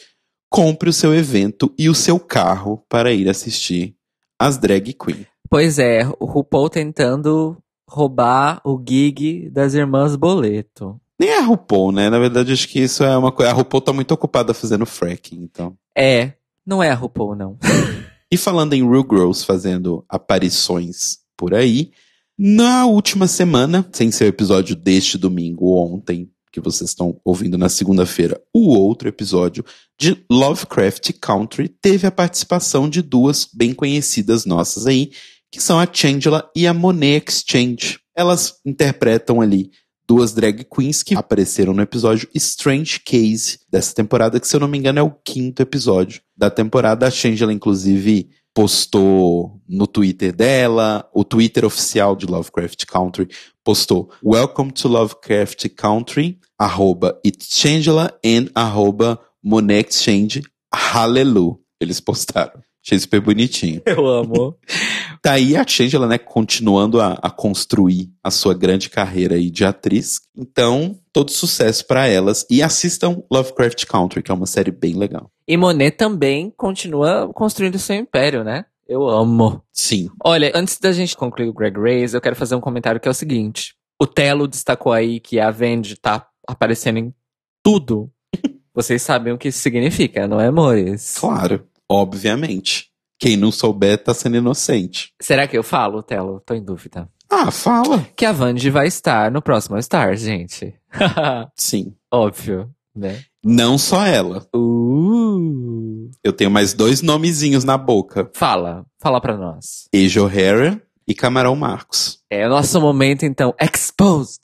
compre 0.49 0.89
o 0.89 0.93
seu 0.93 1.13
evento 1.13 1.73
e 1.77 1.89
o 1.89 1.93
seu 1.93 2.17
carro 2.17 2.81
para 2.87 3.11
ir 3.11 3.27
assistir 3.27 3.93
as 4.39 4.57
drag 4.57 4.93
queen. 4.93 5.25
Pois 5.49 5.79
é, 5.79 6.07
o 6.19 6.25
RuPaul 6.25 6.69
tentando 6.69 7.57
roubar 7.89 8.61
o 8.65 8.81
gig 8.85 9.49
das 9.49 9.73
irmãs 9.73 10.15
Boleto. 10.15 10.99
Nem 11.19 11.33
a 11.33 11.41
RuPaul, 11.41 11.91
né? 11.91 12.09
Na 12.09 12.19
verdade, 12.19 12.53
acho 12.53 12.67
que 12.67 12.79
isso 12.79 13.03
é 13.03 13.17
uma 13.17 13.31
coisa. 13.31 13.51
A 13.51 13.53
RuPaul 13.53 13.81
tá 13.81 13.93
muito 13.93 14.11
ocupada 14.11 14.53
fazendo 14.53 14.85
fracking, 14.85 15.41
então. 15.41 15.75
É, 15.95 16.33
não 16.65 16.83
é 16.83 16.89
a 16.89 16.95
RuPaul, 16.95 17.35
não. 17.35 17.57
e 18.31 18.37
falando 18.37 18.73
em 18.73 18.87
Real 18.87 19.05
Girls 19.09 19.43
fazendo 19.43 20.05
aparições 20.07 21.17
por 21.35 21.53
aí, 21.53 21.91
na 22.37 22.85
última 22.85 23.25
semana, 23.25 23.87
sem 23.91 24.11
ser 24.11 24.25
o 24.25 24.27
episódio 24.27 24.75
deste 24.75 25.17
domingo, 25.17 25.75
ontem, 25.75 26.29
que 26.51 26.61
vocês 26.61 26.91
estão 26.91 27.19
ouvindo 27.25 27.57
na 27.57 27.67
segunda-feira, 27.67 28.39
o 28.53 28.75
outro 28.77 29.07
episódio 29.07 29.65
de 29.99 30.23
Lovecraft 30.29 31.13
Country 31.19 31.67
teve 31.67 32.05
a 32.05 32.11
participação 32.11 32.87
de 32.87 33.01
duas 33.01 33.49
bem 33.51 33.73
conhecidas 33.73 34.45
nossas 34.45 34.85
aí, 34.85 35.11
que 35.51 35.59
são 35.59 35.79
a 35.79 35.87
Changela 35.91 36.47
e 36.55 36.67
a 36.67 36.73
Monet 36.75 37.27
Exchange. 37.27 37.99
Elas 38.15 38.59
interpretam 38.63 39.41
ali 39.41 39.71
duas 40.07 40.33
drag 40.33 40.63
queens 40.63 41.03
que 41.03 41.15
apareceram 41.15 41.73
no 41.73 41.81
episódio 41.81 42.29
Strange 42.33 42.99
Case 43.01 43.59
dessa 43.69 43.93
temporada, 43.93 44.39
que 44.39 44.47
se 44.47 44.55
eu 44.55 44.59
não 44.59 44.67
me 44.67 44.77
engano 44.77 44.99
é 44.99 45.03
o 45.03 45.11
quinto 45.11 45.61
episódio 45.61 46.21
da 46.35 46.49
temporada. 46.49 47.05
A 47.05 47.11
Shangela, 47.11 47.51
inclusive, 47.51 48.29
postou 48.53 49.61
no 49.67 49.85
Twitter 49.85 50.33
dela, 50.33 51.07
o 51.13 51.23
Twitter 51.23 51.65
oficial 51.65 52.15
de 52.15 52.25
Lovecraft 52.25 52.85
Country 52.85 53.27
postou 53.63 54.09
Welcome 54.23 54.71
to 54.71 54.87
Lovecraft 54.87 55.67
Country, 55.75 56.39
arroba 56.57 57.19
Itchangela 57.23 58.17
and 58.25 58.47
arroba 58.55 59.19
Monet 59.43 59.89
Exchange, 59.89 60.41
Hallelujah. 60.73 61.57
Eles 61.79 61.99
postaram. 61.99 62.66
Achei 62.87 62.99
super 62.99 63.19
bonitinho. 63.19 63.81
Eu 63.85 64.07
amo. 64.07 64.57
tá 65.21 65.33
aí 65.33 65.57
a 65.57 65.67
Shangela, 65.67 66.07
né, 66.07 66.17
continuando 66.17 67.01
a, 67.01 67.19
a, 67.21 67.29
construir 67.29 68.09
a 68.23 68.31
sua 68.31 68.53
grande 68.53 68.89
carreira 68.89 69.35
aí 69.35 69.49
de 69.49 69.65
atriz. 69.65 70.21
Então, 70.33 70.97
todo 71.11 71.29
sucesso 71.29 71.85
para 71.85 72.07
elas. 72.07 72.47
E 72.49 72.63
assistam 72.63 73.21
Lovecraft 73.29 73.85
Country, 73.87 74.23
que 74.23 74.31
é 74.31 74.33
uma 74.33 74.45
série 74.45 74.71
bem 74.71 74.93
legal. 74.93 75.29
E 75.45 75.57
Monet 75.57 75.97
também 75.97 76.49
continua 76.55 77.29
construindo 77.33 77.77
seu 77.77 77.97
império, 77.97 78.41
né? 78.41 78.63
Eu 78.87 79.05
amo. 79.05 79.61
Sim. 79.73 80.09
Olha, 80.23 80.49
antes 80.55 80.79
da 80.79 80.93
gente 80.93 81.17
concluir 81.17 81.49
o 81.49 81.53
Greg 81.53 81.77
Race, 81.77 82.15
eu 82.15 82.21
quero 82.21 82.37
fazer 82.37 82.55
um 82.55 82.61
comentário 82.61 83.01
que 83.01 83.07
é 83.09 83.11
o 83.11 83.13
seguinte. 83.13 83.75
O 84.01 84.07
Telo 84.07 84.47
destacou 84.47 84.93
aí 84.93 85.19
que 85.19 85.41
a 85.41 85.51
Vendi 85.51 85.97
tá 85.97 86.25
aparecendo 86.47 86.99
em 86.99 87.13
tudo. 87.61 88.09
Vocês 88.73 89.01
sabem 89.01 89.33
o 89.33 89.37
que 89.37 89.49
isso 89.49 89.59
significa, 89.59 90.25
não 90.25 90.39
é, 90.39 90.47
amores? 90.47 91.17
Claro. 91.19 91.67
Obviamente. 91.89 92.87
Quem 93.19 93.35
não 93.35 93.51
souber 93.51 93.97
tá 94.03 94.13
sendo 94.13 94.37
inocente. 94.37 95.11
Será 95.19 95.47
que 95.47 95.57
eu 95.57 95.63
falo, 95.63 96.03
Telo? 96.03 96.41
Tô 96.45 96.53
em 96.53 96.63
dúvida. 96.63 97.09
Ah, 97.29 97.49
fala. 97.51 98.07
Que 98.15 98.25
a 98.25 98.31
Vandy 98.31 98.69
vai 98.69 98.87
estar 98.87 99.31
no 99.31 99.41
próximo 99.41 99.81
Star, 99.81 100.15
gente. 100.15 100.73
Sim. 101.55 101.93
Óbvio, 102.11 102.69
né? 102.95 103.23
Não 103.43 103.77
só 103.77 104.05
ela. 104.05 104.47
Uh. 104.55 106.09
Eu 106.23 106.31
tenho 106.31 106.51
mais 106.51 106.73
dois 106.73 107.01
nomezinhos 107.01 107.63
na 107.63 107.77
boca. 107.77 108.29
Fala, 108.35 108.85
fala 108.99 109.19
pra 109.19 109.35
nós. 109.35 109.87
Ejo 109.91 110.23
O'Hara 110.23 110.81
e 111.07 111.15
Camarão 111.15 111.55
Marcos. 111.55 112.19
É 112.29 112.45
o 112.45 112.49
nosso 112.49 112.79
momento, 112.79 113.25
então, 113.25 113.53
exposed. 113.59 114.41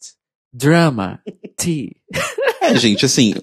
Drama. 0.51 1.19
T. 1.57 1.95
é, 2.61 2.75
gente, 2.75 3.05
assim, 3.05 3.33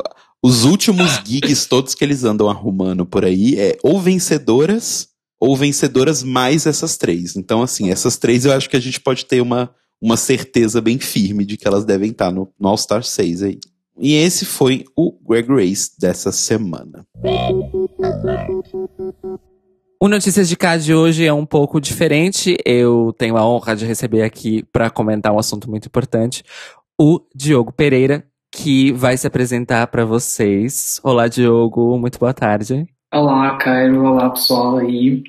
os 0.42 0.64
últimos 0.64 1.20
gigs 1.24 1.66
todos 1.68 1.94
que 1.94 2.02
eles 2.02 2.24
andam 2.24 2.48
arrumando 2.48 3.04
por 3.04 3.24
aí 3.24 3.58
é 3.58 3.76
ou 3.82 4.00
vencedoras 4.00 5.08
ou 5.38 5.56
vencedoras 5.56 6.22
mais 6.22 6.66
essas 6.66 6.96
três. 6.96 7.36
Então, 7.36 7.62
assim, 7.62 7.90
essas 7.90 8.16
três 8.16 8.44
eu 8.44 8.52
acho 8.52 8.68
que 8.68 8.76
a 8.76 8.80
gente 8.80 9.00
pode 9.00 9.24
ter 9.24 9.40
uma, 9.40 9.70
uma 10.00 10.16
certeza 10.16 10.80
bem 10.80 10.98
firme 10.98 11.44
de 11.44 11.56
que 11.56 11.66
elas 11.66 11.84
devem 11.84 12.10
estar 12.10 12.30
no, 12.30 12.48
no 12.58 12.68
All-Star 12.68 13.02
6 13.02 13.42
aí. 13.42 13.58
E 13.98 14.14
esse 14.14 14.44
foi 14.44 14.84
o 14.96 15.12
Greg 15.26 15.48
Race 15.48 15.90
dessa 15.98 16.32
semana. 16.32 17.06
O 20.02 20.08
Notícias 20.08 20.48
de 20.48 20.56
Cá 20.56 20.78
de 20.78 20.94
hoje 20.94 21.26
é 21.26 21.32
um 21.32 21.44
pouco 21.44 21.80
diferente. 21.80 22.56
Eu 22.64 23.14
tenho 23.18 23.36
a 23.36 23.46
honra 23.46 23.76
de 23.76 23.84
receber 23.84 24.22
aqui 24.22 24.62
para 24.72 24.88
comentar 24.88 25.32
um 25.32 25.38
assunto 25.38 25.68
muito 25.68 25.86
importante 25.86 26.42
o 27.00 27.18
Diogo 27.34 27.72
Pereira, 27.72 28.26
que 28.50 28.92
vai 28.92 29.16
se 29.16 29.26
apresentar 29.26 29.86
para 29.86 30.04
vocês. 30.04 31.00
Olá, 31.02 31.28
Diogo, 31.28 31.98
muito 31.98 32.18
boa 32.18 32.34
tarde. 32.34 32.86
Olá, 33.12 33.56
Cairo, 33.56 34.04
olá 34.04 34.30
pessoal 34.30 34.78
aí. 34.78 35.22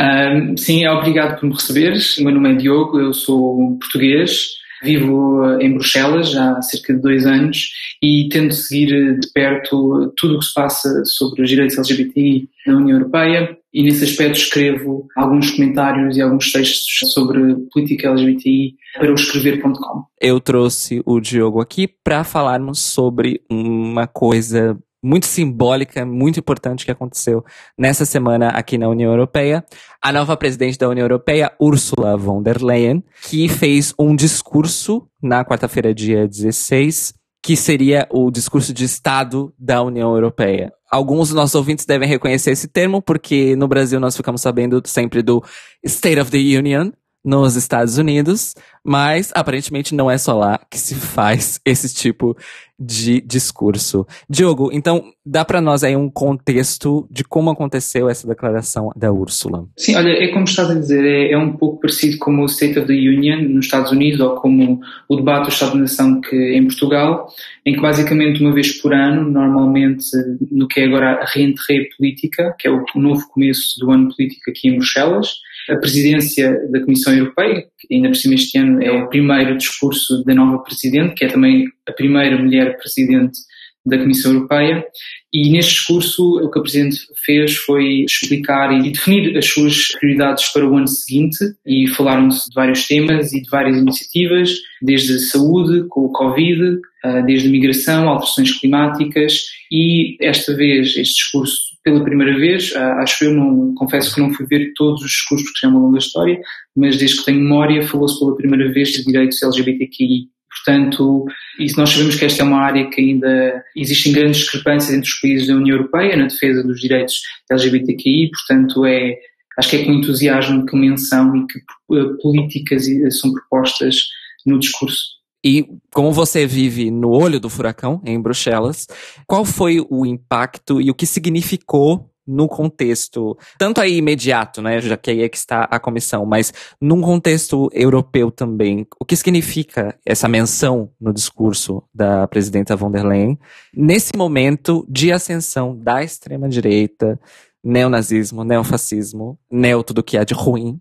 Um, 0.00 0.56
sim, 0.56 0.86
obrigado 0.86 1.38
por 1.38 1.46
me 1.46 1.52
receberes. 1.52 2.16
O 2.18 2.24
meu 2.24 2.32
nome 2.32 2.52
é 2.52 2.54
Diogo, 2.54 2.98
eu 2.98 3.12
sou 3.12 3.76
português, 3.78 4.52
vivo 4.86 5.60
em 5.60 5.72
Bruxelas 5.72 6.30
já 6.30 6.52
há 6.52 6.62
cerca 6.62 6.94
de 6.94 7.00
dois 7.00 7.26
anos 7.26 7.72
e 8.02 8.28
tento 8.30 8.54
seguir 8.54 9.18
de 9.18 9.32
perto 9.32 10.12
tudo 10.16 10.36
o 10.36 10.38
que 10.38 10.46
se 10.46 10.54
passa 10.54 11.04
sobre 11.04 11.42
os 11.42 11.48
direitos 11.48 11.76
LGBTI 11.76 12.48
na 12.66 12.76
União 12.76 12.98
Europeia 12.98 13.58
e 13.74 13.82
nesse 13.82 14.04
aspecto 14.04 14.38
escrevo 14.38 15.06
alguns 15.16 15.50
comentários 15.50 16.16
e 16.16 16.22
alguns 16.22 16.50
textos 16.52 17.12
sobre 17.12 17.56
política 17.72 18.08
LGBTI 18.08 18.74
para 18.94 19.10
o 19.10 19.14
escrever.com. 19.14 20.04
Eu 20.20 20.40
trouxe 20.40 21.02
o 21.04 21.20
Diogo 21.20 21.60
aqui 21.60 21.86
para 21.86 22.24
falarmos 22.24 22.78
sobre 22.78 23.42
uma 23.50 24.06
coisa 24.06 24.78
muito 25.02 25.26
simbólica, 25.26 26.04
muito 26.04 26.40
importante 26.40 26.84
que 26.84 26.90
aconteceu 26.90 27.44
nessa 27.78 28.04
semana 28.04 28.48
aqui 28.48 28.76
na 28.78 28.88
União 28.88 29.10
Europeia. 29.10 29.64
A 30.02 30.12
nova 30.12 30.36
presidente 30.36 30.78
da 30.78 30.88
União 30.88 31.04
Europeia, 31.04 31.52
Ursula 31.60 32.16
von 32.16 32.42
der 32.42 32.62
Leyen, 32.62 33.04
que 33.28 33.48
fez 33.48 33.94
um 33.98 34.16
discurso 34.16 35.08
na 35.22 35.44
quarta-feira, 35.44 35.94
dia 35.94 36.26
16, 36.26 37.14
que 37.42 37.56
seria 37.56 38.08
o 38.10 38.30
discurso 38.30 38.72
de 38.72 38.84
Estado 38.84 39.52
da 39.58 39.82
União 39.82 40.14
Europeia. 40.14 40.72
Alguns 40.90 41.28
dos 41.28 41.36
nossos 41.36 41.54
ouvintes 41.54 41.84
devem 41.84 42.08
reconhecer 42.08 42.50
esse 42.50 42.68
termo, 42.68 43.02
porque 43.02 43.54
no 43.56 43.68
Brasil 43.68 44.00
nós 44.00 44.16
ficamos 44.16 44.40
sabendo 44.40 44.82
sempre 44.84 45.22
do 45.22 45.42
State 45.84 46.20
of 46.20 46.30
the 46.30 46.38
Union, 46.38 46.92
nos 47.26 47.56
Estados 47.56 47.98
Unidos, 47.98 48.54
mas 48.84 49.32
aparentemente 49.34 49.92
não 49.92 50.08
é 50.08 50.16
só 50.16 50.38
lá 50.38 50.60
que 50.70 50.78
se 50.78 50.94
faz 50.94 51.60
esse 51.66 51.92
tipo 51.92 52.36
de 52.78 53.20
discurso. 53.20 54.06
Diogo, 54.30 54.70
então 54.72 55.10
dá 55.24 55.44
para 55.44 55.60
nós 55.60 55.82
aí 55.82 55.96
um 55.96 56.08
contexto 56.08 57.08
de 57.10 57.24
como 57.24 57.50
aconteceu 57.50 58.08
essa 58.08 58.28
declaração 58.28 58.90
da 58.94 59.10
Úrsula. 59.10 59.66
Sim, 59.76 59.96
olha, 59.96 60.10
é 60.10 60.28
como 60.28 60.44
estás 60.44 60.70
a 60.70 60.74
dizer, 60.74 61.04
é, 61.04 61.32
é, 61.32 61.38
um 61.38 61.56
pouco 61.56 61.80
parecido 61.80 62.18
como 62.18 62.42
o 62.42 62.46
State 62.46 62.78
of 62.78 62.86
the 62.86 62.92
Union 62.92 63.42
nos 63.48 63.64
Estados 63.64 63.90
Unidos 63.90 64.20
ou 64.20 64.36
como 64.36 64.80
o 65.08 65.16
debate 65.16 65.46
do 65.46 65.48
Estado-nação 65.48 66.20
que 66.20 66.36
em 66.36 66.64
Portugal, 66.64 67.26
em 67.64 67.74
que 67.74 67.80
basicamente 67.80 68.40
uma 68.40 68.54
vez 68.54 68.80
por 68.80 68.94
ano, 68.94 69.28
normalmente 69.28 70.06
no 70.52 70.68
que 70.68 70.80
é 70.80 70.84
agora 70.84 71.22
a 71.22 71.24
reentrée 71.24 71.88
política, 71.96 72.54
que 72.56 72.68
é 72.68 72.70
o 72.70 72.84
novo 72.94 73.26
começo 73.30 73.80
do 73.80 73.90
ano 73.90 74.14
político 74.14 74.50
aqui 74.50 74.68
em 74.68 74.76
Bruxelas, 74.76 75.40
a 75.68 75.76
presidência 75.76 76.60
da 76.70 76.80
Comissão 76.80 77.14
Europeia, 77.14 77.66
que 77.78 77.94
ainda 77.94 78.08
por 78.08 78.16
cima 78.16 78.34
este 78.34 78.58
ano 78.58 78.82
é 78.82 78.90
o 78.90 79.08
primeiro 79.08 79.56
discurso 79.56 80.22
da 80.24 80.34
nova 80.34 80.62
presidente, 80.62 81.14
que 81.14 81.24
é 81.24 81.28
também 81.28 81.66
a 81.88 81.92
primeira 81.92 82.36
mulher 82.38 82.76
presidente 82.78 83.38
da 83.86 83.98
Comissão 83.98 84.32
Europeia. 84.32 84.84
E 85.32 85.50
neste 85.50 85.74
discurso, 85.74 86.40
o 86.42 86.50
que 86.50 86.58
a 86.58 86.62
Presidente 86.62 86.98
fez 87.24 87.56
foi 87.56 88.04
explicar 88.04 88.72
e 88.72 88.90
definir 88.90 89.36
as 89.36 89.46
suas 89.46 89.88
prioridades 90.00 90.48
para 90.52 90.68
o 90.68 90.76
ano 90.76 90.88
seguinte 90.88 91.38
e 91.64 91.86
falaram-se 91.88 92.48
de 92.48 92.54
vários 92.54 92.86
temas 92.86 93.32
e 93.32 93.42
de 93.42 93.48
várias 93.48 93.76
iniciativas, 93.76 94.54
desde 94.82 95.18
saúde, 95.20 95.86
com 95.88 96.06
o 96.06 96.12
Covid, 96.12 96.80
ah, 97.04 97.20
desde 97.20 97.48
migração, 97.48 98.08
alterações 98.08 98.58
climáticas 98.58 99.42
e 99.70 100.16
esta 100.20 100.54
vez, 100.56 100.96
este 100.96 101.14
discurso, 101.14 101.75
pela 101.86 102.02
primeira 102.02 102.36
vez, 102.36 102.74
ah, 102.74 103.00
acho 103.00 103.24
eu, 103.24 103.32
não, 103.32 103.72
confesso 103.76 104.12
que 104.12 104.20
não 104.20 104.34
fui 104.34 104.44
ver 104.44 104.72
todos 104.74 105.02
os 105.02 105.10
discursos 105.10 105.48
que 105.52 105.60
já 105.60 105.68
ao 105.72 105.78
longo 105.78 105.92
da 105.92 105.98
história, 105.98 106.40
mas 106.74 106.96
desde 106.96 107.18
que 107.18 107.26
tenho 107.26 107.40
memória, 107.40 107.86
falou-se 107.86 108.18
pela 108.18 108.34
primeira 108.34 108.72
vez 108.72 108.88
de 108.88 109.04
direitos 109.04 109.40
LGBTQI 109.40 110.28
Portanto, 110.64 111.26
e 111.60 111.66
nós 111.76 111.90
sabemos 111.90 112.16
que 112.16 112.24
esta 112.24 112.42
é 112.42 112.44
uma 112.44 112.60
área 112.60 112.88
que 112.90 113.00
ainda 113.00 113.62
existem 113.76 114.12
grandes 114.12 114.38
discrepâncias 114.38 114.96
entre 114.96 115.08
os 115.08 115.20
países 115.20 115.46
da 115.46 115.54
União 115.54 115.76
Europeia 115.76 116.16
na 116.16 116.26
defesa 116.26 116.62
dos 116.64 116.80
direitos 116.80 117.20
LGBTQI, 117.48 118.30
portanto 118.30 118.84
é, 118.84 119.16
acho 119.58 119.70
que 119.70 119.76
é 119.76 119.84
com 119.84 119.92
entusiasmo 119.92 120.66
que 120.66 120.76
menção 120.76 121.36
e 121.36 121.46
que 121.46 121.58
uh, 121.90 122.18
políticas 122.20 122.86
são 123.20 123.32
propostas 123.32 123.96
no 124.44 124.58
discurso. 124.58 125.15
E 125.46 125.64
como 125.94 126.10
você 126.10 126.44
vive 126.44 126.90
no 126.90 127.10
olho 127.10 127.38
do 127.38 127.48
furacão, 127.48 128.02
em 128.04 128.20
Bruxelas, 128.20 128.88
qual 129.28 129.44
foi 129.44 129.78
o 129.88 130.04
impacto 130.04 130.80
e 130.80 130.90
o 130.90 130.94
que 130.94 131.06
significou 131.06 132.10
no 132.26 132.48
contexto, 132.48 133.38
tanto 133.56 133.80
aí 133.80 133.96
imediato, 133.96 134.60
né, 134.60 134.80
já 134.80 134.96
que 134.96 135.12
aí 135.12 135.22
é 135.22 135.28
que 135.28 135.36
está 135.36 135.62
a 135.70 135.78
comissão, 135.78 136.26
mas 136.26 136.52
num 136.80 137.00
contexto 137.00 137.70
europeu 137.72 138.32
também, 138.32 138.84
o 138.98 139.04
que 139.04 139.14
significa 139.14 139.96
essa 140.04 140.26
menção 140.26 140.90
no 141.00 141.14
discurso 141.14 141.84
da 141.94 142.26
presidenta 142.26 142.74
von 142.74 142.90
der 142.90 143.06
Leyen 143.06 143.38
nesse 143.72 144.10
momento 144.16 144.84
de 144.88 145.12
ascensão 145.12 145.78
da 145.78 146.02
extrema-direita, 146.02 147.20
neonazismo, 147.62 148.42
neofascismo, 148.42 149.38
neo 149.48 149.84
tudo 149.84 150.02
que 150.02 150.18
há 150.18 150.24
de 150.24 150.34
ruim, 150.34 150.80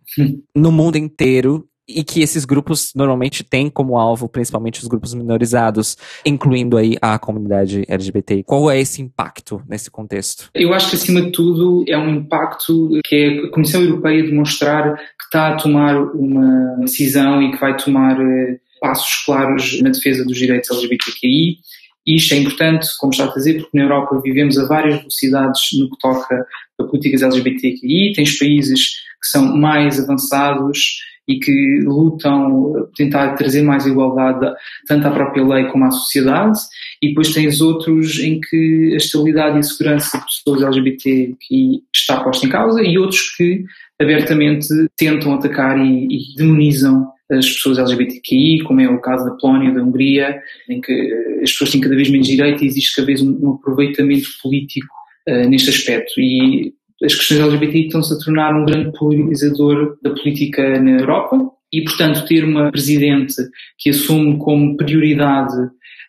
no 0.55 0.71
mundo 0.71 0.97
inteiro 0.97 1.69
e 1.87 2.03
que 2.03 2.21
esses 2.21 2.45
grupos 2.45 2.91
normalmente 2.95 3.43
têm 3.43 3.69
como 3.69 3.97
alvo, 3.97 4.27
principalmente 4.27 4.81
os 4.81 4.87
grupos 4.87 5.13
minorizados, 5.13 5.97
incluindo 6.25 6.77
aí 6.77 6.97
a 7.01 7.19
comunidade 7.19 7.83
LGBT. 7.87 8.43
Qual 8.43 8.69
é 8.71 8.79
esse 8.79 9.01
impacto 9.01 9.61
nesse 9.67 9.91
contexto? 9.91 10.49
Eu 10.53 10.73
acho 10.73 10.89
que 10.89 10.95
acima 10.95 11.21
de 11.21 11.31
tudo 11.31 11.85
é 11.87 11.97
um 11.97 12.09
impacto 12.15 12.99
que 13.05 13.45
a 13.45 13.51
Comissão 13.51 13.81
Europeia 13.81 14.23
demonstrar 14.23 14.95
que 14.95 15.25
está 15.25 15.49
a 15.49 15.57
tomar 15.57 15.95
uma 15.97 16.77
decisão 16.79 17.41
e 17.41 17.51
que 17.51 17.59
vai 17.59 17.77
tomar 17.77 18.19
eh, 18.19 18.59
passos 18.81 19.23
claros 19.25 19.81
na 19.81 19.89
defesa 19.89 20.23
dos 20.25 20.37
direitos 20.37 20.69
LGBTQI. 20.69 21.59
Isto 22.05 22.33
é 22.35 22.37
importante, 22.37 22.87
como 22.99 23.11
está 23.11 23.25
a 23.25 23.33
dizer, 23.33 23.61
porque 23.61 23.77
na 23.77 23.83
Europa 23.83 24.21
vivemos 24.23 24.57
a 24.57 24.67
várias 24.67 24.97
velocidades 24.97 25.61
no 25.79 25.89
que 25.89 25.97
toca 25.99 26.45
a 26.79 26.83
políticas 26.83 27.21
LGBTQI. 27.21 28.13
Tens 28.13 28.37
países 28.37 29.05
que 29.21 29.27
são 29.31 29.57
mais 29.57 29.99
avançados 29.99 30.99
e 31.27 31.39
que 31.39 31.79
lutam 31.83 32.65
por 32.75 32.91
tentar 32.95 33.33
trazer 33.33 33.63
mais 33.63 33.85
igualdade 33.85 34.53
tanto 34.87 35.07
à 35.07 35.11
própria 35.11 35.43
lei 35.43 35.65
como 35.65 35.85
à 35.85 35.91
sociedade, 35.91 36.59
e 37.01 37.09
depois 37.09 37.33
tens 37.33 37.61
outros 37.61 38.19
em 38.19 38.39
que 38.39 38.91
a 38.93 38.97
estabilidade 38.97 39.57
e 39.57 39.59
a 39.59 39.63
segurança 39.63 40.17
de 40.17 40.25
pessoas 40.25 40.61
LGBT 40.61 41.35
que 41.39 41.83
está 41.93 42.23
posta 42.23 42.45
em 42.45 42.49
causa, 42.49 42.81
e 42.83 42.97
outros 42.97 43.35
que 43.35 43.63
abertamente 43.99 44.67
tentam 44.97 45.33
atacar 45.33 45.77
e, 45.79 46.05
e 46.05 46.35
demonizam 46.35 47.07
as 47.31 47.47
pessoas 47.49 47.79
LGBTQI, 47.79 48.63
como 48.63 48.81
é 48.81 48.87
o 48.87 49.01
caso 49.01 49.25
da 49.25 49.35
Polónia, 49.35 49.73
da 49.73 49.81
Hungria, 49.81 50.39
em 50.69 50.79
que 50.79 50.93
as 51.41 51.51
pessoas 51.51 51.71
têm 51.71 51.81
cada 51.81 51.95
vez 51.95 52.09
menos 52.09 52.27
direito 52.27 52.63
e 52.63 52.67
existe 52.67 52.95
cada 52.95 53.07
vez 53.07 53.21
um 53.21 53.53
aproveitamento 53.53 54.27
político 54.43 54.93
uh, 55.27 55.49
neste 55.49 55.69
aspecto. 55.69 56.19
E 56.19 56.73
as 57.05 57.13
questões 57.13 57.39
LGBTI 57.39 57.85
estão-se 57.85 58.13
a 58.13 58.17
tornar 58.17 58.55
um 58.55 58.65
grande 58.65 58.91
polarizador 58.97 59.97
da 60.01 60.09
política 60.11 60.79
na 60.79 60.99
Europa 60.99 61.37
e, 61.71 61.83
portanto, 61.83 62.25
ter 62.25 62.43
uma 62.43 62.71
presidente 62.71 63.35
que 63.77 63.89
assume 63.91 64.37
como 64.37 64.75
prioridade 64.75 65.55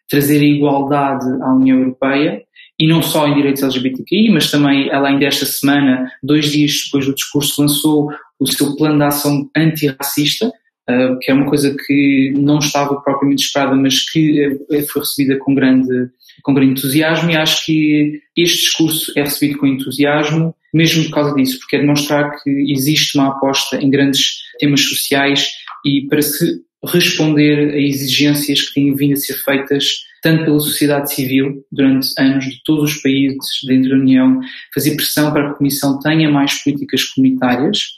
trazer 0.09 0.41
a 0.41 0.45
igualdade 0.45 1.27
à 1.43 1.55
União 1.55 1.79
Europeia 1.79 2.43
e 2.79 2.87
não 2.87 3.03
só 3.03 3.27
em 3.27 3.35
direitos 3.35 3.63
LGBTQI, 3.63 4.31
mas 4.31 4.51
também 4.51 4.89
ela 4.91 5.09
ainda 5.09 5.25
esta 5.25 5.47
semana, 5.47 6.11
dois 6.23 6.53
dias 6.53 6.83
depois 6.85 7.07
do 7.07 7.15
discurso, 7.15 7.63
lançou 7.63 8.11
o 8.39 8.47
seu 8.47 8.77
plano 8.77 8.99
de 8.99 9.05
ação 9.05 9.51
antirracista, 9.57 10.49
uh, 10.49 11.19
que 11.21 11.31
é 11.31 11.35
uma 11.35 11.47
coisa 11.47 11.75
que 11.75 12.35
não 12.37 12.59
estava 12.59 13.01
propriamente 13.01 13.45
esperada, 13.45 13.75
mas 13.75 14.09
que 14.11 14.47
uh, 14.47 14.87
foi 14.89 15.03
recebida 15.03 15.39
com 15.39 15.55
grande, 15.55 16.11
com 16.43 16.53
grande 16.53 16.73
entusiasmo 16.73 17.31
e 17.31 17.37
acho 17.37 17.65
que 17.65 18.21
este 18.37 18.65
discurso 18.65 19.13
é 19.17 19.23
recebido 19.23 19.59
com 19.59 19.67
entusiasmo 19.67 20.55
mesmo 20.73 21.05
por 21.05 21.13
causa 21.13 21.35
disso, 21.35 21.59
porque 21.59 21.77
é 21.77 21.81
demonstrar 21.81 22.31
que 22.43 22.51
existe 22.73 23.17
uma 23.17 23.29
aposta 23.29 23.77
em 23.77 23.91
grandes 23.91 24.37
temas 24.59 24.81
sociais 24.81 25.49
e 25.85 26.07
para 26.09 26.23
se 26.23 26.61
responder 26.85 27.75
a 27.75 27.79
exigências 27.79 28.63
que 28.63 28.75
têm 28.75 28.95
vindo 28.95 29.15
a 29.15 29.17
ser 29.17 29.35
feitas 29.35 30.07
tanto 30.23 30.45
pela 30.45 30.59
sociedade 30.59 31.15
civil 31.15 31.65
durante 31.71 32.09
anos 32.19 32.45
de 32.45 32.61
todos 32.65 32.95
os 32.95 33.03
países 33.03 33.39
dentro 33.67 33.91
da 33.91 33.97
União, 33.97 34.41
fazer 34.75 34.97
pressão 34.97 35.33
para 35.33 35.45
que 35.45 35.51
a 35.51 35.55
Comissão 35.55 35.99
tenha 36.01 36.29
mais 36.29 36.55
políticas 36.63 37.05
comunitárias, 37.05 37.91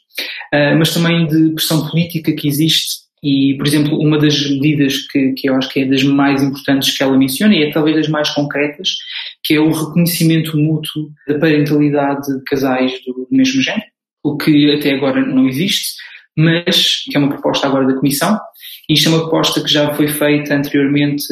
ah, 0.52 0.74
mas 0.76 0.92
também 0.92 1.26
de 1.26 1.54
pressão 1.54 1.88
política 1.88 2.32
que 2.32 2.46
existe 2.46 3.07
e, 3.22 3.54
por 3.56 3.66
exemplo, 3.66 3.98
uma 3.98 4.18
das 4.18 4.48
medidas 4.48 5.06
que, 5.08 5.32
que 5.32 5.48
eu 5.48 5.54
acho 5.56 5.68
que 5.70 5.80
é 5.80 5.84
das 5.84 6.02
mais 6.02 6.42
importantes 6.42 6.96
que 6.96 7.02
ela 7.02 7.16
menciona, 7.16 7.54
e 7.54 7.64
é 7.64 7.70
talvez 7.70 7.96
das 7.96 8.08
mais 8.08 8.30
concretas, 8.30 8.90
que 9.42 9.54
é 9.54 9.60
o 9.60 9.70
reconhecimento 9.70 10.56
mútuo 10.56 11.10
da 11.26 11.38
parentalidade 11.38 12.26
de 12.26 12.44
casais 12.44 12.92
do 13.04 13.26
mesmo 13.30 13.60
género, 13.60 13.86
o 14.22 14.36
que 14.36 14.72
até 14.72 14.92
agora 14.92 15.24
não 15.24 15.48
existe, 15.48 15.96
mas 16.36 17.02
que 17.04 17.16
é 17.16 17.20
uma 17.20 17.30
proposta 17.30 17.66
agora 17.66 17.86
da 17.86 17.94
Comissão, 17.94 18.38
e 18.88 18.94
isto 18.94 19.08
é 19.08 19.12
uma 19.12 19.22
proposta 19.22 19.62
que 19.62 19.72
já 19.72 19.92
foi 19.94 20.08
feita 20.08 20.54
anteriormente 20.54 21.26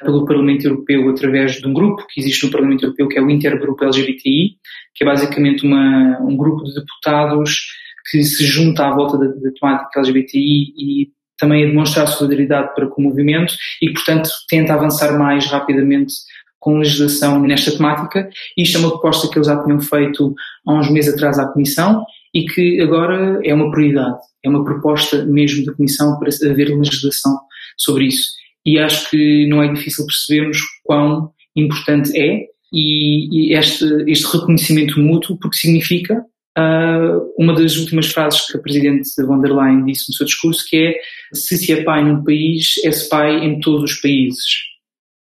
pelo 0.00 0.24
Parlamento 0.24 0.64
Europeu 0.64 1.08
através 1.10 1.56
de 1.56 1.66
um 1.66 1.72
grupo 1.72 2.06
que 2.08 2.20
existe 2.20 2.46
no 2.46 2.52
Parlamento 2.52 2.84
Europeu, 2.84 3.08
que 3.08 3.18
é 3.18 3.22
o 3.22 3.30
Intergrupo 3.30 3.84
LGBTI, 3.84 4.56
que 4.94 5.04
é 5.04 5.06
basicamente 5.06 5.64
uma, 5.64 6.18
um 6.22 6.36
grupo 6.36 6.64
de 6.64 6.74
deputados 6.74 7.66
que 8.10 8.22
se 8.22 8.44
junta 8.44 8.86
à 8.86 8.94
volta 8.94 9.18
da, 9.18 9.26
da 9.26 9.50
temática 9.52 10.00
LGBTI 10.00 10.74
e 10.76 11.10
também 11.40 11.64
a 11.64 11.66
demonstrar 11.66 12.06
solidariedade 12.06 12.74
para 12.74 12.86
com 12.86 13.00
o 13.00 13.04
movimento 13.06 13.54
e, 13.82 13.90
portanto, 13.92 14.28
tenta 14.48 14.74
avançar 14.74 15.18
mais 15.18 15.46
rapidamente 15.46 16.12
com 16.60 16.78
legislação 16.78 17.40
nesta 17.40 17.72
temática. 17.72 18.28
Isto 18.56 18.76
é 18.76 18.80
uma 18.80 18.90
proposta 18.90 19.28
que 19.28 19.38
eles 19.38 19.48
já 19.48 19.62
tinham 19.64 19.80
feito 19.80 20.34
há 20.66 20.74
uns 20.74 20.90
meses 20.90 21.14
atrás 21.14 21.38
à 21.38 21.46
Comissão 21.46 22.04
e 22.34 22.44
que 22.44 22.80
agora 22.80 23.40
é 23.42 23.54
uma 23.54 23.70
prioridade. 23.70 24.18
É 24.44 24.48
uma 24.48 24.62
proposta 24.62 25.24
mesmo 25.24 25.64
da 25.64 25.72
Comissão 25.72 26.18
para 26.18 26.28
haver 26.50 26.68
legislação 26.68 27.38
sobre 27.76 28.06
isso. 28.06 28.28
E 28.64 28.78
acho 28.78 29.08
que 29.10 29.46
não 29.48 29.62
é 29.62 29.72
difícil 29.72 30.04
percebermos 30.04 30.58
quão 30.84 31.30
importante 31.56 32.16
é 32.16 32.44
e, 32.72 33.54
este, 33.54 33.84
este 34.06 34.26
reconhecimento 34.26 35.00
mútuo, 35.00 35.38
porque 35.38 35.56
significa 35.56 36.22
Uh, 36.58 37.32
uma 37.38 37.54
das 37.54 37.76
últimas 37.76 38.06
frases 38.06 38.46
que 38.46 38.56
a 38.56 38.60
Presidente 38.60 39.08
von 39.22 39.40
der 39.40 39.52
Leyen 39.52 39.84
disse 39.84 40.10
no 40.10 40.14
seu 40.14 40.26
discurso, 40.26 40.64
que 40.68 40.76
é 40.76 40.94
se 41.32 41.56
se 41.56 41.72
é 41.72 41.84
pai 41.84 42.04
num 42.04 42.24
país, 42.24 42.74
é-se 42.84 43.08
pai 43.08 43.44
em 43.44 43.60
todos 43.60 43.92
os 43.92 44.00
países. 44.00 44.70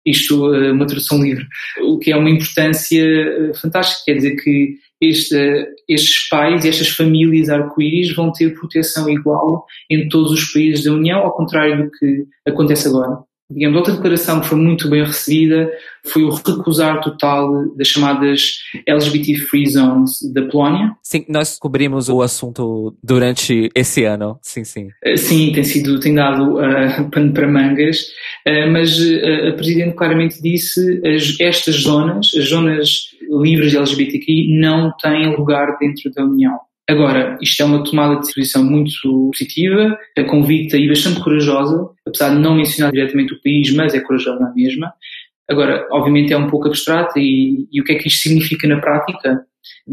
Isto 0.06 0.54
é 0.54 0.72
uma 0.72 0.86
tradução 0.86 1.22
livre. 1.22 1.48
O 1.84 1.98
que 1.98 2.12
é 2.12 2.16
uma 2.16 2.30
importância 2.30 3.04
ah, 3.04 3.54
fantástica, 3.56 4.04
quer 4.06 4.14
dizer 4.18 4.36
que 4.36 4.76
este, 5.02 5.68
estes 5.90 6.30
pais 6.30 6.64
e 6.64 6.70
estas 6.70 6.90
famílias 6.90 7.50
arco-íris 7.50 8.16
vão 8.16 8.32
ter 8.32 8.54
proteção 8.54 9.10
igual 9.10 9.66
em 9.90 10.08
todos 10.08 10.32
os 10.32 10.54
países 10.54 10.84
da 10.86 10.94
União, 10.94 11.22
ao 11.22 11.36
contrário 11.36 11.86
do 11.86 11.92
que 11.92 12.26
acontece 12.48 12.88
agora. 12.88 13.18
Digamos, 13.50 13.78
outra 13.78 13.94
declaração 13.94 14.42
que 14.42 14.48
foi 14.48 14.58
muito 14.58 14.90
bem 14.90 15.04
recebida 15.04 15.72
foi 16.04 16.24
o 16.24 16.30
recusar 16.30 17.00
total 17.02 17.76
das 17.76 17.88
chamadas 17.88 18.58
LGBT 18.88 19.36
Free 19.38 19.70
Zones 19.70 20.20
da 20.34 20.42
Polónia. 20.44 20.92
Sim, 21.04 21.26
nós 21.30 21.60
cobrimos 21.60 22.10
o 22.10 22.24
assunto 22.24 22.96
durante 23.04 23.70
esse 23.76 24.04
ano, 24.04 24.40
sim, 24.42 24.64
sim. 24.64 24.88
Eh, 25.04 25.16
sim, 25.16 25.52
tem 25.52 25.64
sido, 25.64 26.00
tem 26.00 26.16
dado 26.16 26.56
uh, 26.58 27.10
pano 27.12 27.34
para 27.34 27.48
mangas, 27.48 28.02
uh, 28.48 28.72
mas 28.72 29.00
uh, 29.00 29.50
a 29.50 29.54
Presidente 29.54 29.96
claramente 29.96 30.42
disse 30.42 31.02
as, 31.06 31.40
estas 31.40 31.76
zonas, 31.76 32.32
as 32.36 32.50
zonas 32.50 33.16
livres 33.30 33.72
de 33.72 33.78
LGBTQI, 33.78 34.60
não 34.60 34.92
têm 34.98 35.36
lugar 35.36 35.78
dentro 35.80 36.12
da 36.12 36.24
União. 36.24 36.60
Agora, 36.88 37.38
isto 37.42 37.62
é 37.64 37.66
uma 37.66 37.84
tomada 37.84 38.22
de 38.22 38.34
posição 38.34 38.64
muito 38.64 38.92
positiva, 39.32 39.98
é 40.16 40.24
convicta 40.24 40.78
e 40.78 40.88
bastante 40.88 41.20
corajosa, 41.20 41.90
apesar 42.08 42.30
de 42.30 42.40
não 42.40 42.56
mencionar 42.56 42.92
diretamente 42.92 43.34
o 43.34 43.42
país, 43.42 43.74
mas 43.74 43.96
é 43.96 44.00
corajosa 44.00 44.40
na 44.40 44.54
mesma. 44.54 44.94
Agora, 45.50 45.88
obviamente 45.92 46.32
é 46.32 46.38
um 46.38 46.48
pouco 46.48 46.68
abstrata 46.68 47.20
e, 47.20 47.68
e 47.72 47.82
o 47.82 47.84
que 47.84 47.94
é 47.94 47.96
que 47.96 48.08
isto 48.08 48.22
significa 48.22 48.68
na 48.68 48.80
prática? 48.80 49.46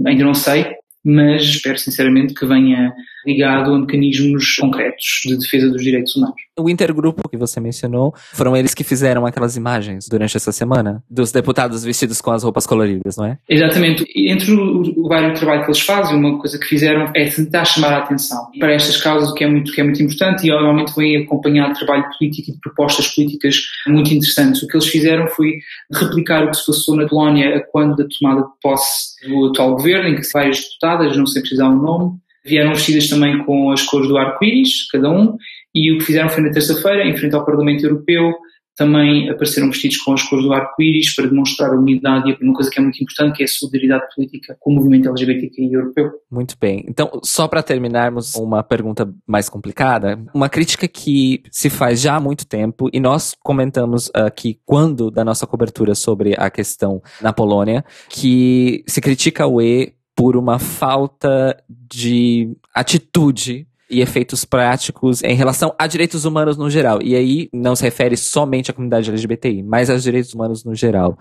Ainda 0.06 0.24
não 0.24 0.34
sei, 0.34 0.66
mas 1.04 1.42
espero 1.42 1.78
sinceramente 1.78 2.34
que 2.34 2.46
venha 2.46 2.92
ligado 3.26 3.72
a 3.72 3.78
mecanismos 3.78 4.56
concretos 4.56 5.22
de 5.24 5.36
defesa 5.36 5.68
dos 5.70 5.82
direitos 5.82 6.14
humanos. 6.16 6.36
O 6.58 6.68
intergrupo 6.68 7.28
que 7.28 7.36
você 7.36 7.60
mencionou, 7.60 8.14
foram 8.32 8.56
eles 8.56 8.74
que 8.74 8.84
fizeram 8.84 9.24
aquelas 9.24 9.56
imagens 9.56 10.06
durante 10.08 10.36
essa 10.36 10.52
semana? 10.52 11.02
Dos 11.10 11.32
deputados 11.32 11.82
vestidos 11.84 12.20
com 12.20 12.30
as 12.30 12.42
roupas 12.42 12.66
coloridas, 12.66 13.16
não 13.16 13.24
é? 13.24 13.38
Exatamente. 13.48 14.04
Entre 14.14 14.52
o, 14.52 14.82
o 15.02 15.08
vário 15.08 15.34
trabalho 15.34 15.62
que 15.62 15.70
eles 15.70 15.80
fazem, 15.80 16.16
uma 16.16 16.38
coisa 16.38 16.58
que 16.58 16.66
fizeram 16.66 17.10
é 17.14 17.24
tentar 17.26 17.64
chamar 17.64 17.94
a 17.94 17.98
atenção 17.98 18.50
para 18.58 18.72
estas 18.72 18.98
causas, 18.98 19.30
o 19.30 19.34
que 19.34 19.44
é 19.44 19.48
muito, 19.48 19.72
que 19.72 19.80
é 19.80 19.84
muito 19.84 20.02
importante, 20.02 20.46
e 20.46 20.50
normalmente 20.50 20.94
vem 20.94 21.16
acompanhado 21.16 21.72
de 21.72 21.78
trabalho 21.78 22.04
político 22.18 22.50
e 22.50 22.52
de 22.52 22.60
propostas 22.60 23.08
políticas 23.14 23.56
muito 23.86 24.12
interessantes. 24.12 24.62
O 24.62 24.66
que 24.66 24.76
eles 24.76 24.88
fizeram 24.88 25.26
foi 25.28 25.58
replicar 25.90 26.44
o 26.44 26.50
que 26.50 26.56
se 26.56 26.66
passou 26.66 26.96
na 26.96 27.06
Polónia 27.06 27.64
quando 27.72 27.96
da 27.96 28.06
tomada 28.18 28.42
de 28.42 28.52
posse 28.60 29.12
do 29.26 29.46
atual 29.46 29.76
governo, 29.76 30.08
em 30.08 30.16
que 30.16 30.32
várias 30.32 30.60
deputadas, 30.60 31.16
não 31.16 31.26
sei 31.26 31.42
precisar 31.42 31.68
o 31.68 31.76
nome, 31.76 32.18
vieram 32.44 32.74
vestidas 32.74 33.08
também 33.08 33.44
com 33.44 33.70
as 33.70 33.82
cores 33.82 34.08
do 34.08 34.16
arco-íris, 34.16 34.88
cada 34.90 35.10
um, 35.10 35.36
e 35.74 35.92
o 35.92 35.98
que 35.98 36.04
fizeram 36.04 36.28
foi 36.28 36.42
na 36.42 36.50
terça-feira, 36.50 37.06
em 37.06 37.16
frente 37.16 37.34
ao 37.34 37.44
Parlamento 37.44 37.84
Europeu, 37.84 38.32
também 38.76 39.28
apareceram 39.28 39.68
vestidos 39.68 39.98
com 39.98 40.14
as 40.14 40.22
cores 40.22 40.44
do 40.44 40.52
arco-íris 40.52 41.14
para 41.14 41.26
demonstrar 41.26 41.70
a 41.70 41.78
unidade 41.78 42.30
e 42.30 42.44
uma 42.44 42.54
coisa 42.54 42.70
que 42.70 42.78
é 42.78 42.82
muito 42.82 43.02
importante, 43.02 43.36
que 43.36 43.42
é 43.42 43.46
a 43.46 43.48
solidariedade 43.48 44.04
política 44.14 44.56
com 44.58 44.70
o 44.72 44.74
movimento 44.74 45.08
LGBTQI 45.08 45.72
europeu. 45.72 46.10
Muito 46.30 46.56
bem. 46.60 46.84
Então, 46.88 47.20
só 47.22 47.46
para 47.46 47.62
terminarmos 47.62 48.34
uma 48.34 48.62
pergunta 48.62 49.12
mais 49.26 49.48
complicada, 49.48 50.18
uma 50.34 50.48
crítica 50.48 50.88
que 50.88 51.42
se 51.50 51.68
faz 51.68 52.00
já 52.00 52.16
há 52.16 52.20
muito 52.20 52.46
tempo 52.46 52.88
e 52.92 52.98
nós 52.98 53.34
comentamos 53.42 54.10
aqui 54.14 54.58
quando 54.64 55.10
da 55.10 55.24
nossa 55.24 55.46
cobertura 55.46 55.94
sobre 55.94 56.34
a 56.38 56.50
questão 56.50 57.02
na 57.20 57.32
Polônia, 57.32 57.84
que 58.08 58.82
se 58.86 59.00
critica 59.00 59.46
o 59.46 59.60
E 59.60 59.94
por 60.14 60.36
uma 60.36 60.58
falta 60.58 61.56
de 61.68 62.56
atitude 62.74 63.66
e 63.90 64.00
efeitos 64.00 64.44
práticos 64.44 65.22
em 65.22 65.34
relação 65.34 65.74
a 65.78 65.86
direitos 65.86 66.24
humanos 66.24 66.56
no 66.56 66.70
geral. 66.70 67.00
E 67.02 67.14
aí 67.14 67.48
não 67.52 67.76
se 67.76 67.82
refere 67.82 68.16
somente 68.16 68.70
à 68.70 68.74
comunidade 68.74 69.10
LGBTI, 69.10 69.62
mas 69.62 69.90
aos 69.90 70.02
direitos 70.02 70.32
humanos 70.32 70.64
no 70.64 70.74
geral. 70.74 71.18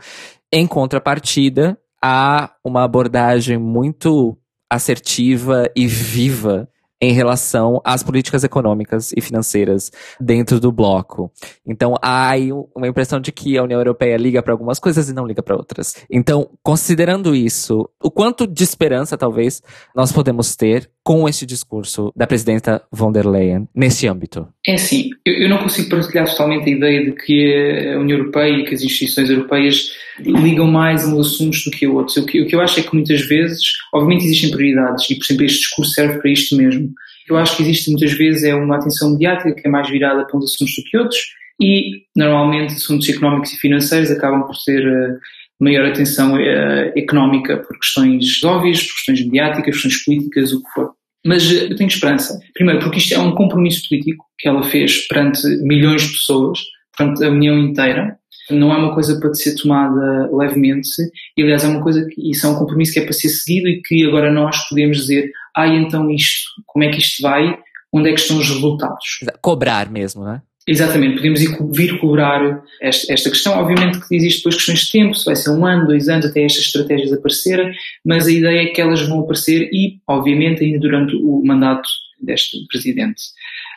Em 0.52 0.66
contrapartida, 0.66 1.78
há 2.02 2.52
uma 2.64 2.84
abordagem 2.84 3.58
muito 3.58 4.38
assertiva 4.70 5.70
e 5.76 5.86
viva 5.86 6.70
em 7.02 7.12
relação 7.12 7.82
às 7.84 8.04
políticas 8.04 8.44
econômicas 8.44 9.12
e 9.18 9.22
financeiras 9.22 9.92
dentro 10.20 10.60
do 10.60 10.72
bloco. 10.72 11.32
Então 11.66 11.96
há 12.02 12.30
aí 12.30 12.52
uma 12.52 12.88
impressão 12.88 13.20
de 13.20 13.32
que 13.32 13.58
a 13.58 13.64
União 13.64 13.80
Europeia 13.80 14.16
liga 14.18 14.44
para 14.44 14.54
algumas 14.54 14.78
coisas 14.78 15.10
e 15.10 15.14
não 15.14 15.26
liga 15.26 15.42
para 15.42 15.56
outras. 15.56 15.96
Então, 16.10 16.50
considerando 16.62 17.36
isso, 17.36 17.90
o 18.02 18.12
quanto 18.12 18.46
de 18.46 18.64
esperança 18.64 19.18
talvez 19.18 19.62
nós 19.96 20.12
podemos 20.12 20.56
ter 20.56 20.90
com 21.04 21.28
esse 21.28 21.46
discurso 21.46 22.12
da 22.16 22.28
presidenta 22.28 22.84
von 22.92 23.12
der 23.12 23.26
Leyen 23.26 23.68
nesse 23.76 24.08
âmbito? 24.08 24.48
É 24.66 24.76
assim, 24.76 25.10
eu, 25.26 25.50
não 25.50 25.58
consigo 25.58 25.90
partilhar 25.90 26.30
totalmente 26.30 26.70
a 26.70 26.74
ideia 26.74 27.06
de 27.06 27.12
que 27.14 27.94
a 27.94 28.00
União 28.00 28.20
Europeia 28.20 28.60
e 28.60 28.66
que 28.66 28.76
as 28.76 28.82
instituições 28.82 29.30
europeias 29.30 29.92
ligam 30.20 30.68
mais 30.68 31.06
uns 31.06 31.28
assuntos 31.28 31.64
do 31.64 31.72
que 31.72 31.86
a 31.86 31.90
outros. 31.90 32.18
O 32.18 32.26
que, 32.26 32.42
o 32.42 32.48
que 32.48 32.56
eu 32.56 32.62
acho 32.62 32.80
é 32.80 32.84
que 32.84 32.94
muitas 32.94 33.22
vezes, 33.22 33.62
obviamente 33.94 34.26
existem 34.26 34.52
prioridades 34.52 35.10
e, 35.10 35.16
por 35.16 35.26
exemplo, 35.26 35.46
este 35.46 35.60
discurso 35.60 35.92
serve 35.92 36.20
para 36.20 36.32
isto 36.32 36.56
mesmo. 36.56 36.90
Eu 37.28 37.38
acho 37.38 37.56
que 37.56 37.64
existe 37.64 37.90
muitas 37.90 38.12
vezes 38.14 38.44
é 38.44 38.54
uma 38.54 38.76
atenção 38.76 39.12
mediática 39.12 39.54
que 39.54 39.68
é 39.68 39.72
mais 39.72 39.90
virada 39.90 40.26
para 40.26 40.38
uns 40.38 40.54
assuntos 40.54 40.76
do 40.76 40.84
que 40.84 40.98
outros 40.98 41.20
e, 41.60 42.04
normalmente, 42.16 42.74
assuntos 42.74 43.08
económicos 43.10 43.54
e 43.54 43.58
financeiros 43.58 44.12
acabam 44.12 44.44
por 44.44 44.56
ter 44.66 44.86
uh, 44.86 45.20
maior 45.62 45.86
atenção 45.86 46.34
uh, 46.34 46.92
económica 46.98 47.58
por 47.58 47.78
questões 47.78 48.44
óbvias, 48.44 48.82
por 48.82 48.94
questões 48.96 49.26
mediáticas, 49.26 49.76
questões 49.76 50.04
políticas, 50.04 50.52
o 50.52 50.64
que 50.64 50.70
for. 50.72 50.92
Mas 51.26 51.50
uh, 51.52 51.68
eu 51.70 51.76
tenho 51.76 51.88
esperança. 51.88 52.40
Primeiro, 52.54 52.82
porque 52.82 52.98
isto 52.98 53.14
é 53.14 53.20
um 53.20 53.36
compromisso 53.36 53.88
político 53.88 54.26
que 54.40 54.48
ela 54.48 54.64
fez 54.64 55.08
perante 55.08 55.48
milhões 55.64 56.02
de 56.02 56.14
pessoas, 56.14 56.60
perante 56.98 57.24
a 57.24 57.30
União 57.30 57.58
inteira, 57.58 58.18
não 58.50 58.74
é 58.74 58.78
uma 58.78 58.94
coisa 58.94 59.20
para 59.20 59.34
ser 59.34 59.56
tomada 59.56 60.30
levemente, 60.34 60.90
e 61.38 61.44
aliás 61.44 61.64
é 61.64 61.68
uma 61.68 61.82
coisa 61.82 62.06
que 62.06 62.32
isso 62.32 62.46
é 62.46 62.50
um 62.50 62.56
compromisso 62.56 62.92
que 62.94 63.00
é 63.00 63.04
para 63.04 63.14
ser 63.14 63.30
seguido 63.30 63.68
e 63.70 63.82
que 63.82 64.06
agora 64.06 64.32
nós 64.32 64.68
podemos 64.68 64.98
dizer, 64.98 65.32
ah, 65.56 65.68
então 65.68 66.10
isto, 66.10 66.50
como 66.66 66.84
é 66.84 66.90
que 66.90 66.98
isto 66.98 67.22
vai, 67.22 67.58
onde 67.94 68.10
é 68.10 68.14
que 68.14 68.20
estão 68.20 68.38
os 68.38 68.50
resultados? 68.50 69.20
Cobrar 69.42 69.90
mesmo, 69.90 70.24
não 70.24 70.34
é? 70.34 70.42
Exatamente, 70.68 71.16
podemos 71.16 71.40
vir 71.76 72.00
cobrar 72.00 72.64
esta, 72.80 73.30
questão. 73.30 73.60
Obviamente 73.60 74.00
que 74.08 74.16
existe 74.16 74.40
depois 74.40 74.56
questões 74.56 74.80
de 74.82 74.92
tempo, 74.92 75.16
se 75.16 75.26
vai 75.26 75.36
ser 75.36 75.50
um 75.50 75.66
ano, 75.66 75.88
dois 75.88 76.08
anos 76.08 76.28
até 76.28 76.44
estas 76.44 76.66
estratégias 76.66 77.12
aparecerem, 77.12 77.74
mas 78.06 78.28
a 78.28 78.32
ideia 78.32 78.64
é 78.64 78.66
que 78.68 78.80
elas 78.80 79.02
vão 79.02 79.22
aparecer 79.22 79.70
e, 79.74 80.00
obviamente, 80.08 80.64
ainda 80.64 80.80
durante 80.80 81.16
o 81.16 81.42
mandato 81.44 81.90
deste 82.22 82.64
presidente. 82.68 83.22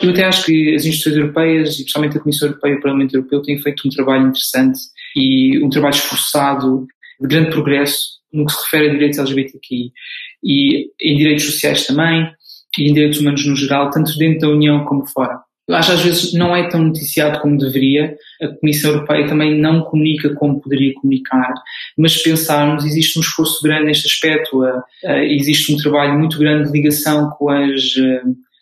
Eu 0.03 0.11
até 0.11 0.24
acho 0.24 0.45
que 0.45 0.74
as 0.74 0.85
instituições 0.85 1.16
europeias, 1.16 1.74
e 1.74 1.76
principalmente 1.78 2.18
a 2.18 2.20
Comissão 2.20 2.49
Europeia 2.49 2.72
e 2.72 2.76
o 2.76 2.80
Parlamento 2.82 3.14
Europeu, 3.14 3.43
têm 3.43 3.59
feito 3.59 3.89
um 3.89 3.91
trabalho 3.91 4.26
interessante 4.28 4.78
e 5.16 5.64
um 5.64 5.70
trabalho 5.70 5.95
esforçado, 5.95 6.87
de 7.20 7.28
grande 7.28 7.51
progresso, 7.51 8.18
no 8.32 8.45
que 8.45 8.53
se 8.53 8.62
refere 8.64 8.91
a 8.91 8.93
direitos 8.93 9.18
LGBTQI 9.18 9.93
e 10.43 10.91
em 11.01 11.16
direitos 11.16 11.45
sociais 11.47 11.87
também, 11.87 12.28
e 12.76 12.91
em 12.91 12.93
direitos 12.93 13.20
humanos 13.20 13.47
no 13.47 13.57
geral, 13.57 13.91
tanto 13.91 14.18
dentro 14.18 14.41
da 14.41 14.49
União 14.49 14.85
como 14.85 15.07
fora. 15.07 15.41
Acho 15.71 15.93
às 15.93 16.03
vezes 16.03 16.35
não 16.35 16.55
é 16.55 16.69
tão 16.69 16.83
noticiado 16.83 17.41
como 17.41 17.57
deveria, 17.57 18.15
a 18.43 18.49
Comissão 18.49 18.93
Europeia 18.93 19.27
também 19.27 19.59
não 19.59 19.83
comunica 19.83 20.35
como 20.35 20.61
poderia 20.61 20.93
comunicar, 20.95 21.55
mas 21.97 22.23
pensarmos, 22.23 22.85
existe 22.85 23.19
um 23.19 23.23
esforço 23.23 23.62
grande 23.62 23.87
neste 23.87 24.07
aspecto, 24.07 24.62
existe 25.23 25.73
um 25.73 25.77
trabalho 25.79 26.19
muito 26.19 26.39
grande 26.39 26.71
de 26.71 26.73
ligação 26.73 27.31
com 27.31 27.49
as 27.49 27.95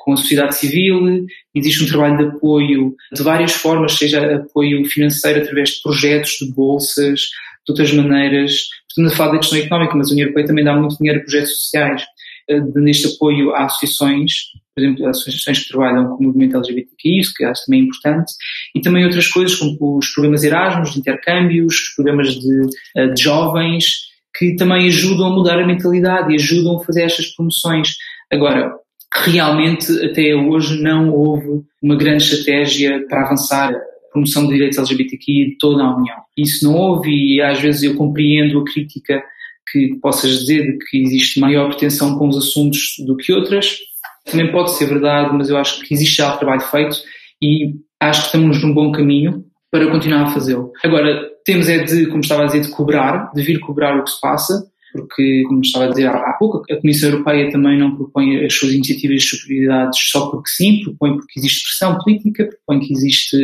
com 0.04 0.12
a 0.12 0.16
sociedade 0.16 0.56
civil, 0.56 1.26
existe 1.54 1.84
um 1.84 1.86
trabalho 1.86 2.18
de 2.18 2.36
apoio 2.36 2.94
de 3.12 3.22
várias 3.22 3.52
formas, 3.52 3.92
seja 3.92 4.36
apoio 4.36 4.84
financeiro 4.84 5.40
através 5.40 5.70
de 5.70 5.82
projetos, 5.82 6.38
de 6.40 6.52
bolsas, 6.52 7.20
de 7.20 7.70
outras 7.70 7.92
maneiras. 7.92 8.68
Estamos 8.88 9.12
a 9.12 9.16
falar 9.16 9.32
da 9.32 9.38
questão 9.38 9.58
económica, 9.58 9.96
mas 9.96 10.08
a 10.08 10.12
União 10.12 10.26
Europeia 10.26 10.46
também 10.46 10.64
dá 10.64 10.74
muito 10.74 10.98
dinheiro 10.98 11.20
a 11.20 11.22
projetos 11.22 11.56
sociais, 11.56 12.02
eh, 12.48 12.60
neste 12.74 13.14
apoio 13.14 13.54
a 13.54 13.64
associações, 13.64 14.32
por 14.74 14.82
exemplo, 14.82 15.06
associações 15.06 15.60
que 15.60 15.68
trabalham 15.68 16.08
com 16.08 16.24
o 16.24 16.26
movimento 16.26 16.56
LGBTQI, 16.56 17.20
isso 17.20 17.32
que 17.34 17.44
acho 17.44 17.66
também 17.66 17.82
importante, 17.82 18.32
e 18.74 18.80
também 18.80 19.04
outras 19.04 19.28
coisas 19.28 19.54
como 19.56 19.98
os 19.98 20.08
programas 20.08 20.42
Erasmus, 20.42 20.92
de 20.92 21.00
intercâmbios, 21.00 21.74
os 21.74 21.88
programas 21.94 22.34
de, 22.34 22.60
eh, 22.96 23.08
de 23.08 23.22
jovens, 23.22 24.12
que 24.36 24.56
também 24.56 24.86
ajudam 24.86 25.26
a 25.26 25.30
mudar 25.30 25.58
a 25.60 25.66
mentalidade 25.66 26.32
e 26.32 26.36
ajudam 26.36 26.78
a 26.78 26.84
fazer 26.84 27.02
estas 27.02 27.26
promoções. 27.26 27.96
Agora, 28.32 28.72
realmente 29.12 29.92
até 30.04 30.34
hoje 30.34 30.82
não 30.82 31.10
houve 31.10 31.62
uma 31.82 31.96
grande 31.96 32.24
estratégia 32.24 33.04
para 33.08 33.26
avançar 33.26 33.74
a 33.74 34.10
promoção 34.10 34.46
de 34.46 34.54
direitos 34.54 34.78
LGBTQI 34.78 35.50
de 35.50 35.58
toda 35.58 35.82
a 35.82 35.96
União. 35.96 36.16
Isso 36.36 36.64
não 36.64 36.74
houve 36.74 37.10
e 37.10 37.42
às 37.42 37.60
vezes 37.60 37.82
eu 37.82 37.94
compreendo 37.94 38.58
a 38.58 38.64
crítica 38.64 39.22
que 39.70 39.98
possas 40.00 40.40
dizer 40.40 40.72
de 40.72 40.78
que 40.84 41.02
existe 41.02 41.40
maior 41.40 41.68
pretensão 41.68 42.18
com 42.18 42.28
os 42.28 42.36
assuntos 42.36 42.94
do 43.06 43.16
que 43.16 43.32
outras. 43.32 43.76
Também 44.24 44.52
pode 44.52 44.72
ser 44.72 44.86
verdade, 44.86 45.34
mas 45.36 45.50
eu 45.50 45.56
acho 45.56 45.80
que 45.82 45.94
existe 45.94 46.16
já 46.16 46.36
trabalho 46.36 46.60
feito 46.60 46.96
e 47.42 47.74
acho 48.00 48.20
que 48.20 48.26
estamos 48.26 48.62
num 48.62 48.72
bom 48.72 48.92
caminho 48.92 49.44
para 49.70 49.90
continuar 49.90 50.24
a 50.24 50.30
fazê-lo. 50.30 50.70
Agora, 50.84 51.28
temos 51.44 51.68
é 51.68 51.82
de, 51.82 52.06
como 52.06 52.20
estava 52.20 52.42
a 52.42 52.46
dizer, 52.46 52.60
de 52.60 52.68
cobrar, 52.68 53.32
de 53.34 53.42
vir 53.42 53.58
cobrar 53.58 53.98
o 53.98 54.04
que 54.04 54.10
se 54.10 54.20
passa, 54.20 54.64
porque, 54.92 55.42
como 55.48 55.62
estava 55.62 55.86
a 55.86 55.88
dizer 55.88 56.06
há 56.06 56.34
pouco, 56.38 56.62
a 56.70 56.76
Comissão 56.76 57.10
Europeia 57.10 57.50
também 57.50 57.78
não 57.78 57.96
propõe 57.96 58.44
as 58.44 58.54
suas 58.54 58.72
iniciativas 58.72 59.22
de 59.22 59.44
prioridades 59.44 59.98
só 60.10 60.30
porque 60.30 60.50
sim, 60.50 60.82
propõe 60.84 61.16
porque 61.16 61.40
existe 61.40 61.64
pressão 61.64 61.98
política, 61.98 62.46
propõe 62.46 62.86
que 62.86 62.92
existe 62.92 63.36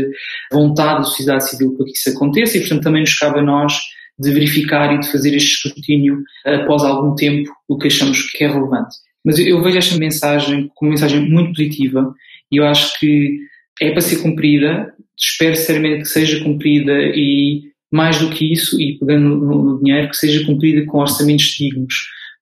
vontade 0.52 0.98
da 0.98 1.04
sociedade 1.04 1.48
civil 1.48 1.74
para 1.74 1.86
que 1.86 1.92
isso 1.92 2.10
aconteça 2.10 2.58
e, 2.58 2.60
portanto, 2.60 2.82
também 2.82 3.00
nos 3.00 3.18
cabe 3.18 3.38
a 3.38 3.42
nós 3.42 3.72
de 4.18 4.30
verificar 4.32 4.92
e 4.94 5.00
de 5.00 5.10
fazer 5.10 5.34
este 5.34 5.66
escrutínio 5.66 6.22
após 6.44 6.82
algum 6.82 7.14
tempo 7.14 7.50
o 7.68 7.78
que 7.78 7.86
achamos 7.86 8.30
que 8.30 8.44
é 8.44 8.48
relevante. 8.48 8.96
Mas 9.24 9.38
eu 9.38 9.62
vejo 9.62 9.78
esta 9.78 9.96
mensagem 9.96 10.70
como 10.74 10.90
uma 10.90 10.94
mensagem 10.94 11.28
muito 11.28 11.48
positiva 11.48 12.14
e 12.50 12.56
eu 12.56 12.66
acho 12.66 12.98
que 12.98 13.38
é 13.80 13.90
para 13.90 14.00
ser 14.00 14.22
cumprida, 14.22 14.94
espero 15.16 15.54
sinceramente 15.54 16.02
que 16.02 16.08
seja 16.08 16.42
cumprida 16.42 16.92
e 17.14 17.68
mais 17.90 18.18
do 18.20 18.30
que 18.30 18.52
isso, 18.52 18.80
e 18.80 18.98
pegando 18.98 19.36
no, 19.36 19.64
no 19.64 19.82
dinheiro, 19.82 20.10
que 20.10 20.16
seja 20.16 20.44
cumprida 20.44 20.84
com 20.86 20.98
orçamentos 20.98 21.46
dignos, 21.58 21.94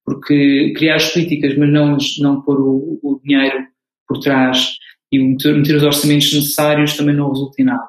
porque 0.04 0.72
criar 0.76 0.96
as 0.96 1.12
políticas, 1.12 1.56
mas 1.56 1.70
não, 1.70 1.96
não 2.20 2.42
pôr 2.42 2.60
o, 2.60 2.98
o 3.02 3.20
dinheiro 3.24 3.66
por 4.08 4.18
trás 4.18 4.76
e 5.12 5.18
meter, 5.18 5.54
meter, 5.54 5.76
os 5.76 5.82
orçamentos 5.82 6.32
necessários 6.32 6.96
também 6.96 7.14
não 7.14 7.30
resulta 7.30 7.62
em 7.62 7.64
nada. 7.64 7.88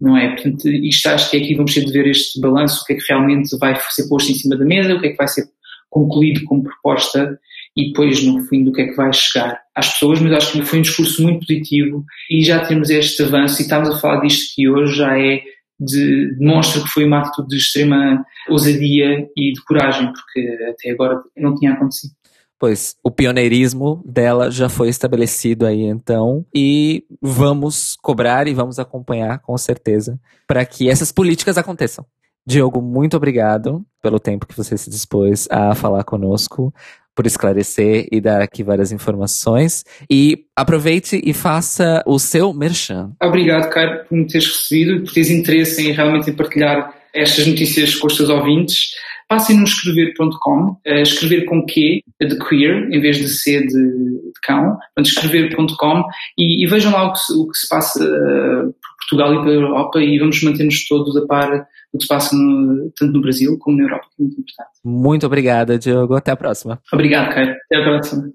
Não 0.00 0.16
é? 0.16 0.30
Portanto, 0.34 0.68
isto 0.68 1.06
acho 1.06 1.30
que 1.30 1.36
é 1.36 1.40
aqui 1.40 1.54
vamos 1.54 1.72
ter 1.72 1.84
de 1.84 1.92
ver 1.92 2.08
este 2.08 2.40
balanço, 2.40 2.82
o 2.82 2.84
que 2.84 2.94
é 2.94 2.96
que 2.96 3.04
realmente 3.08 3.56
vai 3.58 3.74
ser 3.90 4.08
posto 4.08 4.32
em 4.32 4.34
cima 4.34 4.56
da 4.56 4.64
mesa, 4.64 4.94
o 4.94 5.00
que 5.00 5.06
é 5.06 5.10
que 5.10 5.16
vai 5.16 5.28
ser 5.28 5.44
concluído 5.88 6.44
como 6.44 6.64
proposta 6.64 7.38
e 7.76 7.88
depois, 7.88 8.22
no 8.22 8.42
fim, 8.44 8.64
do 8.64 8.72
que 8.72 8.82
é 8.82 8.88
que 8.88 8.96
vai 8.96 9.12
chegar 9.12 9.58
às 9.74 9.92
pessoas, 9.92 10.20
mas 10.20 10.32
acho 10.32 10.52
que 10.52 10.62
foi 10.62 10.78
um 10.78 10.82
discurso 10.82 11.22
muito 11.22 11.46
positivo 11.46 12.04
e 12.30 12.42
já 12.42 12.64
temos 12.64 12.90
este 12.90 13.22
avanço 13.22 13.60
e 13.60 13.62
estamos 13.62 13.88
a 13.88 13.98
falar 13.98 14.20
disto 14.20 14.54
que 14.54 14.68
hoje 14.68 14.94
já 14.96 15.18
é 15.18 15.42
de, 15.80 16.36
demonstra 16.36 16.82
que 16.82 16.88
foi 16.88 17.04
uma 17.04 17.20
atitude 17.20 17.48
de 17.48 17.56
extrema 17.56 18.24
ousadia 18.48 19.26
e 19.36 19.52
de 19.52 19.64
coragem, 19.64 20.12
porque 20.12 20.48
até 20.70 20.90
agora 20.90 21.20
não 21.36 21.54
tinha 21.56 21.72
acontecido. 21.72 22.12
pois 22.58 22.94
o 23.02 23.10
pioneirismo 23.10 24.02
dela 24.06 24.50
já 24.50 24.68
foi 24.68 24.88
estabelecido 24.88 25.66
aí 25.66 25.82
então, 25.82 26.46
e 26.54 27.04
vamos 27.20 27.96
cobrar 28.00 28.46
e 28.46 28.54
vamos 28.54 28.78
acompanhar 28.78 29.40
com 29.40 29.56
certeza 29.58 30.20
para 30.46 30.64
que 30.64 30.88
essas 30.88 31.10
políticas 31.10 31.58
aconteçam. 31.58 32.06
Diogo, 32.46 32.82
muito 32.82 33.16
obrigado 33.16 33.84
pelo 34.02 34.18
tempo 34.18 34.46
que 34.46 34.56
você 34.56 34.76
se 34.76 34.90
dispôs 34.90 35.46
a 35.50 35.74
falar 35.76 36.02
conosco, 36.02 36.74
por 37.14 37.26
esclarecer 37.26 38.06
e 38.10 38.20
dar 38.20 38.40
aqui 38.40 38.62
várias 38.62 38.92
informações. 38.92 39.84
E 40.10 40.44
aproveite 40.56 41.20
e 41.24 41.32
faça 41.32 42.02
o 42.06 42.18
seu 42.18 42.52
merchan. 42.52 43.12
Obrigado, 43.22 43.70
Caio, 43.70 44.04
por 44.04 44.16
me 44.16 44.26
teres 44.26 44.46
recebido 44.46 44.92
e 44.92 45.00
por 45.00 45.12
teres 45.12 45.30
interesse 45.30 45.86
em 45.86 45.92
realmente 45.92 46.32
partilhar 46.32 46.94
estas 47.14 47.46
notícias 47.46 47.94
com 47.94 48.06
os 48.06 48.16
teus 48.16 48.28
ouvintes. 48.28 48.90
Passem 49.28 49.56
no 49.56 49.64
escrever.com, 49.64 50.72
uh, 50.72 50.78
escrever 51.00 51.46
com 51.46 51.64
Q, 51.64 52.02
de 52.20 52.38
queer, 52.38 52.92
em 52.92 53.00
vez 53.00 53.16
de 53.16 53.28
C 53.28 53.60
de, 53.60 53.66
de 53.66 54.40
cão, 54.42 54.76
escrever.com 54.98 56.02
e, 56.36 56.62
e, 56.62 56.66
vejam 56.66 56.92
lá 56.92 57.04
o 57.04 57.12
que, 57.14 57.20
o 57.38 57.48
que 57.48 57.56
se 57.56 57.68
passa 57.68 58.04
uh, 58.04 58.64
por 58.64 58.96
Portugal 59.00 59.34
e 59.34 59.42
pela 59.42 59.54
Europa 59.54 60.02
e 60.02 60.18
vamos 60.18 60.42
manter-nos 60.42 60.86
todos 60.86 61.16
a 61.16 61.26
par 61.26 61.66
do 61.92 61.98
que 61.98 62.04
se 62.04 62.08
passa 62.08 62.34
no, 62.34 62.90
tanto 62.96 63.12
no 63.12 63.20
Brasil 63.20 63.58
como 63.58 63.76
na 63.76 63.84
Europa, 63.84 64.06
que 64.16 64.22
é 64.22 64.24
muito 64.24 64.40
importante. 64.40 64.70
Muito 64.84 65.26
obrigada, 65.26 65.78
Diogo. 65.78 66.14
Até 66.14 66.30
a 66.30 66.36
próxima. 66.36 66.80
Obrigado, 66.92 67.34
Caio. 67.34 67.50
Até 67.50 67.76
a 67.76 67.84
próxima. 67.84 68.32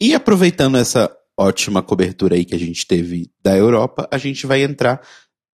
E 0.00 0.14
aproveitando 0.14 0.76
essa 0.76 1.10
ótima 1.38 1.82
cobertura 1.82 2.34
aí 2.34 2.44
que 2.44 2.54
a 2.54 2.58
gente 2.58 2.86
teve 2.86 3.30
da 3.42 3.56
Europa, 3.56 4.06
a 4.10 4.18
gente 4.18 4.46
vai 4.46 4.62
entrar 4.62 5.00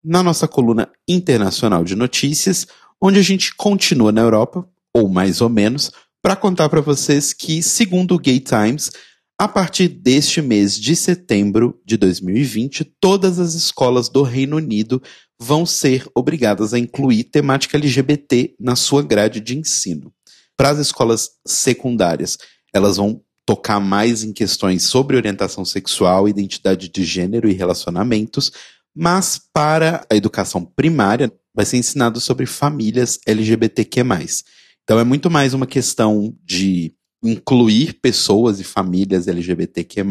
na 0.02 0.22
nossa 0.22 0.48
coluna 0.48 0.88
internacional 1.08 1.84
de 1.84 1.94
notícias, 1.94 2.66
onde 3.00 3.18
a 3.18 3.22
gente 3.22 3.54
continua 3.54 4.12
na 4.12 4.22
Europa, 4.22 4.66
ou 4.94 5.08
mais 5.08 5.40
ou 5.40 5.48
menos, 5.48 5.92
para 6.22 6.36
contar 6.36 6.68
para 6.68 6.80
vocês 6.80 7.32
que, 7.32 7.62
segundo 7.62 8.14
o 8.14 8.18
Gay 8.18 8.40
Times, 8.40 8.90
a 9.38 9.48
partir 9.48 9.88
deste 9.88 10.42
mês 10.42 10.78
de 10.78 10.94
setembro 10.94 11.80
de 11.84 11.96
2020, 11.96 12.84
todas 13.00 13.38
as 13.38 13.54
escolas 13.54 14.08
do 14.08 14.22
Reino 14.22 14.56
Unido 14.56 15.02
vão 15.40 15.64
ser 15.64 16.06
obrigadas 16.14 16.74
a 16.74 16.78
incluir 16.78 17.24
temática 17.24 17.78
LGBT 17.78 18.54
na 18.60 18.76
sua 18.76 19.02
grade 19.02 19.40
de 19.40 19.58
ensino. 19.58 20.12
Para 20.56 20.70
as 20.70 20.78
escolas 20.78 21.30
secundárias, 21.46 22.36
elas 22.74 22.98
vão 22.98 23.22
tocar 23.46 23.80
mais 23.80 24.22
em 24.22 24.32
questões 24.32 24.82
sobre 24.82 25.16
orientação 25.16 25.64
sexual, 25.64 26.28
identidade 26.28 26.88
de 26.88 27.04
gênero 27.04 27.48
e 27.48 27.54
relacionamentos, 27.54 28.52
mas 28.94 29.40
para 29.52 30.06
a 30.10 30.14
educação 30.14 30.64
primária 30.64 31.32
vai 31.54 31.64
ser 31.64 31.78
ensinado 31.78 32.20
sobre 32.20 32.44
famílias 32.44 33.18
LGBTQ+. 33.26 34.02
Então 34.84 35.00
é 35.00 35.04
muito 35.04 35.30
mais 35.30 35.54
uma 35.54 35.66
questão 35.66 36.36
de 36.44 36.94
incluir 37.24 37.94
pessoas 37.94 38.60
e 38.60 38.64
famílias 38.64 39.26
LGBTQ+, 39.26 40.04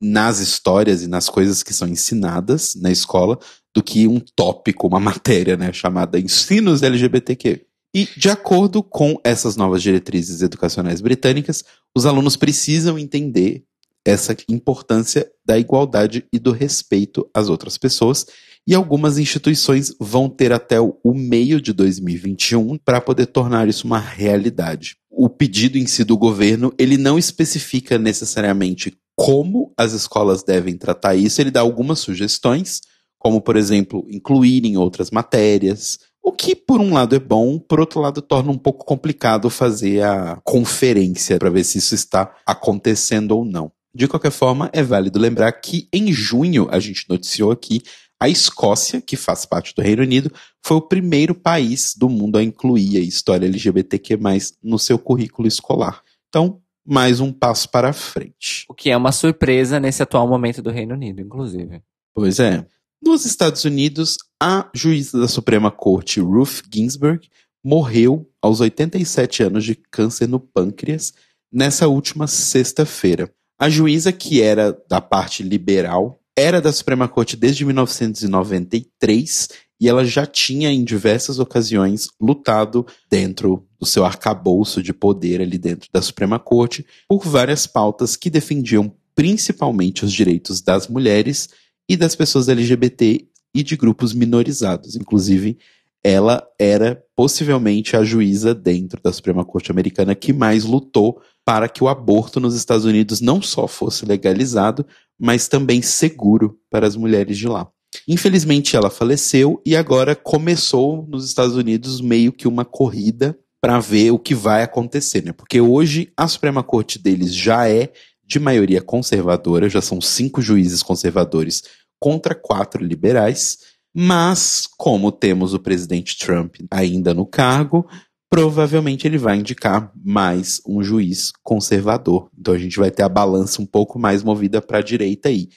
nas 0.00 0.40
histórias 0.40 1.02
e 1.02 1.06
nas 1.06 1.28
coisas 1.28 1.62
que 1.62 1.72
são 1.72 1.86
ensinadas 1.86 2.74
na 2.74 2.90
escola, 2.90 3.38
do 3.74 3.82
que 3.82 4.06
um 4.06 4.20
tópico, 4.20 4.86
uma 4.86 5.00
matéria, 5.00 5.56
né, 5.56 5.72
chamada 5.72 6.18
Ensinos 6.18 6.82
LGBTQ. 6.82 7.64
E, 7.94 8.08
de 8.16 8.30
acordo 8.30 8.82
com 8.82 9.18
essas 9.22 9.56
novas 9.56 9.82
diretrizes 9.82 10.40
educacionais 10.40 11.00
britânicas, 11.00 11.62
os 11.94 12.06
alunos 12.06 12.36
precisam 12.36 12.98
entender 12.98 13.64
essa 14.04 14.34
importância 14.48 15.30
da 15.44 15.58
igualdade 15.58 16.24
e 16.32 16.38
do 16.38 16.52
respeito 16.52 17.28
às 17.34 17.48
outras 17.48 17.78
pessoas, 17.78 18.26
e 18.66 18.74
algumas 18.74 19.18
instituições 19.18 19.94
vão 19.98 20.28
ter 20.28 20.52
até 20.52 20.80
o 20.80 21.14
meio 21.14 21.60
de 21.60 21.72
2021 21.72 22.78
para 22.78 23.00
poder 23.00 23.26
tornar 23.26 23.68
isso 23.68 23.86
uma 23.86 23.98
realidade. 23.98 24.96
O 25.10 25.28
pedido 25.28 25.76
em 25.76 25.86
si 25.86 26.04
do 26.04 26.16
governo, 26.16 26.72
ele 26.78 26.96
não 26.96 27.18
especifica 27.18 27.98
necessariamente 27.98 28.96
como 29.16 29.72
as 29.76 29.92
escolas 29.92 30.42
devem 30.42 30.76
tratar 30.76 31.14
isso, 31.14 31.40
ele 31.40 31.50
dá 31.50 31.60
algumas 31.60 31.98
sugestões, 31.98 32.80
como, 33.22 33.40
por 33.40 33.56
exemplo, 33.56 34.04
incluir 34.10 34.66
em 34.66 34.76
outras 34.76 35.12
matérias, 35.12 36.00
o 36.20 36.32
que, 36.32 36.56
por 36.56 36.80
um 36.80 36.92
lado, 36.92 37.14
é 37.14 37.20
bom, 37.20 37.56
por 37.56 37.78
outro 37.78 38.00
lado, 38.00 38.20
torna 38.20 38.50
um 38.50 38.58
pouco 38.58 38.84
complicado 38.84 39.48
fazer 39.48 40.02
a 40.02 40.40
conferência 40.42 41.38
para 41.38 41.48
ver 41.48 41.62
se 41.62 41.78
isso 41.78 41.94
está 41.94 42.34
acontecendo 42.44 43.30
ou 43.30 43.44
não. 43.44 43.70
De 43.94 44.08
qualquer 44.08 44.32
forma, 44.32 44.68
é 44.72 44.82
válido 44.82 45.20
lembrar 45.20 45.52
que 45.52 45.88
em 45.92 46.12
junho 46.12 46.66
a 46.68 46.80
gente 46.80 47.08
noticiou 47.08 47.52
aqui 47.52 47.80
a 48.18 48.28
Escócia, 48.28 49.00
que 49.00 49.16
faz 49.16 49.46
parte 49.46 49.72
do 49.72 49.82
Reino 49.82 50.02
Unido, 50.02 50.32
foi 50.60 50.78
o 50.78 50.82
primeiro 50.82 51.32
país 51.32 51.94
do 51.96 52.08
mundo 52.08 52.38
a 52.38 52.42
incluir 52.42 52.96
a 52.96 53.00
história 53.00 53.46
LGBTQ+, 53.46 54.18
no 54.60 54.80
seu 54.80 54.98
currículo 54.98 55.46
escolar. 55.46 56.02
Então, 56.28 56.60
mais 56.84 57.20
um 57.20 57.32
passo 57.32 57.68
para 57.68 57.92
frente. 57.92 58.64
O 58.68 58.74
que 58.74 58.90
é 58.90 58.96
uma 58.96 59.12
surpresa 59.12 59.78
nesse 59.78 60.02
atual 60.02 60.26
momento 60.26 60.60
do 60.60 60.70
Reino 60.70 60.94
Unido, 60.94 61.20
inclusive. 61.20 61.82
Pois 62.12 62.40
é. 62.40 62.66
Nos 63.04 63.26
Estados 63.26 63.64
Unidos, 63.64 64.16
a 64.40 64.70
juíza 64.72 65.18
da 65.18 65.26
Suprema 65.26 65.72
Corte 65.72 66.20
Ruth 66.20 66.62
Ginsburg 66.72 67.28
morreu 67.62 68.30
aos 68.40 68.60
87 68.60 69.42
anos 69.42 69.64
de 69.64 69.74
câncer 69.74 70.28
no 70.28 70.38
pâncreas 70.38 71.12
nessa 71.52 71.88
última 71.88 72.28
sexta-feira. 72.28 73.28
A 73.58 73.68
juíza, 73.68 74.12
que 74.12 74.40
era 74.40 74.78
da 74.88 75.00
parte 75.00 75.42
liberal, 75.42 76.20
era 76.38 76.60
da 76.60 76.72
Suprema 76.72 77.08
Corte 77.08 77.36
desde 77.36 77.64
1993 77.64 79.48
e 79.80 79.88
ela 79.88 80.04
já 80.04 80.24
tinha 80.24 80.70
em 80.70 80.84
diversas 80.84 81.40
ocasiões 81.40 82.06
lutado 82.20 82.86
dentro 83.10 83.66
do 83.80 83.86
seu 83.86 84.04
arcabouço 84.04 84.80
de 84.80 84.92
poder 84.92 85.40
ali 85.40 85.58
dentro 85.58 85.88
da 85.92 86.00
Suprema 86.00 86.38
Corte 86.38 86.86
por 87.08 87.26
várias 87.26 87.66
pautas 87.66 88.14
que 88.14 88.30
defendiam 88.30 88.94
principalmente 89.12 90.04
os 90.04 90.12
direitos 90.12 90.60
das 90.60 90.86
mulheres 90.86 91.48
e 91.88 91.96
das 91.96 92.14
pessoas 92.14 92.48
LGBT 92.48 93.26
e 93.54 93.62
de 93.62 93.76
grupos 93.76 94.14
minorizados. 94.14 94.96
Inclusive, 94.96 95.58
ela 96.04 96.44
era 96.58 97.02
possivelmente 97.14 97.96
a 97.96 98.02
juíza 98.02 98.54
dentro 98.54 99.00
da 99.02 99.12
Suprema 99.12 99.44
Corte 99.44 99.70
Americana 99.70 100.14
que 100.14 100.32
mais 100.32 100.64
lutou 100.64 101.20
para 101.44 101.68
que 101.68 101.82
o 101.82 101.88
aborto 101.88 102.40
nos 102.40 102.54
Estados 102.54 102.84
Unidos 102.84 103.20
não 103.20 103.40
só 103.40 103.68
fosse 103.68 104.04
legalizado, 104.04 104.84
mas 105.18 105.48
também 105.48 105.80
seguro 105.82 106.58
para 106.70 106.86
as 106.86 106.96
mulheres 106.96 107.38
de 107.38 107.46
lá. 107.46 107.68
Infelizmente, 108.08 108.74
ela 108.74 108.90
faleceu 108.90 109.60
e 109.64 109.76
agora 109.76 110.16
começou 110.16 111.06
nos 111.08 111.24
Estados 111.24 111.54
Unidos 111.54 112.00
meio 112.00 112.32
que 112.32 112.48
uma 112.48 112.64
corrida 112.64 113.38
para 113.60 113.78
ver 113.78 114.10
o 114.10 114.18
que 114.18 114.34
vai 114.34 114.62
acontecer, 114.62 115.22
né? 115.22 115.32
Porque 115.32 115.60
hoje 115.60 116.12
a 116.16 116.26
Suprema 116.26 116.64
Corte 116.64 116.98
deles 116.98 117.32
já 117.32 117.68
é 117.68 117.92
de 118.32 118.40
maioria 118.40 118.80
conservadora, 118.80 119.68
já 119.68 119.80
são 119.80 120.00
cinco 120.00 120.40
juízes 120.40 120.82
conservadores 120.82 121.62
contra 122.00 122.34
quatro 122.34 122.82
liberais, 122.84 123.58
mas 123.94 124.66
como 124.78 125.12
temos 125.12 125.52
o 125.54 125.60
presidente 125.60 126.16
Trump 126.18 126.56
ainda 126.70 127.12
no 127.12 127.26
cargo, 127.26 127.86
provavelmente 128.30 129.06
ele 129.06 129.18
vai 129.18 129.36
indicar 129.36 129.92
mais 130.02 130.60
um 130.66 130.82
juiz 130.82 131.30
conservador. 131.42 132.30
Então 132.38 132.54
a 132.54 132.58
gente 132.58 132.78
vai 132.78 132.90
ter 132.90 133.02
a 133.02 133.08
balança 133.08 133.60
um 133.60 133.66
pouco 133.66 133.98
mais 133.98 134.22
movida 134.22 134.62
para 134.62 134.78
a 134.78 134.82
direita 134.82 135.28
aí. 135.28 135.50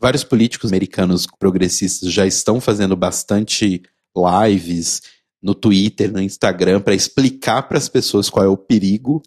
Vários 0.00 0.24
políticos 0.24 0.70
americanos 0.70 1.26
progressistas 1.38 2.10
já 2.10 2.26
estão 2.26 2.60
fazendo 2.60 2.96
bastante 2.96 3.82
lives 4.16 5.02
no 5.42 5.54
Twitter, 5.54 6.10
no 6.10 6.22
Instagram, 6.22 6.80
para 6.80 6.94
explicar 6.94 7.62
para 7.64 7.76
as 7.76 7.88
pessoas 7.88 8.30
qual 8.30 8.46
é 8.46 8.48
o 8.48 8.56
perigo 8.56 9.22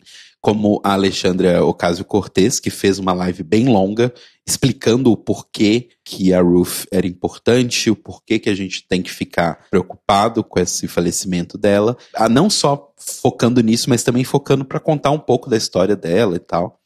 como 0.47 0.79
a 0.81 0.93
Alexandra 0.93 1.61
Ocasio-Cortez, 1.61 2.61
que 2.61 2.69
fez 2.69 2.99
uma 2.99 3.11
live 3.11 3.43
bem 3.43 3.67
longa 3.67 4.13
explicando 4.47 5.11
o 5.11 5.17
porquê 5.17 5.89
que 6.05 6.33
a 6.33 6.39
Ruth 6.39 6.85
era 6.89 7.05
importante, 7.05 7.91
o 7.91 7.95
porquê 7.97 8.39
que 8.39 8.49
a 8.49 8.55
gente 8.55 8.87
tem 8.87 9.01
que 9.01 9.11
ficar 9.11 9.67
preocupado 9.69 10.45
com 10.45 10.57
esse 10.57 10.87
falecimento 10.87 11.57
dela, 11.57 11.97
a 12.15 12.29
não 12.29 12.49
só 12.49 12.93
focando 12.95 13.59
nisso, 13.59 13.89
mas 13.89 14.03
também 14.03 14.23
focando 14.23 14.63
para 14.63 14.79
contar 14.79 15.11
um 15.11 15.19
pouco 15.19 15.49
da 15.49 15.57
história 15.57 15.97
dela 15.97 16.37
e 16.37 16.39
tal. 16.39 16.79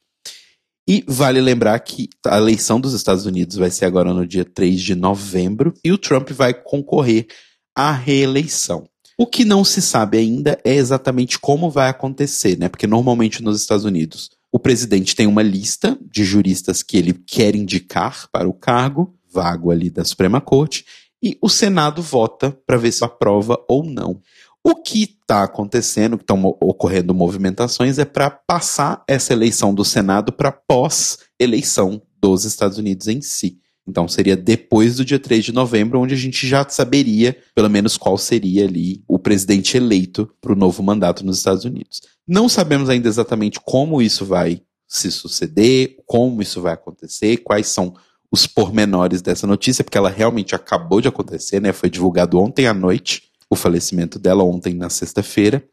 E 0.89 1.05
vale 1.07 1.39
lembrar 1.39 1.77
que 1.81 2.09
a 2.25 2.37
eleição 2.37 2.81
dos 2.81 2.95
Estados 2.95 3.27
Unidos 3.27 3.57
vai 3.57 3.69
ser 3.69 3.85
agora 3.85 4.11
no 4.11 4.25
dia 4.25 4.43
3 4.43 4.81
de 4.81 4.95
novembro 4.95 5.71
e 5.85 5.91
o 5.91 5.99
Trump 5.99 6.31
vai 6.31 6.51
concorrer 6.51 7.27
à 7.75 7.91
reeleição. 7.91 8.89
O 9.21 9.27
que 9.27 9.45
não 9.45 9.63
se 9.63 9.83
sabe 9.83 10.17
ainda 10.17 10.59
é 10.65 10.73
exatamente 10.73 11.37
como 11.37 11.69
vai 11.69 11.89
acontecer, 11.89 12.57
né? 12.57 12.67
Porque 12.67 12.87
normalmente 12.87 13.43
nos 13.43 13.61
Estados 13.61 13.85
Unidos 13.85 14.31
o 14.51 14.57
presidente 14.57 15.15
tem 15.15 15.27
uma 15.27 15.43
lista 15.43 15.95
de 16.11 16.23
juristas 16.23 16.81
que 16.81 16.97
ele 16.97 17.13
quer 17.13 17.55
indicar 17.55 18.27
para 18.31 18.49
o 18.49 18.53
cargo, 18.53 19.13
vago 19.31 19.69
ali 19.69 19.91
da 19.91 20.03
Suprema 20.03 20.41
Corte, 20.41 20.87
e 21.21 21.37
o 21.39 21.49
Senado 21.49 22.01
vota 22.01 22.49
para 22.65 22.77
ver 22.77 22.91
se 22.91 23.03
aprova 23.03 23.63
ou 23.69 23.83
não. 23.83 24.19
O 24.63 24.73
que 24.81 25.03
está 25.03 25.43
acontecendo, 25.43 26.17
que 26.17 26.23
estão 26.23 26.43
ocorrendo 26.59 27.13
movimentações, 27.13 27.99
é 27.99 28.05
para 28.05 28.31
passar 28.31 29.03
essa 29.07 29.33
eleição 29.33 29.71
do 29.71 29.85
Senado 29.85 30.33
para 30.33 30.51
pós-eleição 30.51 32.01
dos 32.19 32.43
Estados 32.43 32.79
Unidos 32.79 33.07
em 33.07 33.21
si. 33.21 33.60
Então 33.87 34.07
seria 34.07 34.37
depois 34.37 34.97
do 34.97 35.05
dia 35.05 35.19
3 35.19 35.45
de 35.45 35.51
novembro, 35.51 35.99
onde 35.99 36.13
a 36.13 36.17
gente 36.17 36.47
já 36.47 36.67
saberia, 36.67 37.35
pelo 37.55 37.69
menos, 37.69 37.97
qual 37.97 38.17
seria 38.17 38.65
ali 38.65 39.03
o 39.07 39.17
presidente 39.17 39.75
eleito 39.75 40.29
para 40.39 40.53
o 40.53 40.55
novo 40.55 40.83
mandato 40.83 41.25
nos 41.25 41.37
Estados 41.37 41.65
Unidos. 41.65 42.01
Não 42.27 42.47
sabemos 42.47 42.89
ainda 42.89 43.07
exatamente 43.07 43.59
como 43.59 44.01
isso 44.01 44.25
vai 44.25 44.61
se 44.87 45.11
suceder, 45.11 45.97
como 46.05 46.41
isso 46.41 46.61
vai 46.61 46.73
acontecer, 46.73 47.37
quais 47.37 47.67
são 47.67 47.93
os 48.31 48.47
pormenores 48.47 49.21
dessa 49.21 49.45
notícia, 49.45 49.83
porque 49.83 49.97
ela 49.97 50.09
realmente 50.09 50.55
acabou 50.55 51.01
de 51.01 51.07
acontecer, 51.07 51.59
né? 51.59 51.73
Foi 51.73 51.89
divulgado 51.89 52.39
ontem 52.39 52.67
à 52.67 52.73
noite 52.73 53.23
o 53.49 53.55
falecimento 53.55 54.17
dela 54.17 54.43
ontem 54.43 54.73
na 54.73 54.89
sexta-feira. 54.89 55.63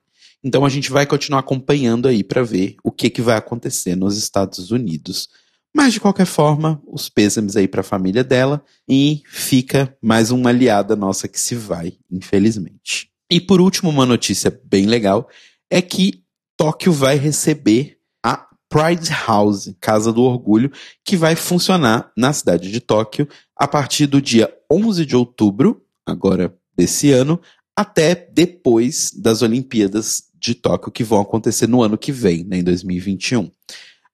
Então 0.42 0.64
a 0.64 0.68
gente 0.68 0.90
vai 0.90 1.06
continuar 1.06 1.40
acompanhando 1.40 2.08
aí 2.08 2.24
para 2.24 2.42
ver 2.42 2.76
o 2.82 2.90
que, 2.90 3.10
que 3.10 3.22
vai 3.22 3.36
acontecer 3.36 3.96
nos 3.96 4.16
Estados 4.16 4.70
Unidos. 4.70 5.28
Mas 5.74 5.92
de 5.92 6.00
qualquer 6.00 6.26
forma, 6.26 6.82
os 6.86 7.08
pêsames 7.08 7.56
aí 7.56 7.68
para 7.68 7.82
a 7.82 7.84
família 7.84 8.24
dela 8.24 8.64
e 8.88 9.22
fica 9.26 9.96
mais 10.02 10.30
uma 10.30 10.50
aliada 10.50 10.96
nossa 10.96 11.28
que 11.28 11.40
se 11.40 11.54
vai, 11.54 11.94
infelizmente. 12.10 13.10
E 13.30 13.40
por 13.40 13.60
último, 13.60 13.90
uma 13.90 14.06
notícia 14.06 14.60
bem 14.64 14.86
legal 14.86 15.28
é 15.70 15.82
que 15.82 16.24
Tóquio 16.56 16.92
vai 16.92 17.16
receber 17.16 17.98
a 18.24 18.48
Pride 18.68 19.10
House, 19.26 19.74
Casa 19.80 20.12
do 20.12 20.22
Orgulho, 20.22 20.72
que 21.04 21.16
vai 21.16 21.36
funcionar 21.36 22.10
na 22.16 22.32
cidade 22.32 22.70
de 22.70 22.80
Tóquio 22.80 23.28
a 23.54 23.68
partir 23.68 24.06
do 24.06 24.20
dia 24.20 24.52
11 24.70 25.04
de 25.04 25.14
outubro, 25.14 25.82
agora 26.06 26.54
desse 26.76 27.12
ano, 27.12 27.40
até 27.76 28.14
depois 28.32 29.12
das 29.14 29.42
Olimpíadas 29.42 30.24
de 30.34 30.54
Tóquio, 30.54 30.90
que 30.90 31.04
vão 31.04 31.20
acontecer 31.20 31.68
no 31.68 31.82
ano 31.82 31.98
que 31.98 32.10
vem, 32.10 32.44
né, 32.44 32.58
em 32.58 32.64
2021. 32.64 33.50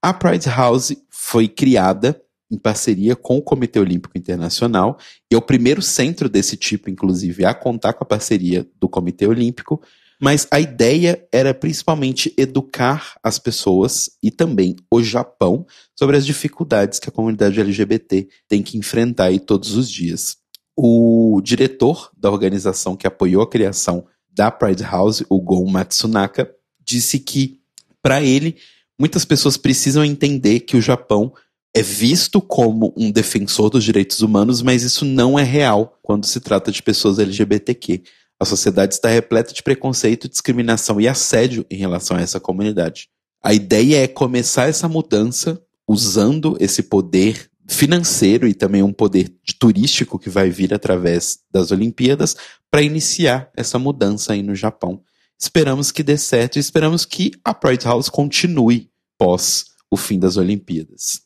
A 0.03 0.13
Pride 0.13 0.49
House 0.49 0.95
foi 1.25 1.49
criada 1.49 2.21
em 2.51 2.59
parceria 2.59 3.17
com 3.17 3.39
o 3.39 3.43
Comitê 3.43 3.81
Olímpico 3.81 4.19
Internacional 4.19 4.99
e 5.33 5.35
é 5.35 5.39
o 5.39 5.43
primeiro 5.43 5.81
centro 5.81 6.29
desse 6.29 6.55
tipo, 6.55 6.91
inclusive, 6.91 7.47
a 7.47 7.55
contar 7.55 7.95
com 7.95 8.05
a 8.05 8.07
parceria 8.07 8.69
do 8.79 8.91
Comitê 8.91 9.27
Olímpico. 9.27 9.81
Mas 10.21 10.47
a 10.51 10.61
ideia 10.61 11.27
era 11.33 11.55
principalmente 11.55 12.33
educar 12.37 13.19
as 13.23 13.39
pessoas 13.39 14.11
e 14.23 14.31
também 14.31 14.77
o 14.91 15.03
Japão 15.03 15.67
sobre 15.99 16.19
as 16.19 16.27
dificuldades 16.27 16.99
que 16.99 17.09
a 17.09 17.13
comunidade 17.13 17.59
LGBT 17.59 18.29
tem 18.47 18.63
que 18.63 18.77
enfrentar 18.77 19.25
aí 19.25 19.41
todos 19.41 19.75
os 19.75 19.91
dias. 19.91 20.37
O 20.77 21.41
diretor 21.43 22.11
da 22.15 22.31
organização 22.31 22.97
que 22.97 23.07
apoiou 23.07 23.43
a 23.43 23.49
criação 23.49 24.07
da 24.31 24.51
Pride 24.51 24.83
House, 24.83 25.25
o 25.31 25.41
Gon 25.41 25.67
Matsunaka, 25.71 26.55
disse 26.85 27.19
que, 27.19 27.61
para 28.03 28.23
ele, 28.23 28.57
muitas 28.99 29.25
pessoas 29.25 29.57
precisam 29.57 30.05
entender 30.05 30.61
que 30.61 30.77
o 30.77 30.83
Japão 30.83 31.33
é 31.75 31.83
visto 31.83 32.41
como 32.41 32.95
um 32.97 33.11
defensor 33.11 33.69
dos 33.69 33.83
direitos 33.83 34.21
humanos, 34.21 34.63
mas 34.63 34.83
isso 34.85 35.05
não 35.05 35.39
é 35.39 35.43
real 35.43 35.99
quando 36.03 36.25
se 36.25 36.41
trata 36.41 36.71
de 36.71 36.83
pessoas 36.83 37.19
LGBTQ. 37.19 38.03
A 38.39 38.45
sociedade 38.45 38.95
está 38.95 39.09
repleta 39.09 39.53
de 39.53 39.63
preconceito, 39.63 40.29
discriminação 40.29 41.01
e 41.01 41.09
assédio 41.09 41.67
em 41.71 41.77
relação 41.77 42.17
a 42.17 42.21
essa 42.21 42.39
comunidade. 42.39 43.09
A 43.43 43.53
ideia 43.53 44.05
é 44.05 44.09
começar 44.09 44.69
essa 44.69 44.89
mudança 44.89 45.61
usando 45.87 46.57
esse 46.61 46.83
poder 46.83 47.51
financeiro 47.69 48.47
e 48.47 48.55
também 48.55 48.83
um 48.83 48.93
poder 48.93 49.33
turístico 49.59 50.19
que 50.19 50.31
vai 50.31 50.51
vir 50.51 50.73
através 50.73 51.39
das 51.51 51.71
Olimpíadas 51.71 52.37
para 52.71 52.83
iniciar 52.83 53.51
essa 53.57 53.79
mudança 53.79 54.33
aí 54.33 54.43
no 54.43 54.55
Japão. 54.55 55.03
Esperamos 55.45 55.93
que 55.93 56.03
dê 56.03 56.17
certo 56.17 56.57
e 56.57 56.59
esperamos 56.59 57.05
que 57.05 57.33
a 57.45 57.53
Pride 57.53 57.85
House 57.85 58.09
continue 58.09 58.91
pós 59.19 59.67
o 59.91 59.97
fim 59.97 60.19
das 60.19 60.39
Olimpíadas. 60.39 61.21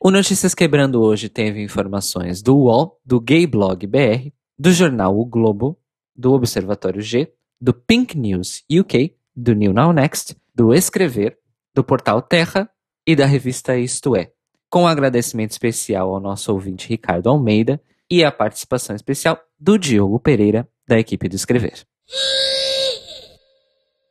O 0.00 0.10
Notícias 0.10 0.54
Quebrando 0.54 1.02
hoje 1.02 1.28
teve 1.28 1.62
informações 1.62 2.40
do 2.40 2.56
UOL, 2.56 2.98
do 3.04 3.20
Gay 3.20 3.46
Blog 3.46 3.86
BR, 3.86 4.32
do 4.58 4.72
jornal 4.72 5.18
O 5.18 5.26
Globo, 5.26 5.78
do 6.16 6.32
Observatório 6.32 7.02
G, 7.02 7.30
do 7.60 7.74
Pink 7.74 8.16
News 8.16 8.64
UK, 8.72 9.14
do 9.36 9.52
New 9.52 9.74
Now 9.74 9.92
Next, 9.92 10.34
do 10.54 10.72
Escrever, 10.72 11.36
do 11.74 11.84
portal 11.84 12.22
Terra 12.22 12.70
e 13.06 13.14
da 13.14 13.26
revista 13.26 13.76
Isto 13.76 14.16
É 14.16 14.32
com 14.70 14.84
um 14.84 14.86
agradecimento 14.88 15.50
especial 15.50 16.14
ao 16.14 16.20
nosso 16.20 16.50
ouvinte 16.52 16.88
Ricardo 16.88 17.28
Almeida 17.28 17.80
e 18.10 18.24
a 18.24 18.32
participação 18.32 18.96
especial 18.96 19.38
do 19.60 19.78
Diogo 19.78 20.18
Pereira, 20.18 20.66
da 20.88 20.98
equipe 20.98 21.28
do 21.28 21.36
Escrever. 21.36 21.86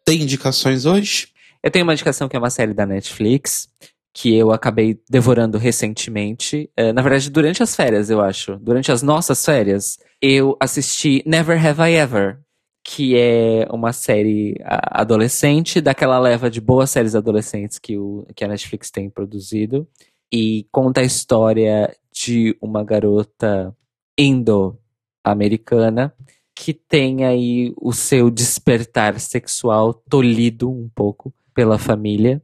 Tem 0.05 0.21
indicações 0.21 0.85
hoje? 0.85 1.29
Eu 1.63 1.71
tenho 1.71 1.85
uma 1.85 1.93
indicação 1.93 2.27
que 2.27 2.35
é 2.35 2.39
uma 2.39 2.49
série 2.49 2.73
da 2.73 2.85
Netflix, 2.85 3.69
que 4.13 4.35
eu 4.35 4.51
acabei 4.51 4.99
devorando 5.09 5.57
recentemente. 5.57 6.69
Eh, 6.75 6.91
na 6.93 7.01
verdade, 7.01 7.29
durante 7.29 7.63
as 7.63 7.75
férias, 7.75 8.09
eu 8.09 8.21
acho. 8.21 8.57
Durante 8.57 8.91
as 8.91 9.01
nossas 9.01 9.43
férias, 9.43 9.97
eu 10.21 10.55
assisti 10.59 11.23
Never 11.25 11.57
Have 11.65 11.81
I 11.81 11.95
Ever, 11.95 12.39
que 12.83 13.17
é 13.17 13.65
uma 13.71 13.93
série 13.93 14.55
adolescente, 14.65 15.79
daquela 15.79 16.19
leva 16.19 16.49
de 16.49 16.59
boas 16.59 16.89
séries 16.89 17.15
adolescentes 17.15 17.79
que, 17.79 17.97
o, 17.97 18.27
que 18.35 18.43
a 18.43 18.47
Netflix 18.47 18.91
tem 18.91 19.09
produzido 19.09 19.87
e 20.31 20.67
conta 20.71 20.99
a 21.01 21.05
história 21.05 21.95
de 22.11 22.55
uma 22.61 22.83
garota 22.83 23.75
indo-americana 24.17 26.13
que 26.55 26.73
tem 26.73 27.25
aí 27.25 27.73
o 27.81 27.91
seu 27.91 28.29
despertar 28.29 29.19
sexual 29.19 29.93
tolhido 29.93 30.69
um 30.69 30.89
pouco 30.93 31.33
pela 31.53 31.77
família. 31.77 32.41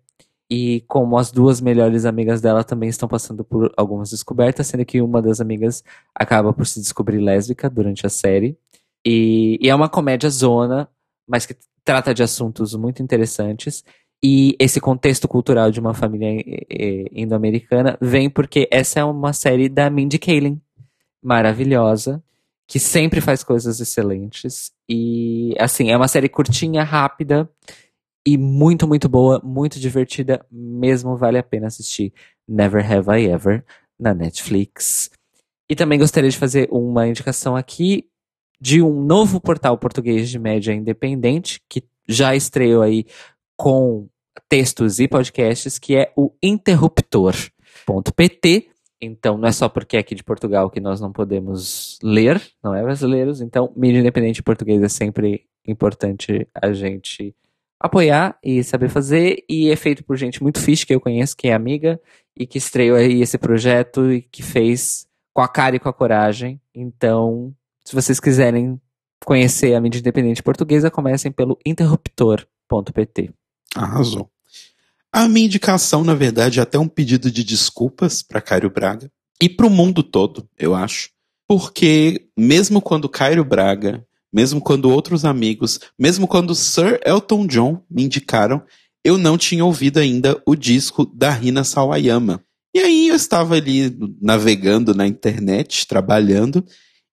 E 0.51 0.81
como 0.87 1.17
as 1.17 1.31
duas 1.31 1.61
melhores 1.61 2.05
amigas 2.05 2.41
dela 2.41 2.63
também 2.63 2.89
estão 2.89 3.07
passando 3.07 3.43
por 3.43 3.71
algumas 3.77 4.09
descobertas, 4.09 4.65
sendo 4.67 4.83
que 4.83 4.99
uma 4.99 5.21
das 5.21 5.39
amigas 5.39 5.83
acaba 6.15 6.51
por 6.51 6.65
se 6.65 6.79
descobrir 6.79 7.19
lésbica 7.19 7.69
durante 7.69 8.05
a 8.05 8.09
série. 8.09 8.57
E, 9.05 9.59
e 9.61 9.69
é 9.69 9.75
uma 9.75 9.87
comédia 9.87 10.29
zona, 10.29 10.89
mas 11.27 11.45
que 11.45 11.55
trata 11.83 12.13
de 12.13 12.23
assuntos 12.23 12.73
muito 12.73 13.03
interessantes. 13.03 13.83
E 14.23 14.55
esse 14.59 14.81
contexto 14.81 15.27
cultural 15.27 15.71
de 15.71 15.79
uma 15.79 15.93
família 15.93 16.41
eh, 16.45 16.65
eh, 16.69 17.05
indo-americana 17.13 17.97
vem 18.01 18.29
porque 18.29 18.67
essa 18.71 18.99
é 18.99 19.03
uma 19.03 19.31
série 19.33 19.69
da 19.69 19.89
Mindy 19.89 20.19
Kaling, 20.19 20.59
maravilhosa, 21.23 22.21
que 22.69 22.79
sempre 22.79 23.19
faz 23.19 23.43
coisas 23.43 23.79
excelentes. 23.79 24.71
E, 24.87 25.55
assim, 25.57 25.89
é 25.89 25.97
uma 25.97 26.07
série 26.07 26.29
curtinha, 26.29 26.83
rápida 26.83 27.49
e 28.25 28.37
muito, 28.37 28.87
muito 28.87 29.09
boa, 29.09 29.41
muito 29.43 29.79
divertida, 29.79 30.45
mesmo 30.51 31.17
vale 31.17 31.39
a 31.39 31.43
pena 31.43 31.65
assistir. 31.65 32.13
Never 32.47 32.85
Have 32.85 33.09
I 33.19 33.25
Ever, 33.25 33.65
na 33.99 34.13
Netflix. 34.13 35.09
E 35.67 35.75
também 35.75 35.97
gostaria 35.97 36.29
de 36.29 36.37
fazer 36.37 36.69
uma 36.71 37.07
indicação 37.07 37.55
aqui 37.55 38.07
de 38.61 38.83
um 38.83 39.03
novo 39.03 39.41
portal 39.41 39.75
português 39.75 40.29
de 40.29 40.37
média 40.37 40.71
independente, 40.71 41.59
que 41.67 41.83
já 42.07 42.35
estreou 42.35 42.83
aí 42.83 43.07
com 43.57 44.07
textos 44.47 44.99
e 44.99 45.07
podcasts, 45.07 45.79
que 45.79 45.95
é 45.95 46.13
o 46.15 46.31
interruptor.pt. 46.43 48.68
Então, 49.01 49.37
não 49.37 49.47
é 49.47 49.51
só 49.51 49.69
porque 49.69 49.95
é 49.95 49.99
aqui 49.99 50.13
de 50.13 50.23
Portugal 50.23 50.69
que 50.69 50.79
nós 50.79 50.99
não 50.99 51.11
podemos 51.11 51.97
ler, 52.03 52.41
não 52.61 52.75
é 52.75 52.83
brasileiros. 52.83 53.39
Então, 53.39 53.71
mídia 53.75 53.99
independente 53.99 54.41
em 54.41 54.43
português 54.43 54.81
é 54.81 54.89
sempre 54.89 55.45
importante 55.65 56.47
a 56.53 56.73
gente 56.73 57.33
apoiar 57.79 58.37
e 58.43 58.63
saber 58.63 58.89
fazer. 58.89 59.43
E 59.47 59.69
é 59.69 59.75
feito 59.75 60.03
por 60.03 60.17
gente 60.17 60.43
muito 60.43 60.59
fixe 60.59 60.85
que 60.85 60.93
eu 60.93 60.99
conheço, 60.99 61.37
que 61.37 61.47
é 61.47 61.53
amiga, 61.53 61.99
e 62.35 62.45
que 62.45 62.57
estreou 62.57 62.97
aí 62.97 63.21
esse 63.21 63.37
projeto 63.37 64.11
e 64.11 64.21
que 64.21 64.43
fez 64.43 65.07
com 65.33 65.41
a 65.41 65.47
cara 65.47 65.77
e 65.77 65.79
com 65.79 65.87
a 65.87 65.93
coragem. 65.93 66.59
Então, 66.75 67.53
se 67.85 67.95
vocês 67.95 68.19
quiserem 68.19 68.79
conhecer 69.25 69.73
a 69.75 69.81
mídia 69.81 69.99
independente 69.99 70.43
portuguesa, 70.43 70.91
comecem 70.91 71.31
pelo 71.31 71.57
interruptor.pt. 71.65 73.31
Arrasou. 73.75 74.29
A 75.11 75.27
minha 75.27 75.47
indicação, 75.47 76.03
na 76.03 76.13
verdade, 76.13 76.59
é 76.59 76.61
até 76.61 76.77
um 76.77 76.87
pedido 76.87 77.31
de 77.31 77.43
desculpas 77.43 78.21
para 78.21 78.41
Cairo 78.41 78.69
Braga 78.69 79.11
e 79.41 79.49
para 79.49 79.65
o 79.65 79.69
mundo 79.69 80.03
todo, 80.03 80.47
eu 80.57 80.75
acho. 80.75 81.09
Porque 81.47 82.29
mesmo 82.37 82.79
quando 82.79 83.09
Cairo 83.09 83.43
Braga, 83.43 84.05
mesmo 84.31 84.61
quando 84.61 84.91
outros 84.91 85.25
amigos, 85.25 85.79
mesmo 85.97 86.27
quando 86.27 86.53
Sir 86.53 86.99
Elton 87.03 87.47
John 87.47 87.83
me 87.89 88.03
indicaram, 88.03 88.63
eu 89.03 89.17
não 89.17 89.35
tinha 89.35 89.65
ouvido 89.65 89.97
ainda 89.97 90.39
o 90.45 90.55
disco 90.55 91.05
da 91.05 91.31
Rina 91.31 91.63
Sawayama. 91.63 92.43
E 92.75 92.79
aí 92.79 93.07
eu 93.07 93.15
estava 93.15 93.55
ali 93.55 93.97
navegando 94.21 94.93
na 94.93 95.07
internet, 95.07 95.87
trabalhando, 95.87 96.63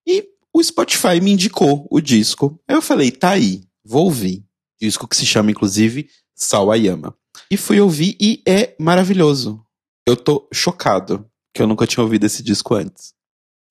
e 0.07 0.23
o 0.53 0.63
Spotify 0.63 1.19
me 1.19 1.31
indicou 1.31 1.87
o 1.89 1.99
disco. 1.99 2.61
Aí 2.67 2.75
eu 2.75 2.81
falei, 2.81 3.09
tá 3.09 3.31
aí, 3.31 3.63
vou 3.83 4.05
ouvir. 4.05 4.43
Disco 4.79 5.07
que 5.07 5.17
se 5.17 5.25
chama, 5.25 5.49
inclusive, 5.49 6.07
Sawayama. 6.37 7.15
E 7.49 7.57
fui 7.57 7.81
ouvir 7.81 8.15
e 8.21 8.43
é 8.47 8.75
maravilhoso. 8.79 9.59
Eu 10.07 10.15
tô 10.15 10.47
chocado 10.53 11.25
que 11.53 11.61
eu 11.61 11.67
nunca 11.67 11.87
tinha 11.87 12.03
ouvido 12.03 12.25
esse 12.25 12.43
disco 12.43 12.75
antes. 12.75 13.13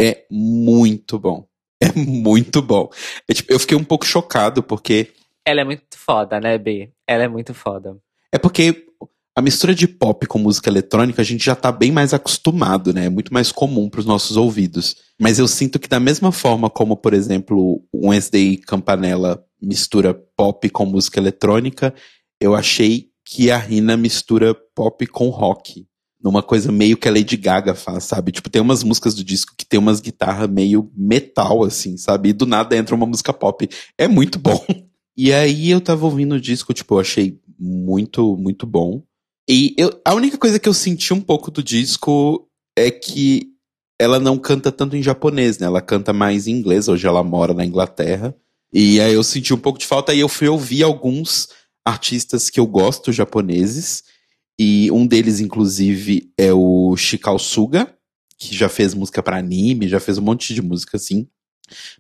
É 0.00 0.26
muito 0.30 1.18
bom. 1.18 1.46
É 1.78 1.92
muito 1.92 2.62
bom. 2.62 2.90
É, 3.28 3.34
tipo, 3.34 3.52
eu 3.52 3.58
fiquei 3.58 3.76
um 3.76 3.84
pouco 3.84 4.06
chocado 4.06 4.62
porque. 4.62 5.12
Ela 5.46 5.60
é 5.60 5.64
muito 5.64 5.84
foda, 5.94 6.40
né, 6.40 6.56
B? 6.56 6.90
Ela 7.06 7.24
é 7.24 7.28
muito 7.28 7.52
foda. 7.52 7.98
É 8.32 8.38
porque 8.38 8.86
a 9.36 9.42
mistura 9.42 9.74
de 9.74 9.86
pop 9.86 10.26
com 10.26 10.38
música 10.38 10.70
eletrônica 10.70 11.20
a 11.20 11.24
gente 11.24 11.44
já 11.44 11.54
tá 11.54 11.70
bem 11.70 11.92
mais 11.92 12.14
acostumado, 12.14 12.94
né? 12.94 13.04
É 13.04 13.10
muito 13.10 13.32
mais 13.32 13.52
comum 13.52 13.90
para 13.90 14.00
os 14.00 14.06
nossos 14.06 14.38
ouvidos. 14.38 14.96
Mas 15.20 15.38
eu 15.38 15.46
sinto 15.46 15.78
que 15.78 15.86
da 15.88 16.00
mesma 16.00 16.32
forma 16.32 16.70
como, 16.70 16.96
por 16.96 17.12
exemplo, 17.12 17.82
o 17.92 18.08
Wednesday 18.08 18.56
Campanella 18.56 19.44
mistura 19.60 20.14
pop 20.14 20.68
com 20.70 20.86
música 20.86 21.20
eletrônica, 21.20 21.94
eu 22.40 22.54
achei 22.54 23.10
que 23.24 23.50
a 23.50 23.58
Rina 23.58 23.96
mistura 23.96 24.54
pop 24.74 25.06
com 25.06 25.28
rock. 25.28 25.86
Numa 26.22 26.42
coisa 26.42 26.72
meio 26.72 26.96
que 26.96 27.08
a 27.08 27.12
Lady 27.12 27.36
Gaga 27.36 27.74
faz, 27.74 28.04
sabe? 28.04 28.32
Tipo, 28.32 28.48
tem 28.48 28.62
umas 28.62 28.82
músicas 28.82 29.14
do 29.14 29.22
disco 29.22 29.54
que 29.56 29.66
tem 29.66 29.78
umas 29.78 30.00
guitarras 30.00 30.48
meio 30.48 30.90
metal, 30.96 31.62
assim, 31.62 31.96
sabe? 31.96 32.30
E 32.30 32.32
do 32.32 32.46
nada 32.46 32.76
entra 32.76 32.94
uma 32.94 33.06
música 33.06 33.32
pop. 33.32 33.68
É 33.98 34.08
muito 34.08 34.38
bom. 34.38 34.64
E 35.18 35.32
aí 35.32 35.70
eu 35.70 35.80
tava 35.80 36.04
ouvindo 36.04 36.34
o 36.34 36.40
disco, 36.40 36.74
tipo, 36.74 36.94
eu 36.94 37.00
achei 37.00 37.40
muito, 37.58 38.36
muito 38.36 38.66
bom. 38.66 39.02
E 39.48 39.74
eu, 39.78 39.98
a 40.04 40.12
única 40.14 40.36
coisa 40.36 40.58
que 40.58 40.68
eu 40.68 40.74
senti 40.74 41.14
um 41.14 41.22
pouco 41.22 41.50
do 41.50 41.62
disco 41.62 42.46
é 42.76 42.90
que 42.90 43.48
ela 43.98 44.20
não 44.20 44.36
canta 44.36 44.70
tanto 44.70 44.94
em 44.94 45.02
japonês, 45.02 45.58
né? 45.58 45.66
Ela 45.66 45.80
canta 45.80 46.12
mais 46.12 46.46
em 46.46 46.52
inglês, 46.52 46.86
hoje 46.86 47.06
ela 47.06 47.22
mora 47.22 47.54
na 47.54 47.64
Inglaterra. 47.64 48.36
E 48.72 49.00
aí 49.00 49.14
eu 49.14 49.22
senti 49.22 49.54
um 49.54 49.58
pouco 49.58 49.78
de 49.78 49.86
falta 49.86 50.12
e 50.12 50.20
eu 50.20 50.28
fui 50.28 50.48
ouvir 50.48 50.82
alguns 50.82 51.48
artistas 51.86 52.50
que 52.50 52.58
eu 52.58 52.66
gosto 52.66 53.12
japoneses. 53.12 54.02
E 54.58 54.90
um 54.90 55.06
deles, 55.06 55.38
inclusive, 55.38 56.32
é 56.36 56.52
o 56.52 56.96
Shikao 56.96 57.38
Suga, 57.38 57.94
que 58.36 58.54
já 58.54 58.68
fez 58.68 58.92
música 58.92 59.22
para 59.22 59.36
anime, 59.38 59.88
já 59.88 60.00
fez 60.00 60.18
um 60.18 60.22
monte 60.22 60.52
de 60.52 60.60
música 60.60 60.96
assim. 60.96 61.28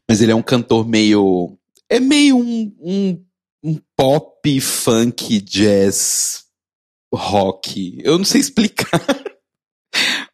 Mas 0.08 0.20
ele 0.20 0.32
é 0.32 0.34
um 0.34 0.42
cantor 0.42 0.86
meio 0.86 1.56
é 1.88 2.00
meio 2.00 2.36
um, 2.36 2.74
um, 2.80 3.24
um 3.62 3.80
pop, 3.96 4.60
funk, 4.60 5.40
jazz, 5.40 6.44
rock. 7.14 7.98
Eu 8.02 8.18
não 8.18 8.24
sei 8.24 8.40
explicar. 8.42 9.00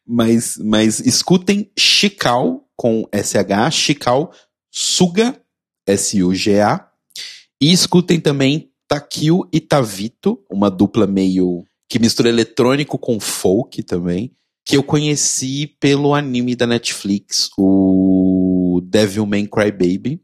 mas, 0.06 0.56
mas 0.56 1.00
escutem 1.00 1.70
Chical 1.78 2.66
com 2.74 3.06
SH, 3.12 3.74
Chical 3.74 4.32
Suga, 4.70 5.38
S-U-G-A. 5.86 6.88
E 7.60 7.70
escutem 7.70 8.18
também 8.18 8.71
Takio 8.92 9.48
e 9.50 9.58
Tavito, 9.58 10.38
uma 10.50 10.70
dupla 10.70 11.06
meio 11.06 11.64
que 11.88 11.98
mistura 11.98 12.28
eletrônico 12.28 12.98
com 12.98 13.18
folk 13.18 13.82
também, 13.82 14.32
que 14.66 14.76
eu 14.76 14.82
conheci 14.82 15.66
pelo 15.80 16.14
anime 16.14 16.54
da 16.54 16.66
Netflix, 16.66 17.48
o 17.56 18.82
Devilman 18.84 19.46
Crybaby. 19.46 20.20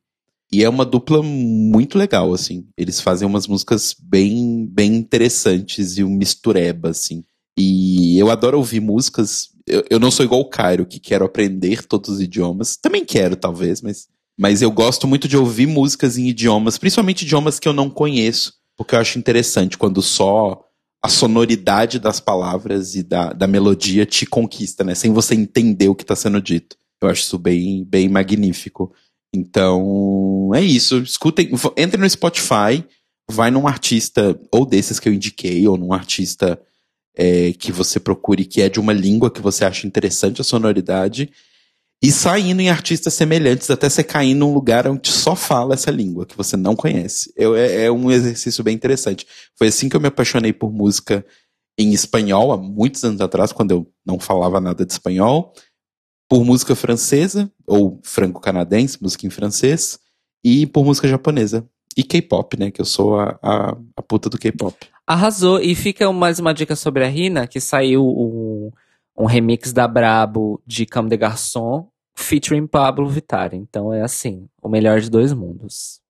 E 0.53 0.63
é 0.63 0.69
uma 0.69 0.85
dupla 0.85 1.23
muito 1.23 1.97
legal, 1.97 2.35
assim. 2.35 2.67
Eles 2.77 3.01
fazem 3.01 3.27
umas 3.27 3.47
músicas 3.47 3.97
bem, 3.99 4.67
bem 4.71 4.97
interessantes 4.97 5.97
e 5.97 6.05
um 6.05 6.11
mistureba, 6.11 6.91
assim. 6.91 7.25
E 7.59 8.19
eu 8.19 8.31
adoro 8.31 8.59
ouvir 8.59 8.81
músicas. 8.81 9.49
Eu, 9.67 9.83
eu 9.89 9.99
não 9.99 10.11
sou 10.11 10.27
igual 10.27 10.43
o 10.43 10.49
Cairo, 10.51 10.85
que 10.85 11.01
quero 11.01 11.25
aprender 11.25 11.87
todos 11.87 12.11
os 12.11 12.21
idiomas. 12.21 12.77
Também 12.77 13.03
quero, 13.03 13.35
talvez, 13.35 13.81
mas. 13.81 14.09
Mas 14.39 14.63
eu 14.63 14.71
gosto 14.71 15.09
muito 15.09 15.27
de 15.27 15.37
ouvir 15.37 15.67
músicas 15.67 16.17
em 16.17 16.29
idiomas, 16.29 16.79
principalmente 16.79 17.23
idiomas 17.23 17.59
que 17.59 17.67
eu 17.67 17.73
não 17.73 17.91
conheço. 17.91 18.55
Porque 18.77 18.95
eu 18.95 19.01
acho 19.01 19.19
interessante 19.19 19.77
quando 19.77 20.01
só 20.01 20.65
a 21.03 21.09
sonoridade 21.09 21.99
das 21.99 22.21
palavras 22.21 22.95
e 22.95 23.03
da, 23.03 23.33
da 23.33 23.49
melodia 23.49 24.07
te 24.07 24.25
conquista, 24.25 24.85
né? 24.85 24.95
Sem 24.95 25.13
você 25.13 25.35
entender 25.35 25.89
o 25.89 25.95
que 25.95 26.05
está 26.05 26.15
sendo 26.15 26.41
dito. 26.41 26.77
Eu 27.03 27.09
acho 27.09 27.23
isso 27.23 27.39
bem, 27.39 27.85
bem 27.85 28.09
magnífico. 28.09 28.93
Então, 29.35 30.51
é 30.55 30.63
isso. 30.63 30.99
Escutem, 30.99 31.51
entre 31.77 32.01
no 32.01 32.09
Spotify, 32.09 32.85
vai 33.29 33.51
num 33.51 33.67
artista, 33.67 34.39
ou 34.53 34.65
desses 34.65 35.01
que 35.01 35.09
eu 35.09 35.13
indiquei, 35.13 35.67
ou 35.67 35.77
num 35.77 35.93
artista 35.93 36.61
é, 37.17 37.53
que 37.53 37.73
você 37.73 37.99
procure 37.99 38.45
que 38.45 38.63
é 38.63 38.69
de 38.69 38.79
uma 38.79 38.93
língua 38.93 39.31
que 39.31 39.43
você 39.43 39.65
acha 39.65 39.87
interessante 39.87 40.41
a 40.41 40.45
sonoridade, 40.45 41.31
e 42.03 42.13
saindo 42.13 42.61
em 42.61 42.71
artistas 42.71 43.15
semelhantes 43.15 43.71
até 43.71 43.89
você 43.89 44.05
cair 44.05 44.35
num 44.35 44.55
lugar 44.55 44.87
onde 44.87 45.11
só 45.11 45.35
fala 45.35 45.75
essa 45.75 45.91
língua 45.91 46.25
que 46.25 46.37
você 46.37 46.57
não 46.57 46.77
conhece. 46.77 47.33
Eu, 47.37 47.57
é, 47.57 47.85
é 47.85 47.91
um 47.91 48.11
exercício 48.11 48.63
bem 48.63 48.75
interessante. 48.75 49.27
Foi 49.57 49.69
assim 49.69 49.89
que 49.89 49.97
eu 49.97 50.01
me 50.01 50.07
apaixonei 50.07 50.53
por 50.53 50.73
música 50.73 51.25
em 51.77 51.93
espanhol 51.93 52.53
há 52.53 52.57
muitos 52.57 53.05
anos 53.05 53.21
atrás, 53.21 53.53
quando 53.53 53.71
eu 53.71 53.93
não 54.05 54.19
falava 54.19 54.61
nada 54.61 54.85
de 54.85 54.93
espanhol 54.93 55.53
por 56.29 56.45
música 56.45 56.75
francesa, 56.75 57.51
ou 57.67 58.01
franco-canadense, 58.03 58.99
música 59.01 59.27
em 59.27 59.31
francês, 59.31 59.99
e 60.45 60.67
por 60.67 60.85
música 60.85 61.09
japonesa. 61.09 61.67
E 61.97 62.05
K-pop, 62.05 62.59
né? 62.59 62.71
Que 62.71 62.81
eu 62.81 62.85
sou 62.85 63.19
a, 63.19 63.39
a, 63.43 63.77
a 63.97 64.03
puta 64.03 64.29
do 64.29 64.39
K-pop. 64.39 64.77
Arrasou. 65.07 65.61
E 65.61 65.75
fica 65.75 66.13
mais 66.13 66.39
uma 66.39 66.53
dica 66.53 66.77
sobre 66.77 67.05
a 67.05 67.09
Rina, 67.09 67.47
que 67.47 67.59
saiu 67.59 68.05
um, 68.07 68.71
um 69.19 69.27
remix 69.27 69.73
da 69.73 69.89
Brabo 69.89 70.63
de 70.65 70.87
Cam 70.87 71.07
de 71.07 71.17
Garçon, 71.17 71.89
featuring 72.17 72.67
Pablo 72.67 73.09
Vittar. 73.09 73.53
Então 73.53 73.93
é 73.93 74.03
assim, 74.03 74.49
o 74.63 74.69
melhor 74.69 75.01
de 75.01 75.11
dois 75.11 75.33
mundos. 75.33 76.01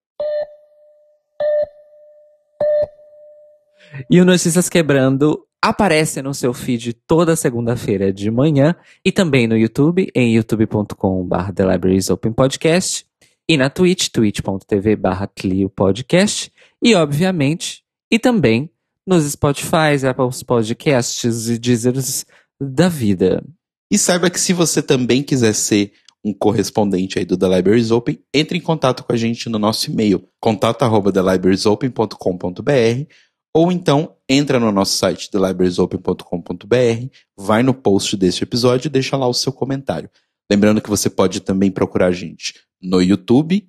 E 4.10 4.20
o 4.20 4.24
Notícias 4.24 4.68
Quebrando 4.68 5.46
aparece 5.60 6.20
no 6.20 6.34
seu 6.34 6.52
feed 6.52 6.92
toda 6.92 7.34
segunda-feira 7.34 8.12
de 8.12 8.30
manhã 8.30 8.76
e 9.04 9.10
também 9.10 9.46
no 9.46 9.56
YouTube, 9.56 10.10
em 10.14 10.34
youtube.com.br 10.34 11.52
The 11.54 11.72
Libraries 11.72 12.10
Open 12.10 12.32
Podcast 12.32 13.06
e 13.48 13.56
na 13.56 13.70
Twitch, 13.70 14.08
twitch.tv 14.10 14.96
barra 14.96 15.28
Podcast 15.74 16.52
e, 16.82 16.94
obviamente, 16.94 17.82
e 18.10 18.18
também 18.18 18.70
nos 19.06 19.24
Spotify, 19.24 19.96
Apple 20.06 20.44
Podcasts 20.46 21.48
e 21.48 21.58
Deezers 21.58 22.26
da 22.60 22.88
vida. 22.88 23.44
E 23.90 23.98
saiba 23.98 24.30
que 24.30 24.40
se 24.40 24.52
você 24.52 24.82
também 24.82 25.22
quiser 25.22 25.54
ser 25.54 25.92
um 26.24 26.34
correspondente 26.34 27.18
aí 27.18 27.24
do 27.24 27.36
The 27.36 27.56
Libraries 27.56 27.90
Open, 27.90 28.22
entre 28.34 28.58
em 28.58 28.60
contato 28.60 29.02
com 29.04 29.12
a 29.12 29.16
gente 29.16 29.48
no 29.48 29.58
nosso 29.58 29.90
e-mail, 29.90 30.28
contato@thelibrariesopen.com.br 30.40 33.12
ou 33.54 33.72
então 33.72 34.14
entra 34.28 34.60
no 34.60 34.70
nosso 34.70 34.98
site 34.98 35.30
thelibrariesopen.com.br, 35.30 37.06
vai 37.36 37.62
no 37.62 37.72
post 37.72 38.14
deste 38.16 38.44
episódio 38.44 38.88
e 38.88 38.90
deixa 38.90 39.16
lá 39.16 39.26
o 39.26 39.34
seu 39.34 39.52
comentário. 39.52 40.10
Lembrando 40.50 40.80
que 40.80 40.90
você 40.90 41.10
pode 41.10 41.40
também 41.40 41.70
procurar 41.70 42.06
a 42.06 42.12
gente 42.12 42.54
no 42.80 43.02
YouTube, 43.02 43.68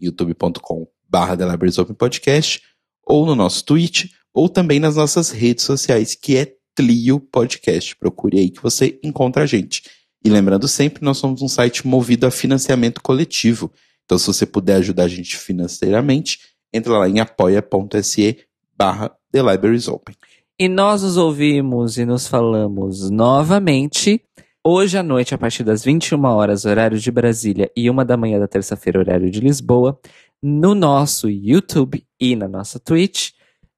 youtube.com.br 0.00 1.94
Podcast, 1.96 2.62
ou 3.06 3.26
no 3.26 3.34
nosso 3.34 3.64
Twitch, 3.64 4.12
ou 4.34 4.48
também 4.48 4.78
nas 4.78 4.96
nossas 4.96 5.30
redes 5.30 5.64
sociais, 5.64 6.14
que 6.14 6.36
é 6.36 6.54
Tlio 6.78 7.18
Podcast. 7.18 7.96
Procure 7.96 8.38
aí 8.38 8.50
que 8.50 8.62
você 8.62 9.00
encontra 9.02 9.42
a 9.42 9.46
gente. 9.46 9.82
E 10.24 10.30
lembrando 10.30 10.68
sempre, 10.68 11.04
nós 11.04 11.18
somos 11.18 11.42
um 11.42 11.48
site 11.48 11.84
movido 11.84 12.24
a 12.24 12.30
financiamento 12.30 13.02
coletivo. 13.02 13.72
Então, 14.04 14.16
se 14.16 14.28
você 14.28 14.46
puder 14.46 14.76
ajudar 14.76 15.04
a 15.04 15.08
gente 15.08 15.36
financeiramente, 15.36 16.38
entra 16.72 16.96
lá 16.96 17.08
em 17.08 17.18
apoia.se 17.18 18.38
barra 18.76 19.10
The 19.32 19.42
Libraries 19.42 19.88
Open. 19.88 20.14
E 20.56 20.68
nós 20.68 21.02
nos 21.02 21.16
ouvimos 21.16 21.98
e 21.98 22.04
nos 22.04 22.28
falamos 22.28 23.10
novamente 23.10 24.22
hoje 24.64 24.96
à 24.96 25.02
noite, 25.02 25.34
a 25.34 25.38
partir 25.38 25.64
das 25.64 25.84
21 25.84 26.24
horas, 26.24 26.64
horário 26.64 26.98
de 26.98 27.10
Brasília, 27.10 27.70
e 27.76 27.90
uma 27.90 28.04
da 28.04 28.16
manhã 28.16 28.38
da 28.38 28.46
terça-feira, 28.46 29.00
horário 29.00 29.30
de 29.30 29.40
Lisboa, 29.40 29.98
no 30.40 30.74
nosso 30.76 31.28
YouTube 31.28 32.04
e 32.20 32.36
na 32.36 32.46
nossa 32.46 32.78
Twitch, 32.78 33.30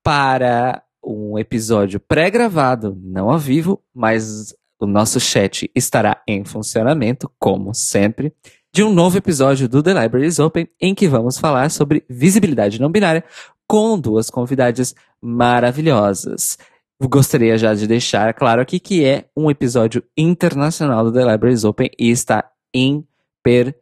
para 0.03 0.83
um 1.03 1.39
episódio 1.39 1.99
pré-gravado, 2.01 2.97
não 3.03 3.31
ao 3.31 3.39
vivo, 3.39 3.83
mas 3.95 4.55
o 4.79 4.87
nosso 4.87 5.21
chat 5.21 5.71
estará 5.75 6.23
em 6.27 6.45
funcionamento, 6.45 7.31
como 7.39 7.75
sempre, 7.75 8.33
de 8.73 8.83
um 8.83 8.93
novo 8.93 9.19
episódio 9.19 9.69
do 9.69 9.83
The 9.83 10.03
Libraries 10.03 10.39
Open, 10.39 10.69
em 10.81 10.95
que 10.95 11.09
vamos 11.09 11.39
falar 11.39 11.71
sobre 11.71 12.05
visibilidade 12.09 12.81
não 12.81 12.91
binária, 12.91 13.25
com 13.67 13.99
duas 13.99 14.31
convidadas 14.31 14.95
maravilhosas. 15.21 16.57
Gostaria 17.03 17.57
já 17.57 17.75
de 17.75 17.87
deixar 17.87 18.33
claro 18.35 18.61
aqui 18.61 18.79
que 18.79 19.05
é 19.05 19.27
um 19.37 19.51
episódio 19.51 20.03
internacional 20.17 21.05
do 21.05 21.13
The 21.13 21.33
Libraries 21.33 21.65
Open 21.65 21.91
e 21.99 22.11
está 22.11 22.51
imperdível. 22.75 23.75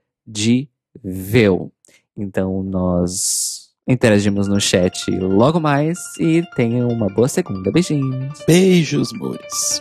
Então 2.16 2.62
nós 2.62 3.67
interagimos 3.88 4.46
no 4.46 4.60
chat 4.60 5.10
logo 5.18 5.58
mais 5.58 5.98
e 6.18 6.42
tenham 6.54 6.88
uma 6.88 7.08
boa 7.08 7.28
segunda. 7.28 7.72
Beijinhos. 7.72 8.44
Beijos, 8.46 9.12
amores. 9.14 9.80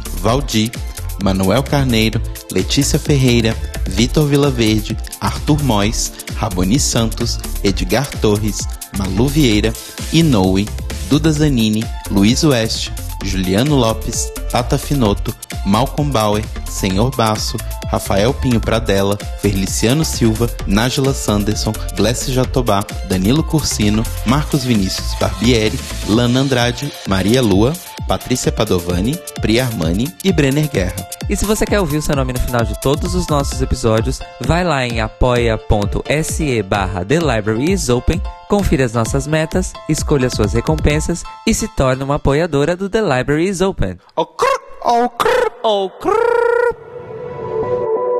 Valdir, 0.21 0.71
Manuel 1.23 1.63
Carneiro, 1.63 2.21
Letícia 2.51 2.99
Ferreira, 2.99 3.55
Vitor 3.87 4.27
Vilaverde, 4.27 4.95
Arthur 5.19 5.61
Mois, 5.63 6.13
Raboni 6.35 6.79
Santos, 6.79 7.39
Edgar 7.63 8.07
Torres, 8.21 8.59
Malu 8.97 9.27
Vieira, 9.27 9.73
Inoue, 10.13 10.67
Duda 11.09 11.31
Zanini, 11.31 11.83
Luiz 12.09 12.43
Oeste, 12.43 12.91
Juliano 13.23 13.75
Lopes, 13.75 14.31
Tata 14.51 14.77
Finoto, 14.77 15.33
Malcolm 15.65 16.09
Bauer, 16.09 16.43
Senhor 16.69 17.11
Basso, 17.15 17.57
Rafael 17.91 18.33
Pinho 18.33 18.61
Pradella, 18.61 19.17
Feliciano 19.41 20.05
Silva, 20.05 20.49
Nájila 20.65 21.13
Sanderson, 21.13 21.73
Glessi 21.95 22.31
Jatobá, 22.31 22.85
Danilo 23.09 23.43
Cursino, 23.43 24.01
Marcos 24.25 24.63
Vinícius 24.63 25.13
Barbieri, 25.19 25.77
Lana 26.07 26.39
Andrade, 26.39 26.89
Maria 27.05 27.41
Lua, 27.41 27.73
Patrícia 28.07 28.51
Padovani, 28.51 29.19
Pri 29.41 29.59
Armani 29.59 30.13
e 30.23 30.31
Brenner 30.31 30.69
Guerra. 30.69 31.07
E 31.29 31.35
se 31.35 31.45
você 31.45 31.65
quer 31.65 31.79
ouvir 31.79 31.97
o 31.97 32.01
seu 32.01 32.15
nome 32.15 32.33
no 32.33 32.39
final 32.39 32.63
de 32.63 32.79
todos 32.81 33.13
os 33.13 33.27
nossos 33.27 33.61
episódios, 33.61 34.19
vai 34.39 34.63
lá 34.63 34.85
em 34.85 35.01
apoia.se 35.01 36.63
barra 36.63 37.05
The 37.05 37.19
Library 37.19 37.73
is 37.73 37.89
Open, 37.89 38.21
confira 38.49 38.85
as 38.85 38.93
nossas 38.93 39.27
metas, 39.27 39.73
escolha 39.89 40.29
suas 40.29 40.53
recompensas 40.53 41.23
e 41.45 41.53
se 41.53 41.67
torne 41.67 42.03
uma 42.03 42.15
apoiadora 42.15 42.75
do 42.75 42.89
The 42.89 43.01
Library 43.01 43.47
is 43.47 43.61
Open. 43.61 43.97